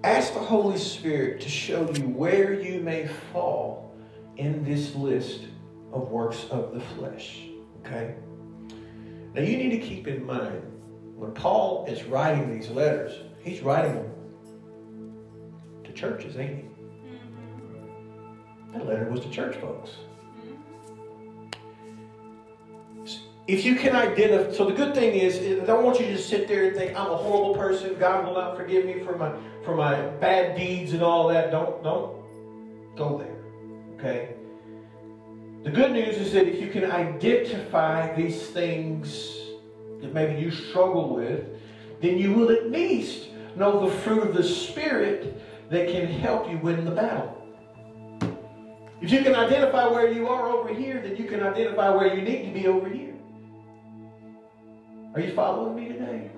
Ask 0.04 0.34
the 0.34 0.40
Holy 0.40 0.78
Spirit 0.78 1.42
to 1.42 1.50
show 1.50 1.90
you 1.92 2.10
where 2.10 2.54
you 2.54 2.82
may 2.82 3.08
fall 3.32 3.96
in 4.38 4.64
this 4.64 4.94
list 4.96 5.42
of 5.92 6.10
works 6.10 6.46
of 6.52 6.74
the 6.74 6.82
flesh. 6.82 7.42
Okay? 7.80 8.16
Now 9.34 9.42
you 9.42 9.58
need 9.58 9.70
to 9.70 9.80
keep 9.80 10.08
in 10.08 10.26
mind 10.26 10.62
when 11.16 11.32
Paul 11.32 11.86
is 11.88 12.04
writing 12.04 12.54
these 12.54 12.70
letters, 12.70 13.14
he's 13.42 13.62
writing 13.62 13.96
them 13.96 14.12
to 15.86 15.94
churches, 15.94 16.38
ain't 16.38 16.56
he? 16.56 16.64
Mm-hmm. 16.64 18.74
That 18.74 18.86
letter 18.86 19.10
was 19.10 19.22
to 19.22 19.30
church 19.30 19.56
folks. 19.56 19.92
If 23.46 23.66
you 23.66 23.76
can 23.76 23.94
identify, 23.94 24.54
so 24.54 24.66
the 24.66 24.74
good 24.74 24.96
thing 24.96 25.16
is, 25.16 25.62
I 25.62 25.66
don't 25.66 25.84
want 25.84 26.00
you 26.00 26.06
to 26.08 26.18
sit 26.18 26.48
there 26.48 26.68
and 26.68 26.76
think 26.78 26.98
I'm 26.98 27.12
a 27.12 27.18
horrible 27.18 27.56
person. 27.56 27.96
God 28.00 28.26
will 28.26 28.36
not 28.36 28.56
forgive 28.56 28.86
me 28.86 29.04
for 29.04 29.18
my 29.18 29.34
for 29.66 29.76
my 29.76 30.02
bad 30.18 30.56
deeds 30.56 30.94
and 30.94 31.04
all 31.04 31.28
that. 31.28 31.52
Don't 31.52 31.84
don't 31.84 32.24
go 32.96 33.18
there. 33.18 33.36
Okay? 33.96 34.36
The 35.64 35.72
good 35.72 35.92
news 35.92 36.18
is 36.18 36.32
that 36.34 36.48
if 36.48 36.62
you 36.62 36.70
can 36.70 36.90
identify 36.90 38.14
these 38.16 38.48
things 38.48 39.38
that 40.02 40.14
maybe 40.14 40.40
you 40.42 40.52
struggle 40.52 41.14
with, 41.14 41.46
then 42.02 42.18
you 42.18 42.34
will 42.34 42.52
at 42.52 42.72
least 42.72 43.30
know 43.56 43.88
the 43.88 43.96
fruit 44.02 44.24
of 44.24 44.34
the 44.34 44.44
Spirit 44.44 45.42
that 45.70 45.90
can 45.90 46.08
help 46.08 46.50
you 46.50 46.58
win 46.60 46.86
the 46.86 46.92
battle. 46.92 47.40
If 49.02 49.12
you 49.12 49.22
can 49.22 49.36
identify 49.36 49.88
where 49.88 50.10
you 50.10 50.28
are 50.28 50.48
over 50.48 50.74
here, 50.74 51.02
then 51.02 51.18
you 51.18 51.26
can 51.26 51.44
identify 51.44 51.90
where 51.90 52.16
you 52.16 52.22
need 52.22 52.46
to 52.46 52.52
be 52.52 52.68
over 52.68 52.88
here. 52.88 53.13
Are 55.16 55.22
you 55.22 55.32
following 55.36 55.76
me 55.76 55.94
today? 55.94 56.32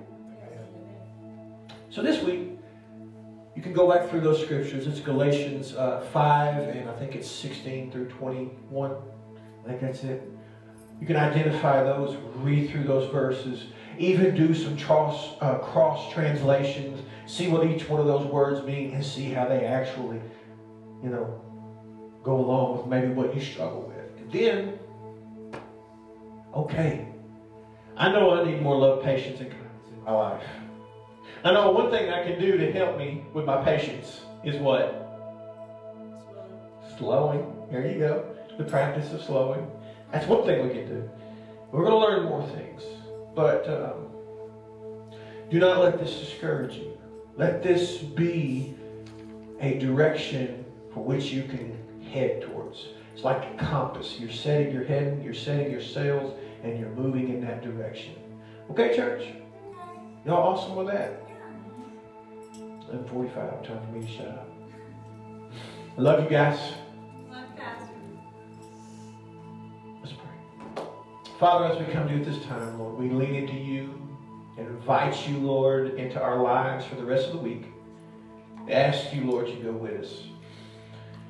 So 1.90 2.02
this 2.02 2.22
week, 2.22 2.60
you 3.56 3.62
can 3.62 3.72
go 3.72 3.90
back 3.90 4.10
through 4.10 4.20
those 4.20 4.44
scriptures. 4.44 4.86
It's 4.86 5.00
Galatians 5.00 5.74
uh, 5.76 6.06
5, 6.12 6.76
and 6.76 6.90
I 6.90 6.94
think 6.98 7.16
it's 7.16 7.32
16 7.32 7.90
through 7.90 8.10
21. 8.10 8.92
I 8.92 9.68
think 9.70 9.80
that's 9.80 10.04
it. 10.04 10.30
You 11.00 11.08
can 11.08 11.16
identify 11.16 11.84
those, 11.84 12.18
read 12.36 12.70
through 12.70 12.84
those 12.84 13.10
verses, 13.14 13.68
even 13.98 14.36
do 14.36 14.54
some 14.54 14.78
cross, 14.78 15.38
uh, 15.40 15.60
cross 15.60 16.12
translations, 16.12 17.02
see 17.28 17.48
what 17.48 17.66
each 17.66 17.88
one 17.88 18.02
of 18.02 18.08
those 18.08 18.26
words 18.26 18.66
mean, 18.68 18.92
and 18.94 19.06
see 19.06 19.32
how 19.32 19.48
they 19.48 19.64
actually, 19.64 20.20
you 21.02 21.10
know, 21.10 21.42
go 22.24 22.36
along 22.36 22.78
with 22.78 22.88
maybe 22.88 23.08
what 23.08 23.34
you 23.34 23.40
struggle 23.40 23.84
with. 23.84 24.22
And 24.22 24.32
then, 24.34 24.80
okay, 26.54 27.15
I 27.98 28.10
know 28.12 28.32
I 28.32 28.44
need 28.44 28.62
more 28.62 28.78
love, 28.78 29.04
patience, 29.04 29.40
and 29.40 29.50
kindness 29.50 29.88
in 29.94 30.04
my 30.04 30.12
life. 30.12 30.44
I 31.46 31.54
know 31.54 31.72
one 31.72 31.90
thing 31.92 32.10
I 32.12 32.24
can 32.24 32.40
do 32.40 32.58
to 32.58 32.72
help 32.72 32.98
me 32.98 33.24
with 33.34 33.46
my 33.46 33.64
patience 33.64 34.22
is 34.44 34.58
what? 34.58 35.02
Slowing. 36.98 37.54
There 37.72 37.88
you 37.88 38.00
go. 38.00 38.26
The 38.58 38.66
practice 38.66 39.14
of 39.14 39.22
slowing. 39.22 39.66
That's 40.12 40.28
one 40.28 40.46
thing 40.46 40.68
we 40.68 40.74
can 40.74 40.88
do. 40.88 41.10
We're 41.72 41.86
going 41.86 41.94
to 41.94 42.00
learn 42.00 42.26
more 42.26 42.46
things. 42.50 42.84
But 43.34 43.68
um, 43.70 44.08
do 45.50 45.60
not 45.60 45.80
let 45.80 45.98
this 45.98 46.20
discourage 46.20 46.76
you. 46.76 46.98
Let 47.38 47.64
this 47.64 47.98
be 47.98 48.76
a 49.62 49.78
direction 49.80 50.66
for 50.94 51.02
which 51.04 51.32
you 51.32 51.44
can 51.44 51.78
head 52.12 52.42
towards. 52.42 52.88
It's 53.14 53.24
like 53.24 53.54
a 53.54 53.58
compass. 53.58 54.18
You're 54.20 54.32
setting 54.32 54.74
your 54.74 54.84
head, 54.84 55.22
you're 55.24 55.34
setting 55.34 55.72
your 55.72 55.82
sails, 55.82 56.38
and 56.66 56.80
you're 56.80 56.90
moving 56.90 57.30
in 57.30 57.42
that 57.42 57.62
direction. 57.62 58.16
Okay, 58.72 58.96
church? 58.96 59.24
Y'all 60.26 60.56
awesome 60.56 60.76
with 60.76 60.88
that? 60.88 61.22
1145, 62.90 63.68
time 63.68 63.80
for 63.86 63.92
me 63.92 64.06
to 64.06 64.12
shut 64.12 64.28
up. 64.28 64.50
I 65.98 66.02
love 66.02 66.24
you 66.24 66.30
guys. 66.30 66.74
Let's 70.02 70.14
pray. 70.14 70.84
Father, 71.40 71.66
as 71.66 71.78
we 71.78 71.94
come 71.94 72.08
to 72.08 72.14
you 72.16 72.22
at 72.22 72.26
this 72.26 72.44
time, 72.46 72.80
Lord, 72.80 72.98
we 72.98 73.10
lean 73.10 73.36
into 73.36 73.54
you 73.54 74.02
and 74.58 74.68
invite 74.68 75.28
you, 75.28 75.38
Lord, 75.38 75.94
into 75.94 76.20
our 76.20 76.42
lives 76.42 76.86
for 76.86 76.96
the 76.96 77.06
rest 77.06 77.28
of 77.28 77.34
the 77.34 77.40
week. 77.40 77.66
ask 78.70 79.14
you, 79.14 79.30
Lord, 79.30 79.46
to 79.46 79.56
go 79.58 79.72
with 79.72 80.02
us. 80.02 80.24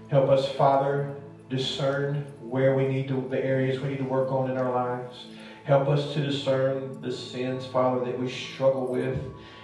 Help 0.07 0.29
us, 0.29 0.47
Father, 0.53 1.13
discern 1.49 2.25
where 2.49 2.75
we 2.75 2.87
need 2.87 3.07
to, 3.09 3.27
the 3.29 3.43
areas 3.43 3.79
we 3.79 3.89
need 3.89 3.97
to 3.97 4.03
work 4.05 4.31
on 4.31 4.49
in 4.49 4.57
our 4.57 4.71
lives. 4.71 5.25
Help 5.63 5.87
us 5.87 6.13
to 6.13 6.23
discern 6.23 7.01
the 7.01 7.11
sins, 7.11 7.65
Father, 7.65 8.05
that 8.05 8.19
we 8.19 8.29
struggle 8.29 8.87
with. 8.87 9.19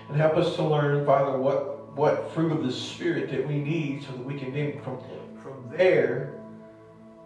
And 0.09 0.17
help 0.17 0.35
us 0.35 0.55
to 0.55 0.63
learn, 0.63 1.05
Father, 1.05 1.37
what 1.37 1.71
what 1.95 2.31
fruit 2.33 2.51
of 2.51 2.63
the 2.63 2.71
Spirit 2.71 3.29
that 3.31 3.45
we 3.47 3.57
need 3.57 4.03
so 4.03 4.13
that 4.13 4.23
we 4.23 4.37
can 4.39 4.53
then 4.53 4.81
from, 4.81 4.97
from 5.41 5.69
there 5.75 6.33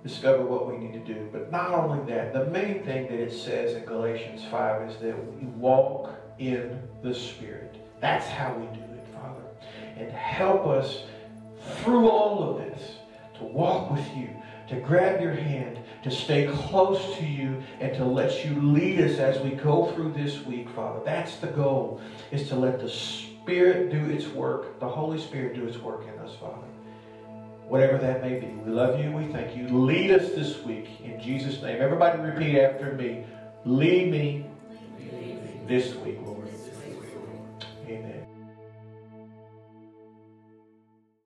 discover 0.03 0.43
what 0.43 0.67
we 0.67 0.77
need 0.77 0.93
to 0.93 1.13
do. 1.13 1.29
But 1.31 1.51
not 1.51 1.71
only 1.71 2.11
that, 2.11 2.33
the 2.33 2.45
main 2.45 2.83
thing 2.83 3.07
that 3.07 3.19
it 3.19 3.31
says 3.31 3.75
in 3.75 3.85
Galatians 3.85 4.43
5 4.49 4.89
is 4.89 4.97
that 4.97 5.35
we 5.35 5.47
walk 5.47 6.13
in 6.37 6.81
the 7.01 7.13
Spirit. 7.13 7.75
That's 8.01 8.27
how 8.27 8.53
we 8.53 8.65
do 8.77 8.83
it, 8.83 9.07
Father. 9.13 9.43
And 9.97 10.11
help 10.11 10.67
us 10.67 11.03
through 11.77 12.09
all 12.09 12.43
of 12.43 12.57
this 12.57 12.97
to 13.37 13.43
walk 13.43 13.91
with 13.91 14.07
you, 14.15 14.29
to 14.67 14.75
grab 14.77 15.21
your 15.21 15.33
hand, 15.33 15.79
to 16.03 16.11
stay 16.11 16.47
close 16.47 17.17
to 17.17 17.25
you 17.25 17.61
and 17.79 17.95
to 17.95 18.05
let 18.05 18.45
you 18.45 18.59
lead 18.61 19.01
us 19.01 19.19
as 19.19 19.39
we 19.41 19.51
go 19.51 19.91
through 19.93 20.13
this 20.13 20.45
week, 20.45 20.69
Father. 20.69 21.01
That's 21.05 21.37
the 21.37 21.47
goal, 21.47 22.01
is 22.31 22.47
to 22.49 22.55
let 22.55 22.79
the 22.79 22.89
Spirit 22.89 23.91
do 23.91 24.05
its 24.05 24.27
work, 24.27 24.79
the 24.79 24.89
Holy 24.89 25.19
Spirit 25.19 25.55
do 25.55 25.65
its 25.67 25.77
work 25.77 26.03
in 26.11 26.19
us, 26.19 26.35
Father. 26.35 26.67
Whatever 27.67 27.97
that 27.97 28.21
may 28.21 28.39
be. 28.39 28.47
We 28.47 28.71
love 28.71 28.99
you. 28.99 29.11
We 29.11 29.25
thank 29.25 29.57
you. 29.57 29.67
Lead 29.67 30.11
us 30.11 30.29
this 30.33 30.63
week 30.63 31.01
in 31.01 31.19
Jesus' 31.19 31.61
name. 31.61 31.81
Everybody 31.81 32.21
repeat 32.21 32.59
after 32.59 32.93
me. 32.93 33.25
Lead 33.65 34.11
me 34.11 34.45
this 35.67 35.95
week. 35.95 36.19